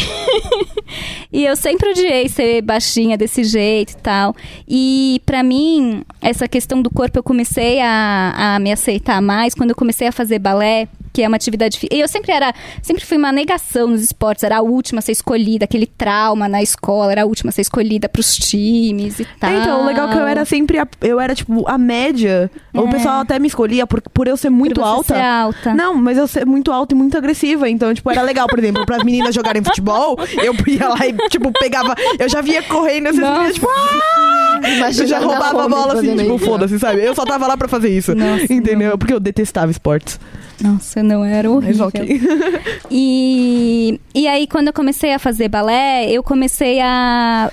[1.31, 4.35] e eu sempre odiei ser baixinha desse jeito e tal.
[4.67, 9.71] E pra mim, essa questão do corpo eu comecei a, a me aceitar mais quando
[9.71, 11.79] eu comecei a fazer balé, que é uma atividade.
[11.91, 15.11] E eu sempre era, sempre fui uma negação nos esportes, era a última a ser
[15.11, 19.49] escolhida, aquele trauma na escola, era a última a ser escolhida pros times e tal.
[19.51, 22.49] É, então, o legal é que eu era sempre a, eu era tipo a média.
[22.73, 25.15] O pessoal até me escolhia por, por eu ser muito Por alta.
[25.15, 25.73] ser alta.
[25.73, 27.69] Não, mas eu ser muito alta e muito agressiva.
[27.69, 31.51] Então, tipo, era legal, por exemplo, pras meninas jogarem futebol, eu ia lá e, tipo,
[31.51, 31.95] pegava.
[32.17, 34.38] Eu já via correndo essas meninas, tipo, ah!
[34.67, 37.03] Imagina Eu já roubava a bola assim, tipo, foda-se, sabe?
[37.03, 38.15] Eu só tava lá pra fazer isso.
[38.15, 38.97] Nossa, entendeu?
[38.97, 40.19] Porque eu detestava esportes.
[40.61, 41.85] Nossa, não era horrível.
[41.85, 42.21] Mas ok.
[42.91, 47.51] E, e aí, quando eu comecei a fazer balé, eu comecei a,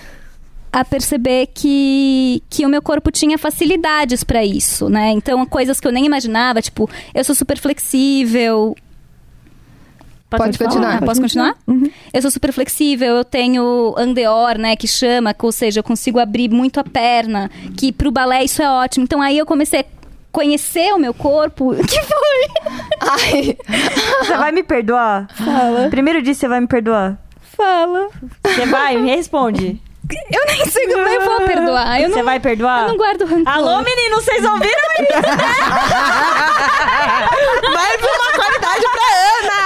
[0.72, 5.10] a perceber que, que o meu corpo tinha facilidades pra isso, né?
[5.10, 8.74] Então, coisas que eu nem imaginava, tipo, eu sou super flexível.
[10.30, 10.70] Pode falar?
[10.70, 11.00] continuar.
[11.02, 11.54] Posso continuar?
[12.12, 16.50] Eu sou super flexível, eu tenho andeor, né, que chama, ou seja, eu consigo abrir
[16.50, 19.04] muito a perna, que pro balé isso é ótimo.
[19.04, 19.84] Então, aí eu comecei a
[20.32, 21.74] conhecer o meu corpo.
[21.86, 22.48] Que foi?
[23.00, 23.56] Ai,
[24.20, 25.28] Você vai me perdoar?
[25.34, 25.88] Fala.
[25.90, 27.16] Primeiro dia você vai me perdoar?
[27.56, 28.08] Fala.
[28.44, 28.96] Você vai?
[28.98, 29.80] Me responde.
[30.30, 32.00] Eu nem sei como eu vou perdoar.
[32.00, 32.82] Eu Você não, vai perdoar?
[32.82, 33.52] eu não guardo rancor.
[33.52, 35.12] Alô, meninos, vocês ouviram isso?
[37.72, 39.06] Mais uma qualidade pra
[39.40, 39.65] Ana!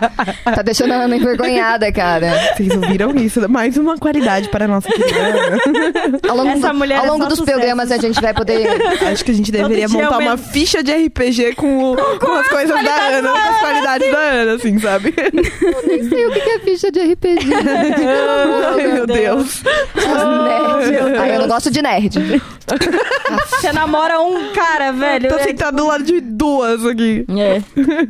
[0.44, 2.54] tá deixando a Ana envergonhada, cara.
[2.56, 3.48] Vocês ouviram isso?
[3.48, 5.58] Mais uma qualidade para a nossa querida Ana.
[6.28, 7.58] Ao longo, Essa do- mulher ao é longo só dos sucesso.
[7.58, 8.66] programas a gente vai poder.
[9.10, 10.52] Acho que a gente deveria dia montar eu uma mesmo.
[10.52, 14.52] ficha de RPG com, o- com as coisas da Ana, com as qualidades da Ana,
[14.54, 15.14] assim, sabe?
[15.86, 17.46] Nem sei o que é ficha de RPG.
[18.76, 19.62] Ai, meu Deus.
[19.94, 21.16] nerd.
[21.18, 22.42] Ai, eu não gosto de nerd.
[23.50, 25.28] Você namora um cara, velho.
[25.28, 27.24] Tô é- sentado do lado de duas aqui.
[27.28, 27.60] É.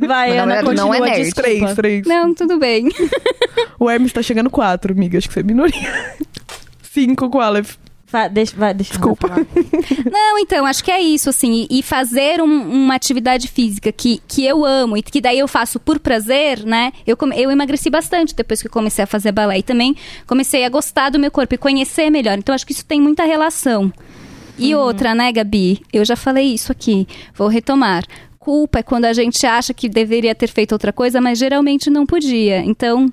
[0.05, 1.23] Vai, Meu Ana, continua, não é nerd.
[1.23, 1.49] desculpa.
[1.49, 2.05] Três, três.
[2.07, 2.89] Não, tudo bem.
[3.79, 5.17] O Hermes tá chegando quatro, amiga.
[5.19, 6.15] Acho que você é minoria.
[6.81, 7.75] Cinco com o Aleph.
[8.09, 9.27] Vai, deixa, vai, deixa Desculpa.
[10.11, 11.67] Não, então, acho que é isso, assim.
[11.69, 15.79] E fazer um- uma atividade física que, que eu amo e que daí eu faço
[15.79, 16.91] por prazer, né?
[17.05, 19.59] Eu, come- eu emagreci bastante depois que eu comecei a fazer balé.
[19.59, 19.95] E também
[20.25, 22.37] comecei a gostar do meu corpo e conhecer melhor.
[22.37, 23.91] Então, acho que isso tem muita relação.
[24.57, 25.81] E outra, né, Gabi?
[25.93, 27.07] Eu já falei isso aqui.
[27.35, 28.03] Vou retomar.
[28.47, 32.05] Culpa é quando a gente acha que deveria ter feito outra coisa, mas geralmente não
[32.05, 32.59] podia.
[32.59, 33.11] Então,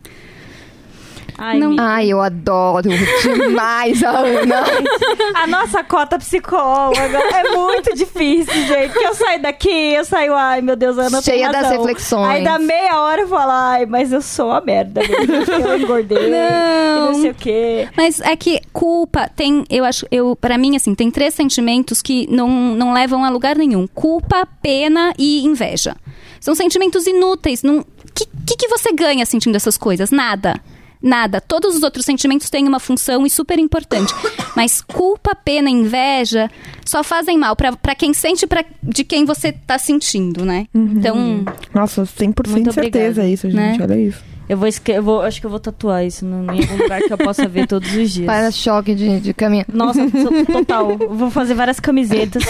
[1.36, 1.76] Ai, Não.
[1.78, 2.88] Ai, eu adoro
[3.22, 4.64] demais a Ana.
[5.34, 8.92] A nossa cota psicóloga é muito difícil, gente.
[8.92, 12.28] Que eu saio daqui, eu saio, ai meu Deus, Ana Cheia das reflexões.
[12.28, 15.00] Aí dá meia hora eu falo, ai, mas eu sou a merda.
[15.00, 16.30] mesmo, Eu engordei.
[16.30, 17.06] Não.
[17.12, 17.88] Não sei o quê.
[17.96, 22.26] Mas é que culpa tem, eu acho, eu para mim assim, tem três sentimentos que
[22.30, 25.96] não, não levam a lugar nenhum: culpa, pena e inveja.
[26.40, 27.62] São sentimentos inúteis.
[27.62, 27.84] Não,
[28.14, 30.10] que, que que você ganha sentindo essas coisas?
[30.10, 30.60] Nada.
[31.04, 31.38] Nada.
[31.38, 34.14] Todos os outros sentimentos têm uma função e super importante.
[34.56, 36.50] Mas culpa, pena inveja
[36.82, 40.66] só fazem mal pra pra quem sente pra, de quem você tá sentindo, né?
[40.74, 41.44] Então,
[41.74, 43.28] Nossa, 100% Muito certeza obrigada.
[43.28, 43.78] isso, gente.
[43.78, 43.78] Né?
[43.80, 44.33] Olha isso.
[44.48, 47.00] Eu vou, esque- eu vou, acho que eu vou tatuar isso num- em algum lugar
[47.00, 48.26] que eu possa ver todos os dias.
[48.26, 49.64] Para-choque de, de caminho.
[49.72, 50.90] Nossa, sou- total.
[51.00, 52.42] Eu Vou fazer várias camisetas.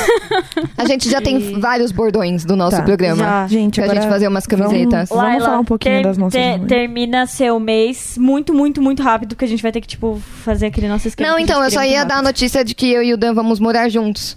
[0.77, 2.83] A gente já tem vários bordões do nosso Tá.
[2.83, 3.17] programa.
[3.23, 3.47] Já.
[3.47, 5.09] Gente, Pra agora gente fazer umas camisetas.
[5.09, 6.61] Vamos, Laila, falar um pouquinho ter- das nossas ter-.
[6.67, 10.67] Termina seu mês muito, muito, muito rápido, porque a gente vai ter que, tipo, fazer
[10.67, 11.31] aquele nosso esquema.
[11.31, 13.35] Não, que então, eu só ia dar a notícia de que eu e o Dan
[13.35, 14.37] vamos morar juntos.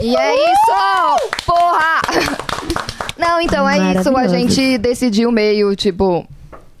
[0.00, 1.44] E é isso!
[1.44, 2.00] Porra!
[3.18, 4.16] Não, então é isso.
[4.16, 6.26] A gente decidiu meio, tipo.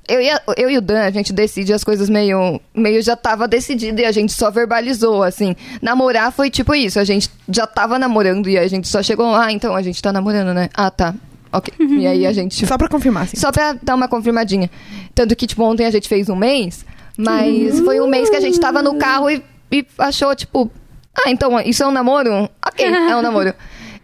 [0.08, 2.58] Eu e, a- eu e o Dan, a gente decide as coisas meio.
[2.74, 5.54] Meio já tava decidido e a gente só verbalizou, assim.
[5.82, 6.98] Namorar foi tipo isso.
[6.98, 10.10] A gente já tava namorando e a gente só chegou ah, então a gente tá
[10.12, 10.70] namorando, né?
[10.74, 11.14] Ah, tá.
[11.52, 11.72] Ok.
[11.78, 12.66] E aí a gente.
[12.66, 13.36] Só pra confirmar, assim.
[13.36, 14.70] Só pra dar uma confirmadinha.
[15.14, 16.84] Tanto que, tipo, ontem a gente fez um mês,
[17.16, 20.70] mas foi um mês que a gente tava no carro e, e achou, tipo,
[21.14, 22.48] ah, então isso é um namoro?
[22.66, 23.52] Ok, é um namoro.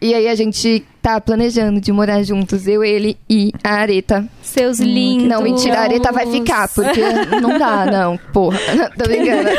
[0.00, 4.24] E aí a gente tá planejando de morar juntos, eu, ele e a Areta.
[4.40, 5.28] Seus lindos.
[5.28, 6.98] Não, mentira, a Areta vai ficar, porque
[7.42, 8.58] não dá, não, porra.
[8.96, 9.50] Tô brincando.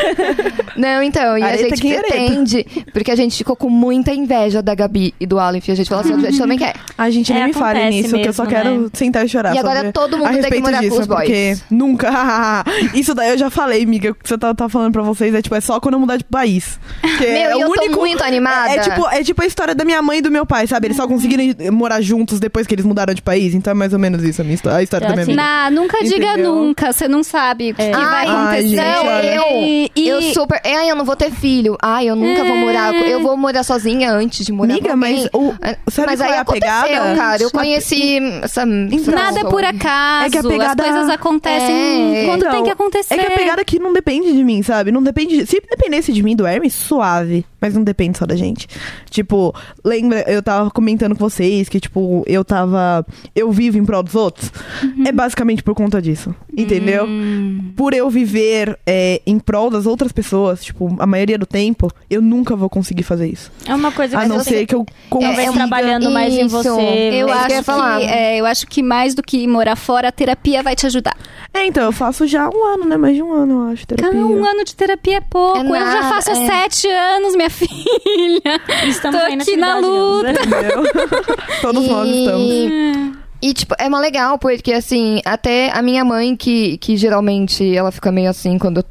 [0.75, 2.13] Não, então, e a Areta, gente quem é Areta?
[2.15, 5.75] pretende, porque a gente ficou com muita inveja da Gabi e do Aleph, e a
[5.75, 6.73] gente falou assim, a gente também quer.
[6.97, 8.89] A gente nem É, me fale nisso, que eu só mesmo, quero né?
[8.93, 9.53] sentar e chorar.
[9.53, 11.19] E agora todo mundo a tem que respeito morar com disso, os boys.
[11.19, 12.63] Porque nunca.
[12.95, 14.11] Isso daí eu já falei, amiga.
[14.11, 16.17] O que você tá, tá falando pra vocês é tipo, é só quando eu mudar
[16.17, 16.79] de país.
[17.03, 17.99] Meu, é e o eu tô único.
[17.99, 18.71] muito animada.
[18.71, 20.87] É, é tipo, é tipo a história da minha mãe e do meu pai, sabe?
[20.87, 23.53] Eles só conseguiram ir morar juntos depois que eles mudaram de país.
[23.53, 25.31] Então é mais ou menos isso a, minha histó- a história É da minha assim.
[25.31, 25.41] vida.
[25.43, 26.55] Nah, nunca diga Entendeu?
[26.55, 26.91] nunca.
[26.93, 28.67] Você não sabe o que, que vai Ai, acontecer.
[28.67, 30.61] gente, não, eu, E- e- eu super.
[30.65, 31.77] Ai, eu não vou ter filho.
[31.81, 32.93] Ai, eu nunca vou morar.
[32.95, 35.53] Eu vou morar sozinha antes de morar Amiga, com mas o-
[35.91, 37.15] sabe mas qual aí é a pegada?
[37.15, 37.43] cara.
[37.43, 38.61] Eu conheci essa.
[38.61, 39.51] essa Nada é pessoa.
[39.51, 40.25] por acaso.
[40.25, 42.25] É que a pegada- As coisas acontecem É.
[42.25, 43.13] quando Então, tem que acontecer.
[43.13, 44.91] É que a pegada aqui não depende de mim, sabe?
[44.91, 45.37] Não depende.
[45.37, 47.45] de- Se dependesse de mim, do Hermes, suave.
[47.61, 48.67] Mas não depende só da gente.
[49.09, 49.53] Tipo,
[49.83, 53.05] lembra, eu tava comentando com vocês que, tipo, eu tava.
[53.35, 54.51] Eu vivo em prol dos outros.
[54.83, 55.03] Uhum.
[55.07, 56.33] É basicamente por conta disso.
[56.57, 57.05] Entendeu?
[57.05, 57.71] Hum.
[57.75, 62.21] Por eu viver é, em prol das outras pessoas, tipo, a maioria do tempo, eu
[62.21, 63.51] nunca vou conseguir fazer isso.
[63.67, 65.51] É uma coisa A que não você ser que eu consiga.
[65.53, 66.55] trabalhando mais em Isso.
[66.55, 66.69] você.
[66.69, 67.99] Eu É que eu acho ia falar.
[67.99, 71.15] que, é, eu acho que mais do que morar fora, a terapia vai te ajudar.
[71.53, 72.97] É, então, eu faço já um ano, né?
[72.97, 74.11] Mais de um ano, eu acho, terapia.
[74.11, 75.75] Cara, um ano de terapia é pouco.
[75.75, 76.45] É eu já faço há é.
[76.47, 78.61] sete anos, minha filha.
[78.87, 80.33] Estamos Tô aqui na luta.
[80.33, 80.39] né?
[81.61, 83.25] Todos nós estamos.
[83.41, 87.91] E, tipo, é mó legal, porque, assim, até a minha mãe, que, que geralmente ela
[87.91, 88.85] fica meio assim quando eu,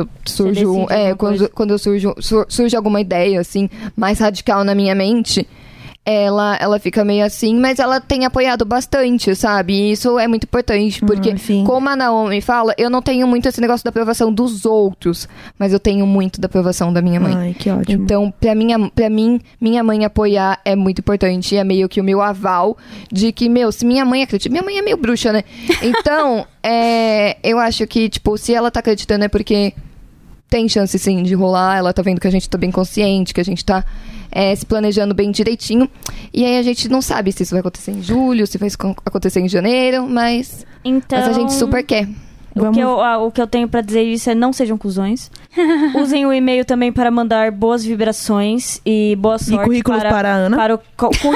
[0.00, 0.86] eu surjo.
[0.90, 1.48] É, quando, coisa.
[1.48, 5.46] quando eu surjo, sur- surge alguma ideia, assim, mais radical na minha mente.
[6.08, 9.72] Ela, ela fica meio assim, mas ela tem apoiado bastante, sabe?
[9.74, 11.64] E isso é muito importante, porque, Ah, sim.
[11.66, 15.28] como a Naomi fala, eu não tenho muito esse negócio da aprovação dos outros,
[15.58, 17.34] mas eu tenho muito da aprovação da minha mãe.
[17.36, 18.04] Ai, que ótimo.
[18.04, 21.56] Então, pra, minha, pra mim, minha mãe apoiar é muito importante.
[21.56, 22.76] É meio que o meu aval
[23.10, 24.48] de que, meu, se minha mãe acredita.
[24.48, 25.42] Minha mãe é meio bruxa, né?
[25.82, 29.72] Então, é, eu acho que, tipo, se ela tá acreditando é porque
[30.48, 31.78] tem chance sim de rolar.
[31.78, 33.84] Ela tá vendo que a gente tá bem consciente, que a gente tá
[34.30, 35.88] é, se planejando bem direitinho.
[36.32, 38.68] E aí a gente não sabe se isso vai acontecer em julho, se vai
[39.04, 42.08] acontecer em janeiro, mas, Então, mas a gente super quer.
[42.56, 44.78] O Vamos- que, eu, ah, o que eu tenho pra dizer isso é não sejam
[44.78, 45.30] cuzões.
[45.94, 49.62] Usem o e-mail também para mandar boas vibrações e boa sorte.
[49.64, 50.56] currículos para a Ana.
[50.56, 50.80] para o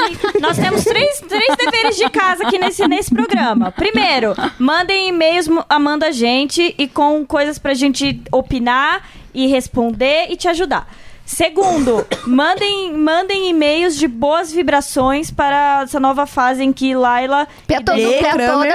[0.40, 3.70] Nós temos três, três deveres de casa aqui nesse, nesse programa.
[3.70, 10.36] Primeiro, mandem e-mails amando a gente e com coisas pra gente opinar e responder e
[10.36, 10.88] te ajudar.
[11.24, 17.74] Segundo, mandem, mandem e-mails de boas vibrações para essa nova fase em que Laila e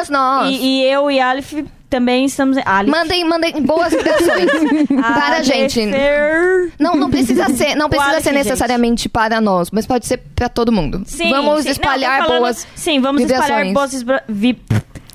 [0.10, 0.50] nós.
[0.50, 1.54] e, e eu e Aleph
[1.96, 2.58] também estamos.
[2.66, 2.90] Aleph.
[2.92, 4.50] Mandem, mandem boas vibrações
[5.02, 5.80] para a gente.
[6.80, 8.44] Não, não precisa ser, não precisa Aleph, ser gente.
[8.44, 11.04] necessariamente para nós, mas pode ser para todo mundo.
[11.06, 11.70] Sim, Vamos sim.
[11.70, 12.68] espalhar Não, falando- boas.
[12.76, 13.74] Sim, vamos espalhar vibrações.
[13.74, 14.62] boas vibra- vi-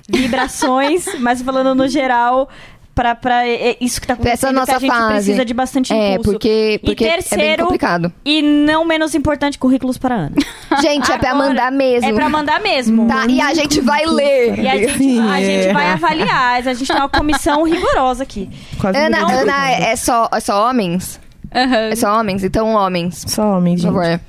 [0.09, 2.49] vibrações, mas falando no geral,
[2.95, 5.13] pra, pra é, isso que tá Pra essa acontecendo, que a nossa gente fase.
[5.15, 6.31] precisa de bastante É, impulso.
[6.33, 8.13] porque, porque e é bem terceiro, complicado.
[8.25, 10.37] e não menos importante, currículos para a Ana.
[10.83, 12.09] Gente, é pra Agora, mandar mesmo.
[12.09, 13.07] É pra mandar mesmo.
[13.09, 14.59] Tá, e a gente vai ler.
[14.59, 15.73] E a gente, a gente é.
[15.73, 16.57] vai avaliar.
[16.59, 18.49] A gente tem uma comissão rigorosa aqui.
[18.79, 21.21] Quase Ana, não Ana, é só, é só homens?
[21.51, 22.45] É só homens?
[22.45, 23.25] Então, homens.
[23.27, 23.95] Só homens, Por gente.
[24.11, 24.21] favor.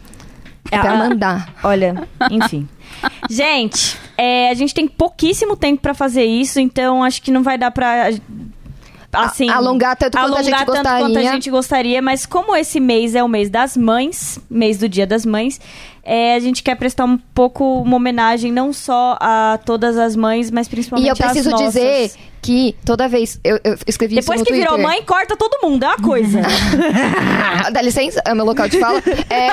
[0.72, 1.54] É pra Ah, mandar.
[1.64, 2.68] Olha, enfim.
[3.30, 7.58] Gente, é, a gente tem pouquíssimo tempo pra fazer isso, então acho que não vai
[7.58, 8.10] dar pra.
[9.14, 12.56] Assim, A- alongar tanto quanto a alongar gente tanto quanto a gente gostaria, mas como
[12.56, 15.60] esse mês é o mês das mães, mês do Dia das Mães,
[16.04, 20.50] é, a gente quer prestar um pouco uma homenagem não só a todas as mães,
[20.52, 21.74] mas principalmente E eu às preciso nossas.
[21.74, 22.12] dizer
[22.42, 23.40] que toda vez.
[23.44, 24.76] Eu, eu escrevi Depois isso que no Twitter.
[24.76, 26.42] virou mãe, corta todo mundo, é uma coisa.
[27.72, 29.00] Dá licença, é o meu local de fala.
[29.30, 29.50] É,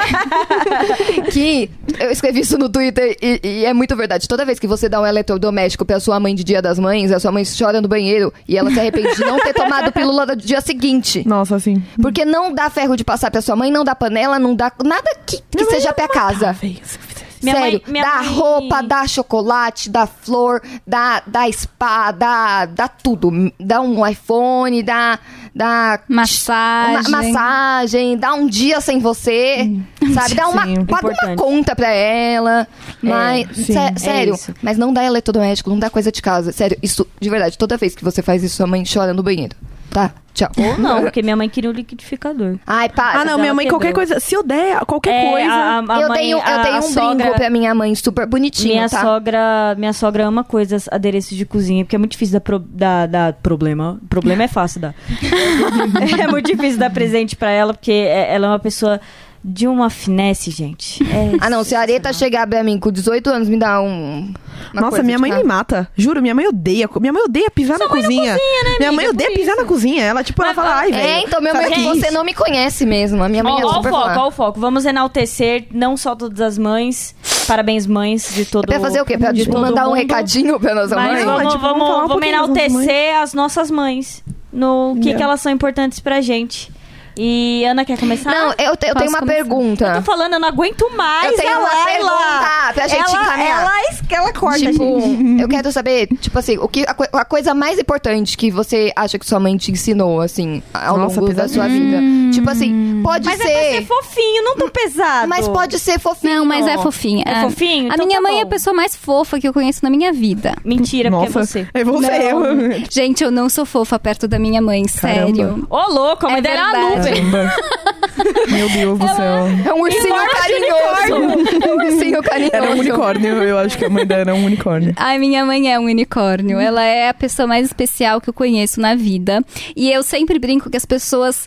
[1.31, 4.27] que eu escrevi isso no Twitter e, e é muito verdade.
[4.27, 7.21] Toda vez que você dá um eletrodoméstico pra sua mãe de dia das mães, a
[7.21, 10.37] sua mãe chora no banheiro e ela se arrepende de não ter tomado pílula do
[10.37, 11.23] dia seguinte.
[11.27, 11.83] Nossa, assim.
[12.01, 15.11] Porque não dá ferro de passar pra sua mãe, não dá panela, não dá nada
[15.27, 16.48] que, que seja pra casa.
[17.41, 22.89] Minha Sério, mãe- dá mãe- roupa, dá chocolate, dá flor, dá, dá spa, dá, dá
[22.89, 23.31] tudo.
[23.61, 25.21] Dá um iPhone, dá,
[25.55, 26.97] dá Massagem.
[27.07, 29.71] uma massagem, dá um dia sem você,
[30.13, 30.35] sabe?
[30.35, 31.37] Dá uma, Sim, paga uma importante.
[31.39, 32.67] conta pra ela.
[33.01, 34.53] Mas, sim, sé- é sério, isso.
[34.61, 36.51] mas não dá eletrodoméstico, não dá coisa de casa.
[36.51, 39.55] Sério, isso, de verdade, toda vez que você faz isso, sua mãe chora no banheiro.
[39.91, 40.13] Tá?
[40.35, 40.49] Tchau.
[40.57, 42.59] Ou não, porque minha mãe queria o liquidificador.
[42.67, 43.23] Ai, para.
[43.23, 44.07] Ah, não, minha mãe, qualquer quebrou.
[44.07, 44.21] coisa.
[44.21, 45.51] Se eu der qualquer É, coisa.
[45.53, 47.95] a- a eu mãe- tenho, eu a- tenho a um sogra- brinco pra minha mãe,
[47.95, 49.01] super bonitinho, Minha tá?
[49.01, 53.09] sogra, minha sogra ama coisas, adereços de cozinha, porque é muito difícil dar, pro- dar,
[53.09, 53.99] dar problema.
[54.09, 54.95] Problema é fácil dar.
[56.23, 59.01] é muito difícil dar presente pra ela, porque é- ela é uma pessoa
[59.45, 61.03] de uma finesse, gente.
[61.09, 64.33] É Ah, não, se a Areta chegar pra mim com 18 anos, me dá um.
[64.73, 65.89] uma Nossa, minha mãe me mata.
[65.97, 66.89] Juro, minha mãe odeia.
[67.01, 68.37] Minha mãe odeia pisar na cozinha.
[68.79, 69.63] minha mãe odeia pisar isso.
[69.63, 70.05] na cozinha.
[70.05, 71.03] Ela, tipo, ela Mas, fala, ai, velho.
[71.09, 72.13] É, então, meu mãe, que você isso?
[72.15, 73.23] não me conhece mesmo.
[73.23, 74.61] A minha mãe Ó, é ó o super foco, ó o foco.
[74.61, 77.15] Vamos enaltecer não só todas as mães.
[77.47, 79.17] Parabéns, mães de todo É pra fazer o quê?
[79.17, 79.97] Pra de tipo, mandar um mundo.
[79.97, 81.25] recadinho pra nossa Mas mãe?
[81.25, 84.23] Não, vamos, tipo, vamos vamos, um vamos enaltecer as nossas mães.
[84.53, 85.17] No que, Yeah.
[85.19, 86.71] que elas são importantes pra gente.
[87.19, 88.31] E Ana quer começar?
[88.31, 89.27] Não, eu, te- eu tenho uma começar?
[89.27, 89.87] pergunta.
[89.89, 91.85] Eu tô falando, eu não aguento mais Eu tenho a uma Laila.
[91.87, 93.61] pergunta pra gente ela, encaminhar.
[93.61, 93.73] ela,
[94.11, 95.43] ela corta, tipo, gente.
[95.43, 99.19] eu quero saber, tipo assim, o que, a, a coisa mais importante que você acha
[99.19, 101.99] que sua mãe te ensinou, assim, ao Nossa, longo da sua vida.
[102.33, 103.73] Tipo assim, pode Mas é pra ser.
[103.73, 105.29] ser fofinho, não tão pesado.
[105.29, 106.35] mas pode ser fofinho.
[106.37, 107.25] Não, mas é fofinha.
[107.27, 107.91] É fofinho?
[107.91, 108.51] A Então minha tá mãe é a bom.
[108.51, 110.55] pessoa mais fofa que eu conheço na minha vida.
[110.65, 111.69] Mentira, porque Nossa, é você.
[111.75, 112.33] é você.
[112.33, 112.45] Não.
[112.45, 115.27] eu- Gente, eu não sou fofa perto da minha mãe, Caramba.
[115.35, 115.67] sério.
[115.71, 116.69] Ô, louco, a mãe É dela
[117.08, 117.08] é.
[117.09, 117.53] Caramba.
[118.49, 119.47] Meu Deus do céu.
[119.65, 121.65] É um ursinho carinhoso.
[121.65, 122.57] É um ursinho carinhoso.
[122.57, 123.43] Era um unicórnio.
[123.43, 124.93] Eu acho que a mãe dela era um unicórnio.
[124.97, 126.59] A minha mãe é um unicórnio.
[126.59, 129.43] Ela é a pessoa mais especial que eu conheço na vida.
[129.77, 131.47] E eu sempre brinco que as pessoas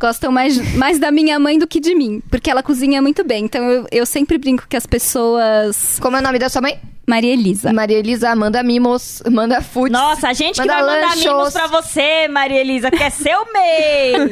[0.00, 2.22] gostam mais, mais da minha mãe do que de mim.
[2.30, 3.44] Porque ela cozinha muito bem.
[3.44, 5.98] Então eu, eu sempre brinco que as pessoas.
[6.00, 6.78] Como é o nome da sua mãe?
[7.06, 7.72] Maria Elisa.
[7.72, 9.92] Maria Elisa manda mimos, manda foods.
[9.92, 11.24] Nossa, a gente que Manda vai mandar lanchos.
[11.24, 14.30] mimos pra você, Maria Elisa, que é seu mês.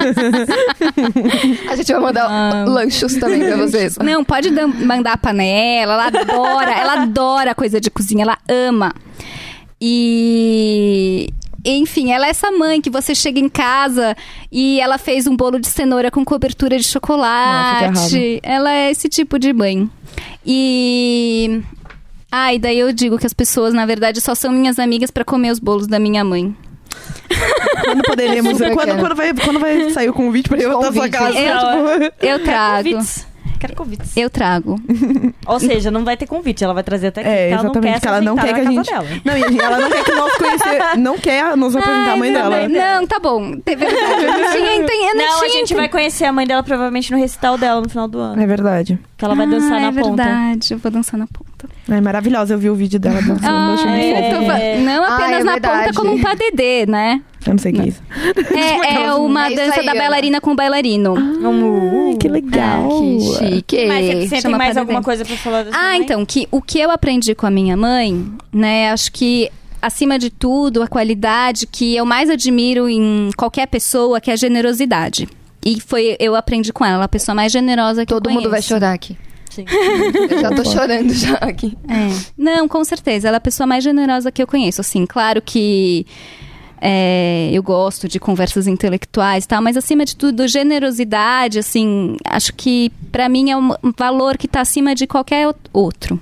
[1.69, 2.65] A gente vai mandar Ah.
[2.69, 3.97] lanchos também pra vocês.
[3.99, 5.95] Não, pode mandar a panela.
[5.95, 8.95] Ela adora, ela adora coisa de cozinha, ela ama.
[9.81, 11.29] E.
[11.71, 14.17] Enfim, ela é essa mãe que você chega em casa
[14.51, 18.41] e ela fez um bolo de cenoura com cobertura de chocolate.
[18.43, 19.89] Ela é esse tipo de mãe.
[20.47, 21.61] E.
[22.31, 25.25] Ah, e daí eu digo que as pessoas, na verdade, só são minhas amigas pra
[25.25, 26.55] comer os bolos da minha mãe.
[27.85, 28.59] Quando poderemos.
[28.59, 31.39] Quando, quando, vai, quando vai sair o convite pra eu ir na sua casa?
[31.39, 32.91] Eu- tipo, Eu trago.
[32.91, 33.27] Convites.
[33.59, 34.17] Quero convites.
[34.17, 34.81] Eu trago.
[35.47, 37.31] Ou seja, não vai ter convite, ela vai trazer até aqui.
[37.31, 37.93] É, ela não exatamente.
[37.95, 38.91] quer que ela não quer que a gente.
[38.91, 39.07] dela.
[39.25, 40.99] Não, ela não quer que nós conhecer.
[40.99, 42.69] Não quer nos apresentar a mãe dela.
[42.69, 43.55] Não, tá bom.
[43.67, 44.25] É verdade.
[44.25, 47.59] Eu não tinha não Não, a gente vai conhecer a mãe dela provavelmente no recital
[47.59, 48.43] dela no final do ano.
[48.43, 48.99] É verdade.
[49.19, 50.23] Que ela vai dançar ah, na é ponta.
[50.25, 51.69] verdade, eu vou dançar na ponta.
[51.89, 52.55] É maravilhosa.
[52.55, 53.43] Eu vi o vídeo dela dançando.
[53.91, 54.37] eu fofo.
[54.37, 55.87] tô Não Ah, apenas é na verdade.
[55.89, 57.21] ponta, como um padedê, né?
[57.45, 58.03] Eu não sei o que é isso.
[58.55, 61.15] É, é uma É isso dança aí, da bailarina com bailarino.
[61.19, 62.89] Ai, que legal.
[62.89, 63.87] Que chique.
[63.89, 64.79] Mas você, tem mais padedê.
[64.81, 66.01] alguma coisa pra falar dessa Ah, mãe?
[66.01, 69.51] então, que o que eu aprendi com a minha mãe, né, acho que
[69.83, 74.37] acima de tudo, a qualidade que eu mais admiro em qualquer pessoa, que é a
[74.37, 75.27] generosidade.
[75.69, 78.35] E foi, eu aprendi com ela, ela é a pessoa mais generosa que Todo eu
[78.35, 79.19] mundo vai chorar aqui.
[79.51, 79.67] Sim.
[80.31, 81.77] Eu já tô chorando já aqui.
[81.87, 82.09] É.
[82.39, 83.29] Não, com certeza.
[83.29, 84.81] Ela é a pessoa mais generosa que eu conheço.
[84.81, 86.07] Assim, claro que
[86.81, 92.55] é, eu gosto de conversas intelectuais e tal, mas acima de tudo, generosidade, assim, acho
[92.55, 96.19] que pra mim é um valor que tá acima de qualquer outro.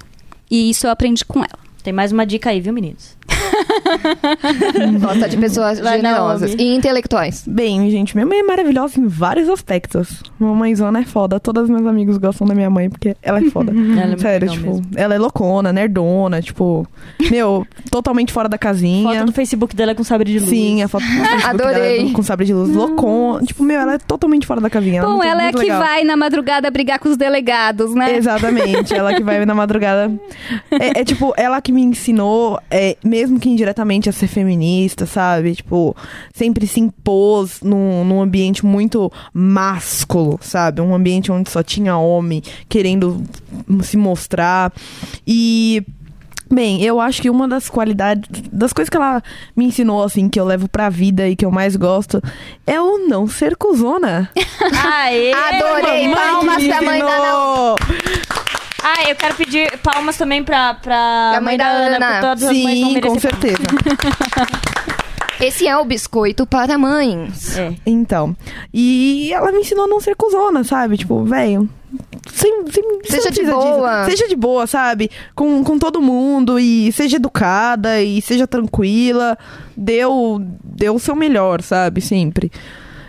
[0.51, 1.59] E isso eu aprendi com ela.
[1.85, 3.16] Tem mais uma dica aí, viu, meninos?
[5.01, 7.45] Gosta de pessoas Vai, generosas e intelectuais.
[7.47, 10.23] Bem, gente, minha mãe é maravilhosa em vários aspectos.
[10.39, 11.39] Minha mãezona é foda.
[11.41, 13.73] Todos os meus amigos gostam da minha mãe porque ela é foda.
[13.97, 14.87] Ela é Sério, tipo, mesmo.
[14.95, 16.87] ela é loucona, nerdona, tipo,
[17.31, 19.09] meu, totalmente fora da casinha.
[19.21, 20.51] Foto do Facebook dela com sabre de luz.
[20.51, 21.99] Sim, a foto do Facebook Adorei.
[21.99, 22.75] dela com sabre de luz.
[22.75, 23.43] Loucona.
[23.45, 25.03] Tipo, meu, ela é totalmente fora da casinha.
[25.03, 25.81] Bom, muito- ela é a muito que legal.
[25.81, 28.17] vai na madrugada brigar com os delegados, né?
[28.17, 30.13] Exatamente, ela que vai na madrugada.
[30.71, 35.55] É, é, tipo, ela que me ensinou, é, mesmo que indiretamente, a ser feminista, sabe?
[35.55, 35.97] Tipo,
[36.35, 40.83] sempre se impôs num, num ambiente muito másculo, sabe?
[40.83, 43.25] Um ambiente onde só tinha homem querendo
[43.83, 44.73] se mostrar.
[45.27, 45.83] E.
[46.49, 48.23] Bem, eu acho que uma das qualidades,
[48.53, 49.21] das coisas que ela
[49.57, 52.23] me ensinou, assim, que eu levo pra vida e que eu mais gosto,
[52.65, 54.31] é o não ser cuzona.
[54.87, 55.33] Aê!
[55.33, 56.15] Adorei.
[56.15, 57.77] Palmas pra mãe da Ana.
[58.89, 61.99] Ah, eu quero pedir palmas também pra, pra Pra mãe da Ana.
[61.99, 63.59] porque todas as mães Sim, com certeza.
[65.41, 67.59] Esse é o biscoito para mães.
[67.59, 67.75] É.
[67.85, 68.35] Então,
[68.73, 70.97] e ela me ensinou a não ser cuzona, sabe?
[70.97, 71.69] Tipo, velho,
[72.33, 74.05] sem, sem, Seja de boa.
[74.05, 75.11] Seja de boa, sabe?
[75.35, 79.37] Com, com todo mundo e seja educada e seja tranquila.
[79.77, 82.01] Deu, deu o seu melhor, sabe?
[82.01, 82.53] Sempre.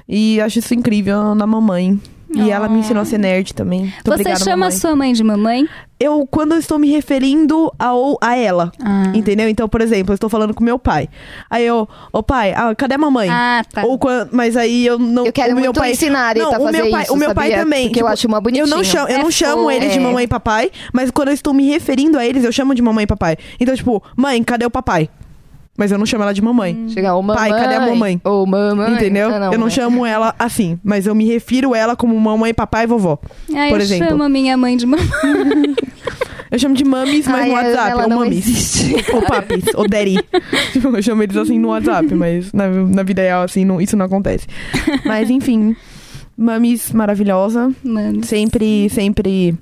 [0.09, 1.99] E acho isso incrível na mamãe.
[2.45, 3.81] E ela me ensinou a ser nerd também.
[3.81, 4.71] Muito Você obrigada, chama mamãe.
[4.71, 5.67] sua mãe de mamãe?
[5.99, 9.11] Eu, quando eu estou me referindo ao, a ela, Ah.
[9.15, 9.49] entendeu?
[9.49, 11.09] Então, por exemplo, eu estou falando com meu pai.
[11.49, 13.27] Aí eu, ô pai, ah, cadê a mamãe?
[13.31, 13.83] Ah, tá.
[13.83, 13.99] Ou
[14.31, 15.25] mas aí eu não.
[15.25, 17.03] Eu quero o meu muito pai, ensinar a Areta não, a o fazer meu pai,
[17.03, 17.63] isso, o meu pai sabia?
[17.63, 17.83] também.
[17.87, 18.65] Porque eu tipo, acho uma bonitinho.
[18.65, 20.01] Eu não chamo, eu É não chamo eles de É.
[20.01, 23.05] mamãe e papai, mas quando eu estou me referindo a eles, eu chamo de mamãe
[23.05, 23.35] e papai.
[23.59, 25.09] Então, tipo, mãe, cadê o papai?
[25.77, 26.85] Mas eu não chamo ela de mamãe.
[26.89, 27.51] Chegar, ô mamãe.
[27.51, 28.19] Pai, cadê a mamãe?
[28.23, 28.93] Ô mamãe.
[28.95, 29.29] Entendeu?
[29.29, 29.71] Ah, eu não né?
[29.71, 33.19] chamo ela assim, mas eu me refiro ela como mamãe, papai e vovó.
[33.53, 34.07] Ah, Por eu exemplo.
[34.07, 35.07] chamo a minha mãe de mamãe.
[36.49, 38.85] Eu chamo de mamis, mas Ai, no WhatsApp, ou não mamis.
[39.13, 40.15] Ou papis, ou daddy.
[40.71, 43.97] Tipo, eu chamo eles assim no WhatsApp, mas na, na vida real, assim, não- isso
[43.97, 44.47] não acontece.
[45.05, 45.75] Mas enfim,
[46.37, 47.69] mamis maravilhosa.
[47.83, 48.23] Mano.
[48.23, 49.55] Sempre, sempre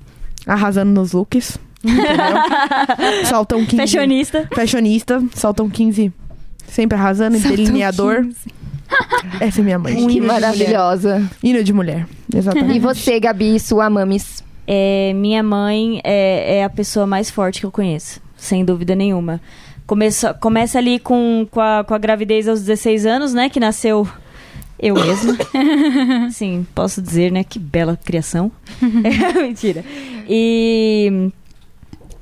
[0.46, 1.58] arrasando nos looks.
[1.86, 3.24] Entendeu?
[3.26, 3.76] Saltão 15.
[3.76, 4.48] Fashionista.
[4.54, 5.22] Fashionista.
[5.34, 6.12] Saltão 15.
[6.66, 7.38] Sempre arrasando.
[7.38, 8.26] Saltão delineador.
[9.40, 10.06] Essa é minha mãe.
[10.06, 11.28] Que maravilhosa.
[11.42, 12.06] Hino de mulher.
[12.34, 12.76] Exatamente.
[12.76, 14.44] E você, Gabi, sua mamis?
[14.66, 19.40] É, minha mãe é, é a pessoa mais forte que eu conheço, sem dúvida nenhuma.
[19.86, 23.48] Começa, começa ali com, com, a, com a gravidez aos 16 anos, né?
[23.48, 24.08] Que nasceu
[24.78, 25.36] eu mesma.
[26.30, 27.44] Sim, posso dizer, né?
[27.44, 28.50] Que bela criação.
[29.04, 29.84] É, mentira.
[30.28, 31.30] E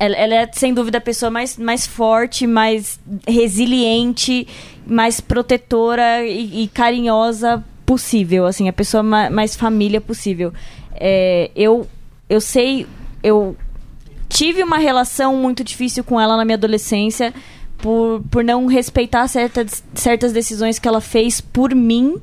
[0.05, 4.47] ela, ela é, sem dúvida, a pessoa mais, mais forte, mais resiliente,
[4.87, 8.47] mais protetora e, e carinhosa possível.
[8.47, 10.53] Assim, a pessoa ma- mais família possível.
[10.95, 11.87] É, eu,
[12.29, 12.87] eu sei,
[13.23, 13.57] eu
[14.29, 17.33] tive uma relação muito difícil com ela na minha adolescência
[17.79, 22.17] por, por não respeitar certas, certas decisões que ela fez por mim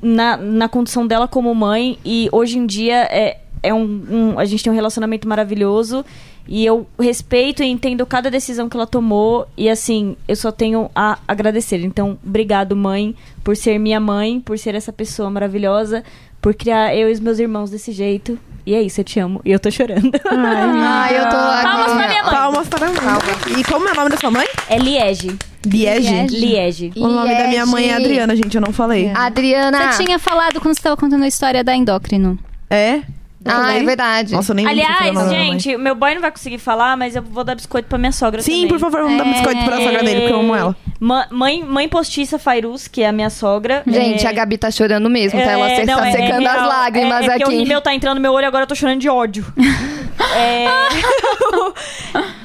[0.00, 4.44] na, na condição dela como mãe e hoje em dia é, é um, um- a
[4.44, 6.04] gente tem um relacionamento maravilhoso
[6.48, 10.90] e eu respeito e entendo cada decisão que ela tomou e assim eu só tenho
[10.94, 16.04] a agradecer então obrigado mãe por ser minha mãe por ser essa pessoa maravilhosa
[16.40, 19.40] por criar eu e os meus irmãos desse jeito e é isso eu te amo
[19.44, 21.62] e eu tô chorando Ai, eu tô aqui.
[21.62, 22.32] Palmas pra minha mãe.
[22.32, 23.60] Palmas para a mãe.
[23.60, 24.46] E como é o nome da sua mãe?
[24.68, 26.26] é Liege Liege.
[26.28, 29.10] Liege O nome da minha mãe é Adriana, gente, eu não falei.
[29.14, 29.92] Adriana.
[29.92, 32.38] Você tinha falado quando você estava contando a história da endócrino.
[32.70, 33.02] É?
[33.46, 34.32] Ah, é verdade.
[34.32, 35.58] Nossa, eu nem lembro se eu falei o Aliás, nome da mãe.
[35.60, 38.42] gente, meu boy não vai conseguir falar, mas eu vou dar biscoito pra minha sogra
[38.42, 38.68] Sim, também.
[38.68, 40.76] por favor, vamos dar biscoito pra sogra dele, porque eu amo ela.
[40.98, 43.82] Ma- mãe, mãe postiça Fairuz, que é a minha sogra.
[43.86, 44.28] Gente, é...
[44.28, 45.50] a Gabi tá chorando mesmo, tá?
[45.50, 46.68] Ela é, está não, é- é secando as real.
[46.68, 47.54] lágrimas é, é porque aqui.
[47.54, 49.44] o rímel tá entrando no meu olho agora eu tô chorando de ódio.
[50.34, 50.66] é...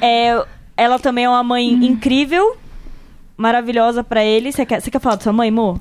[0.00, 0.44] é,
[0.76, 2.56] Ela também é uma mãe incrível,
[3.36, 4.52] maravilhosa pra ele.
[4.52, 5.78] Você quer, você quer falar da sua mãe, amor?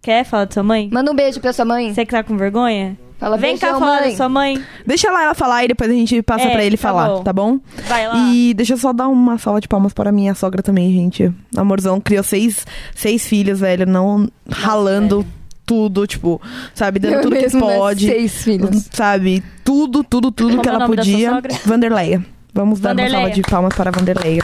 [0.00, 0.88] Quer falar da sua mãe?
[0.92, 1.92] Manda um beijo pra sua mãe.
[1.92, 2.96] Você que tá com vergonha?
[3.18, 4.10] Fala, Vem cá falar mãe.
[4.10, 4.64] da sua mãe.
[4.86, 7.22] Deixa lá ela falar e depois a gente passa É, pra ele tá falar, bom.
[7.24, 7.58] tá bom?
[7.88, 8.14] Vai lá.
[8.32, 11.32] E deixa eu só dar uma salva de palmas para minha sogra também, gente.
[11.56, 12.64] Amorzão criou seis,
[12.94, 15.26] seis filhos, velho, não ralando
[15.66, 16.40] tudo, tipo,
[16.74, 17.76] sabe, dando Eu tudo que mesmo, né?
[17.76, 18.06] pode.
[18.06, 18.88] Seis filhos.
[18.92, 21.42] Sabe, tudo, tudo, tudo Como que é ela podia.
[21.66, 22.24] Vanderleia.
[22.54, 24.42] Vamos dar uma salva de palmas para a Vanderleia.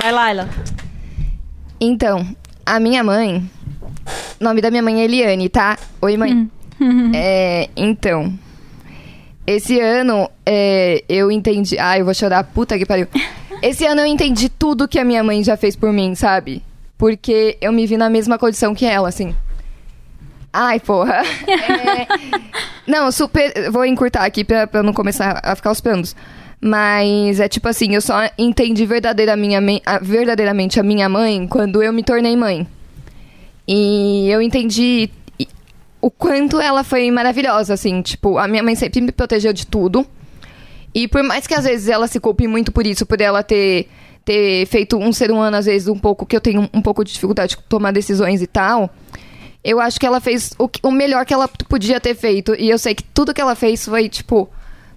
[0.00, 0.48] Vai, Laila.
[1.78, 2.26] Então,
[2.64, 3.48] a minha mãe.
[4.40, 5.78] O nome da minha mãe é Eliane, tá?
[6.00, 6.50] Oi, mãe.
[7.14, 8.32] É, então.
[9.46, 11.78] Esse ano é, eu entendi.
[11.78, 13.06] Ai, eu vou chorar, puta que pariu.
[13.62, 16.62] Esse ano eu entendi tudo que a minha mãe já fez por mim, sabe?
[16.96, 19.34] Porque eu me vi na mesma condição que ela, assim.
[20.52, 21.22] Ai, porra.
[21.46, 22.06] É,
[22.86, 23.70] não, super.
[23.70, 26.14] Vou encurtar aqui pra, pra não começar a ficar os planos.
[26.60, 31.92] Mas é tipo assim, eu só entendi verdadeiramente, a, verdadeiramente a minha mãe quando eu
[31.92, 32.66] me tornei mãe.
[33.66, 35.08] E eu entendi
[36.00, 38.02] o quanto ela foi maravilhosa, assim.
[38.02, 40.06] Tipo, a minha mãe sempre me protegeu de tudo.
[40.94, 43.88] E por mais que às vezes ela se culpe muito por isso, por ela ter,
[44.24, 47.12] ter feito um ser humano, às vezes, um pouco, que eu tenho um pouco de
[47.12, 48.90] dificuldade de tomar decisões e tal,
[49.62, 52.54] eu acho que ela fez o, o melhor que ela podia ter feito.
[52.58, 54.48] E eu sei que tudo que ela fez foi, tipo,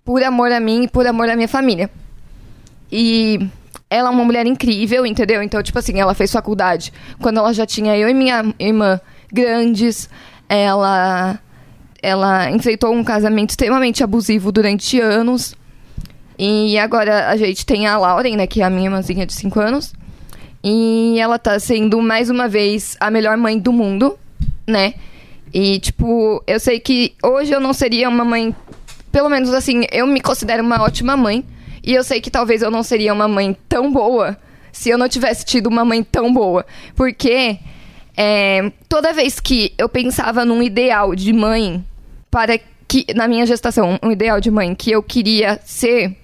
[0.04, 1.90] por amor a mim e por amor à minha família.
[2.92, 3.40] E
[3.90, 5.44] ela é uma mulher incrível, entendeu?
[5.44, 9.00] Então, tipo assim, ela fez faculdade quando ela já tinha eu e minha irmã
[9.32, 10.10] grandes.
[10.56, 11.40] Ela
[12.02, 15.56] ela enfrentou um casamento extremamente abusivo durante anos.
[16.38, 19.60] E agora a gente tem a Lauren, né, que é a minha irmãzinha de 5
[19.60, 19.94] anos.
[20.62, 24.18] E ela tá sendo mais uma vez a melhor mãe do mundo,
[24.68, 24.96] né?
[25.54, 28.54] E tipo, eu sei que hoje eu não seria uma mãe,
[29.12, 31.46] pelo menos assim, eu me considero uma ótima mãe,
[31.84, 34.38] e eu sei que talvez eu não seria uma mãe tão boa
[34.72, 36.66] se eu não tivesse tido uma mãe tão boa,
[36.96, 37.60] porque
[38.16, 41.84] é, toda vez que eu pensava num ideal de mãe
[42.30, 46.16] para que na minha gestação, um ideal de mãe que eu queria ser,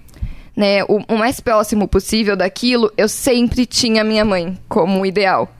[0.56, 5.52] né, o, o mais próximo possível daquilo, eu sempre tinha minha mãe como ideal.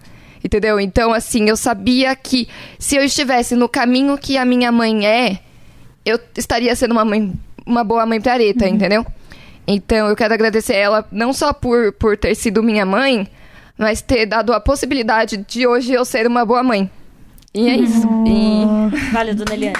[0.42, 0.80] Entendeu?
[0.80, 2.48] Então, assim, eu sabia que
[2.78, 5.38] se eu estivesse no caminho que a minha mãe é,
[6.04, 7.32] eu estaria sendo uma mãe,
[7.66, 9.04] uma boa mãe pra Areta, entendeu?
[9.66, 13.28] Então, eu quero agradecer ela não só por, por ter sido minha mãe,
[13.80, 16.90] mas ter dado a possibilidade de hoje eu ser uma boa mãe.
[17.54, 18.06] E é isso.
[18.26, 19.76] E, Vale, dona Eliane.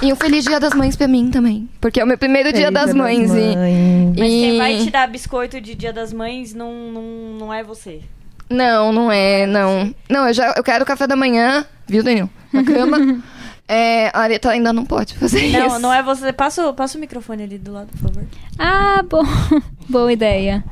[0.00, 1.68] E um feliz dia das mães pra mim também.
[1.80, 3.30] Porque é o meu primeiro dia Feliz das mães.
[3.30, 4.14] e- mães.
[4.18, 4.40] Mas e...
[4.40, 7.02] quem vai te dar biscoito de dia das mães não, não,
[7.38, 8.00] não é você.
[8.48, 9.94] Não, não é, não.
[10.08, 12.28] Não, eu já eu quero café da manhã, viu, Daniel?
[12.52, 13.22] Na cama.
[13.66, 15.78] é, a Areta ainda não pode fazer Não, isso.
[15.78, 16.32] não é você.
[16.32, 18.24] Passa, o- passa o microfone ali do lado, por favor.
[18.58, 19.24] Ah, bom.
[19.88, 20.62] Boa ideia.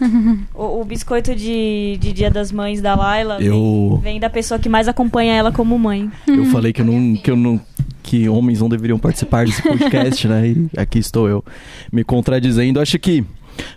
[0.54, 4.58] O, o biscoito de, de dia das mães da Laila vem, Eu, vem da pessoa
[4.58, 6.10] que mais acompanha ela como mãe.
[6.26, 7.60] eu falei que eu não, que eu não,
[8.02, 10.48] que homens não deveriam participar desse podcast, né?
[10.48, 11.44] E aqui estou eu
[11.92, 12.80] me contradizendo.
[12.80, 13.24] Acho que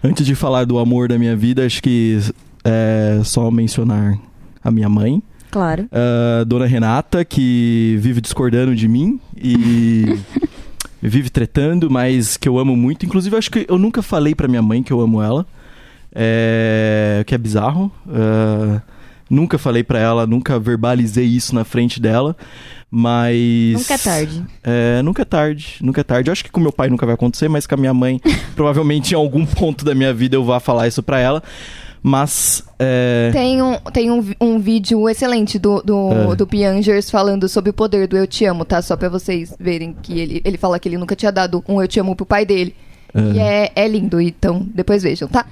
[0.04, 2.20] antes de falar do amor da minha vida, acho que
[2.64, 4.18] é só mencionar
[4.64, 5.22] a minha mãe,
[5.52, 5.88] Claro.
[5.92, 10.18] a Dona Renata, que vive discordando de mim e
[11.02, 13.06] vive tretando, mas que eu amo muito.
[13.06, 15.46] Inclusive, acho que eu nunca falei pra minha mãe que eu amo ela,
[16.16, 17.92] é, o que é bizarro.
[18.10, 18.82] Ah,
[19.30, 22.36] nunca falei pra ela, nunca verbalizei isso na frente dela,
[22.92, 24.44] mas Nunca é tarde.
[24.64, 26.30] é, nunca é tarde, nunca é tarde.
[26.30, 28.22] Eu acho que com meu pai nunca vai acontecer, mas com a minha mãe,
[28.56, 31.42] provavelmente em algum ponto da minha vida eu vá falar isso pra ela.
[32.06, 36.36] Mas é, Tem, um, tem um, um vídeo excelente do, do, É.
[36.36, 38.82] do Piangers falando sobre o poder do Eu Te Amo, tá?
[38.82, 41.88] Só pra vocês verem que ele, ele fala que ele nunca tinha dado um Eu
[41.88, 42.76] Te Amo pro pai dele.
[43.16, 45.46] E é, é lindo, então depois vejam, tá?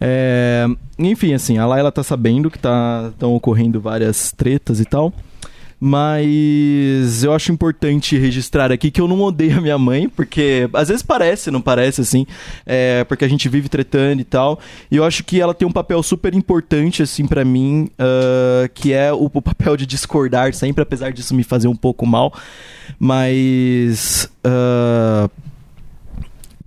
[0.00, 0.66] É,
[0.98, 5.12] enfim, assim, a Laila tá sabendo que tá, estão ocorrendo várias tretas e tal.
[5.78, 10.88] Mas eu acho importante registrar aqui que eu não odeio a minha mãe, porque às
[10.88, 12.26] vezes parece, não parece assim,
[12.64, 14.58] é, porque a gente vive tretando e tal.
[14.90, 18.92] E eu acho que ela tem um papel super importante, assim, pra mim, ah, que
[18.92, 22.32] é o, o papel de discordar sempre, apesar disso me fazer um pouco mal.
[22.98, 24.30] Mas.
[24.42, 25.28] ah,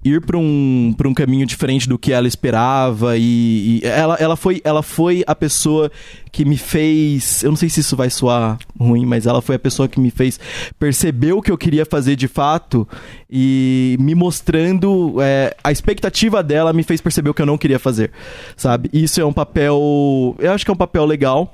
[0.04, 4.36] ir para um, pra um caminho diferente do que ela esperava e, e ela, ela,
[4.38, 5.92] foi, ela foi a pessoa
[6.32, 9.60] que me fez eu não sei se isso vai soar ruim mas ela foi a
[9.60, 10.40] pessoa que me fez
[10.80, 12.88] perceber o que eu queria fazer de fato
[13.30, 17.80] e me mostrando é, a expectativa dela me fez perceber o que eu não queria
[17.80, 18.12] fazer
[18.56, 18.90] sabe?
[18.94, 21.52] Isso é um papel eu acho que é um papel legal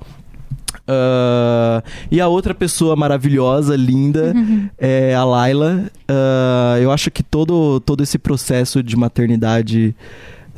[0.88, 4.34] Ah, e a outra pessoa maravilhosa, linda,
[4.78, 5.90] é a Laila.
[6.08, 9.94] Ah, eu acho que todo, todo esse processo de maternidade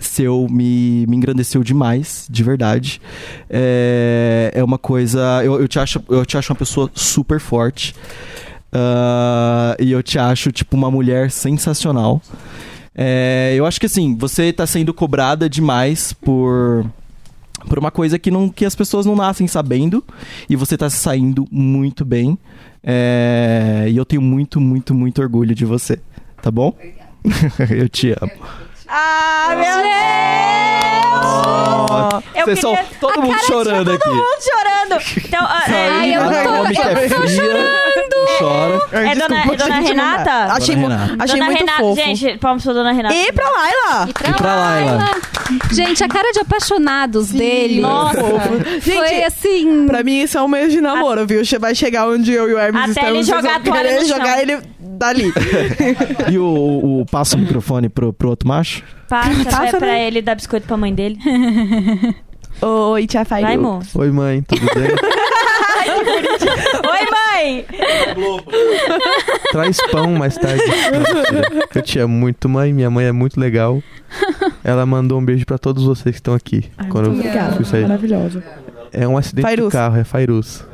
[0.00, 3.00] seu me, me engrandeceu demais, de verdade.
[3.50, 5.42] É, é uma coisa.
[5.44, 7.94] Eu, eu, te acho, eu te acho uma pessoa super forte.
[8.72, 12.22] Ah, e eu te acho, tipo, uma mulher sensacional.
[12.94, 16.84] É, eu acho que assim, você tá sendo cobrada demais por
[17.66, 20.04] por uma coisa que, não, que as pessoas não nascem sabendo
[20.48, 22.38] e você tá se saindo muito bem.
[22.82, 25.98] É, e eu tenho muito, muito, muito orgulho de você,
[26.40, 26.76] tá bom?
[27.70, 28.32] eu te amo.
[28.88, 29.98] Ah, meu Deus!
[32.34, 33.98] Eu Vocês queria- são todo mundo chorando aqui.
[34.02, 34.98] Todo mundo chorando.
[35.24, 37.42] Então, é, Ai, eu Ela tô- come que é fria,
[38.38, 38.80] chora.
[38.92, 39.88] é dona, é dona gente.
[39.88, 40.30] Renata?
[40.52, 41.24] Achei, Dona Renata.
[41.24, 42.02] achei dona muito Renata, fofo.
[42.02, 43.14] gente, palmas pra dona Renata.
[43.14, 44.08] E pra Laila!
[44.08, 45.10] E pra, E pra Laila?
[45.72, 47.80] Gente, a cara de apaixonados dele.
[47.80, 48.18] Nossa.
[48.22, 49.86] Foi Gente, assim.
[49.86, 51.42] Pra mim isso é um mês de namoro, viu?
[51.58, 53.08] Vai chegar onde eu e o Hermes Até estamos.
[53.10, 54.16] ele vocês jogar a toalha no chão.
[54.16, 54.58] jogar ele
[54.98, 55.32] dali.
[56.30, 58.82] E o, o passa o microfone pro, pro outro macho?
[59.08, 60.06] Passa, Passa, pra, pra né?
[60.06, 61.18] ele dar biscoito pra mãe dele.
[62.60, 63.46] Oi, tia Fairu.
[63.46, 63.82] Vai, amor.
[63.94, 64.90] Oi, mãe, tudo bem?
[66.90, 67.64] Oi, mãe!
[69.52, 70.62] Traz pão mais tarde.
[71.74, 72.72] Eu te amo muito, mãe.
[72.72, 73.82] Minha mãe é muito legal.
[74.64, 76.64] Ela mandou um beijo pra todos vocês que estão aqui.
[76.76, 77.56] Ai, quando muito eu obrigada.
[77.56, 77.82] fui sair.
[77.82, 78.42] Maravilhosa.
[78.92, 79.68] É um acidente Fairuz.
[79.68, 80.64] de carro, é Fairuz.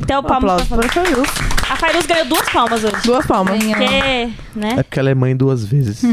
[0.00, 1.28] Então, palmas Aplausos pra para a Fairuz.
[1.70, 2.96] A Fairuz ganhou duas palmas hoje.
[3.04, 3.58] Duas palmas.
[3.62, 3.74] Porque,
[4.56, 4.74] né?
[4.78, 6.02] É porque ela é mãe duas vezes.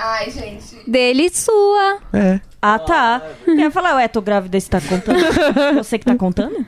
[0.00, 0.76] Ai, gente.
[0.88, 1.98] Dele e sua.
[2.12, 2.40] É.
[2.62, 3.20] Ah, tá.
[3.46, 5.18] Eu ia falar, ué, tô grávida e você tá contando?
[5.76, 6.64] Você que tá contando?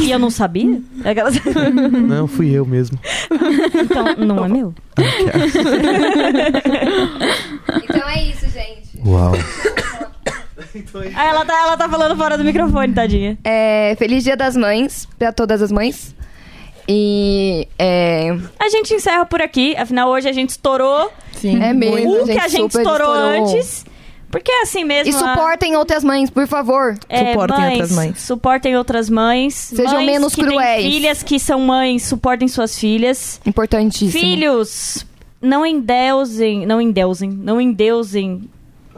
[0.00, 0.80] E eu não sabia?
[1.04, 1.34] Aquelas-
[2.08, 2.98] Não, fui eu mesmo.
[3.74, 4.74] Então, não é meu?
[7.84, 9.00] Então é isso, gente.
[9.06, 9.32] Uau.
[11.14, 13.38] Ah, ela tá, ela tá falando fora do microfone, tadinha.
[13.44, 16.14] É, feliz Dia das Mães pra todas as mães.
[16.88, 21.62] E é, A gente encerra por aqui, afinal hoje a gente estourou Sim.
[21.62, 22.22] é mesmo.
[22.22, 23.54] o que a gente super estourou, estourou.
[23.54, 23.84] antes.
[24.30, 25.12] Porque é assim mesmo.
[25.12, 26.96] E a- suportem outras mães, por favor.
[27.08, 28.18] é, Suportem outras mães.
[28.20, 29.54] Suportem outras mães.
[29.54, 30.84] Sejam mães menos que têm cruéis.
[30.86, 33.40] filhas que são mães, suportem suas filhas.
[33.44, 34.10] Importantíssimo.
[34.10, 35.06] Filhos,
[35.40, 38.48] não endeusem, não endeusem, não endeusem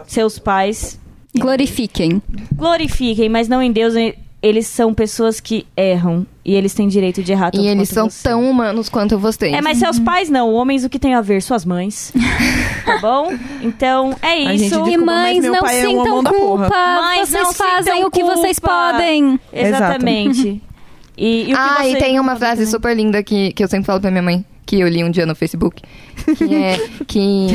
[0.07, 1.01] seus pais.
[1.36, 2.23] Glorifiquem.
[2.55, 4.15] Glorifiquem, mas não endeusem.
[4.43, 7.94] Eles são pessoas que erram e eles têm direito de errar tanto E eles quanto
[7.94, 8.23] são você.
[8.28, 9.55] tão humanos quanto vocês.
[9.55, 11.40] É, mas seus pais não, homens o que tem a ver?
[11.40, 12.12] Suas mães.
[12.85, 13.32] tá bom?
[13.62, 14.48] Então, é isso.
[14.51, 16.69] gente, E Desculpa, mas mães, meu não pai é um sintam da culpa.
[16.69, 16.69] porra.
[17.01, 19.40] Mães, vocês não fazem o que vocês podem.
[19.51, 20.62] Exatamente.
[21.16, 23.69] E, e o que Ah, e você- tem uma frase super linda que, que eu
[23.69, 25.81] sempre falo pra minha mãe, que eu li um dia no Facebook,
[26.37, 27.47] que é que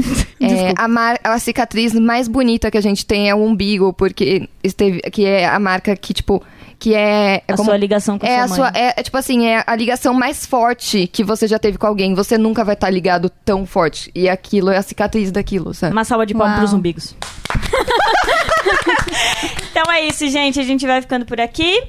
[0.40, 4.48] é, a, mar, a cicatriz mais bonita que a gente tem é o umbigo, porque
[4.62, 6.42] esteve, que é a marca que, tipo,
[6.78, 7.42] que é...
[7.46, 9.76] é A como- sua ligação com é a sua é, é tipo assim, é a
[9.76, 12.14] ligação mais forte que você já teve com alguém.
[12.14, 14.10] Você nunca vai estar ligado tão forte.
[14.14, 15.92] E aquilo é a cicatriz daquilo, sabe?
[15.92, 16.60] Uma salva de palmas Uau.
[16.60, 17.14] pros umbigos.
[19.70, 20.58] então é isso, gente.
[20.58, 21.82] A gente vai ficando por aqui.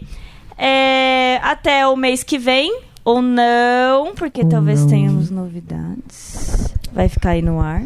[0.57, 2.79] É, até o mês que vem.
[3.05, 4.87] Ou não, porque Ou talvez não.
[4.89, 6.73] tenhamos novidades.
[6.93, 7.83] Vai ficar aí no ar.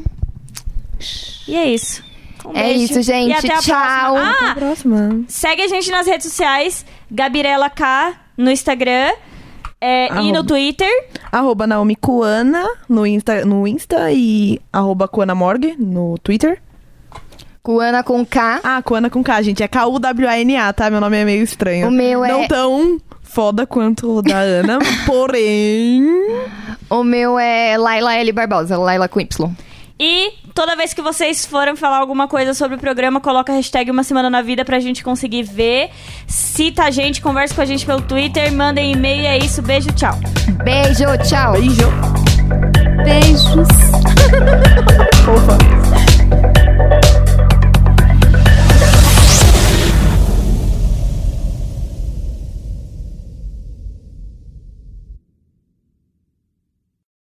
[1.47, 2.03] E é isso.
[2.45, 2.83] Um É beijo.
[2.83, 3.29] isso, gente.
[3.29, 4.13] E até a Tchau.
[4.15, 4.29] próxima.
[4.31, 5.21] Até Ah, a próxima.
[5.27, 6.85] segue a gente nas redes sociais.
[7.11, 9.11] Gabirela K no Instagram.
[9.79, 10.33] é, e Arroba.
[10.33, 10.89] no Twitter.
[11.31, 16.59] Arroba Naomi Kuana no Insta, no Insta e arroba Kuana Morgue no Twitter.
[17.61, 18.59] Kuana com K.
[18.63, 19.61] Ah, Kuana com K, gente.
[19.61, 20.89] É K-U-W-A-N-A, tá?
[20.89, 21.89] Meu nome é meio estranho.
[21.89, 26.03] O meu é- Não tão foda quanto o da Ana, porém...
[26.89, 28.31] O meu é Laila L.
[28.31, 29.51] Barbosa, Laila com Y.
[29.99, 33.89] E toda vez que vocês forem falar alguma coisa sobre o programa, coloca a hashtag
[33.89, 35.89] Uma Semana na Vida pra gente conseguir ver.
[36.27, 39.25] Cita a gente, conversa com a gente pelo Twitter, mandem e-mail.
[39.25, 40.17] É isso, beijo, tchau.
[40.63, 41.53] Beijo, tchau.
[41.53, 41.91] Beijo.
[43.03, 43.67] Beijos.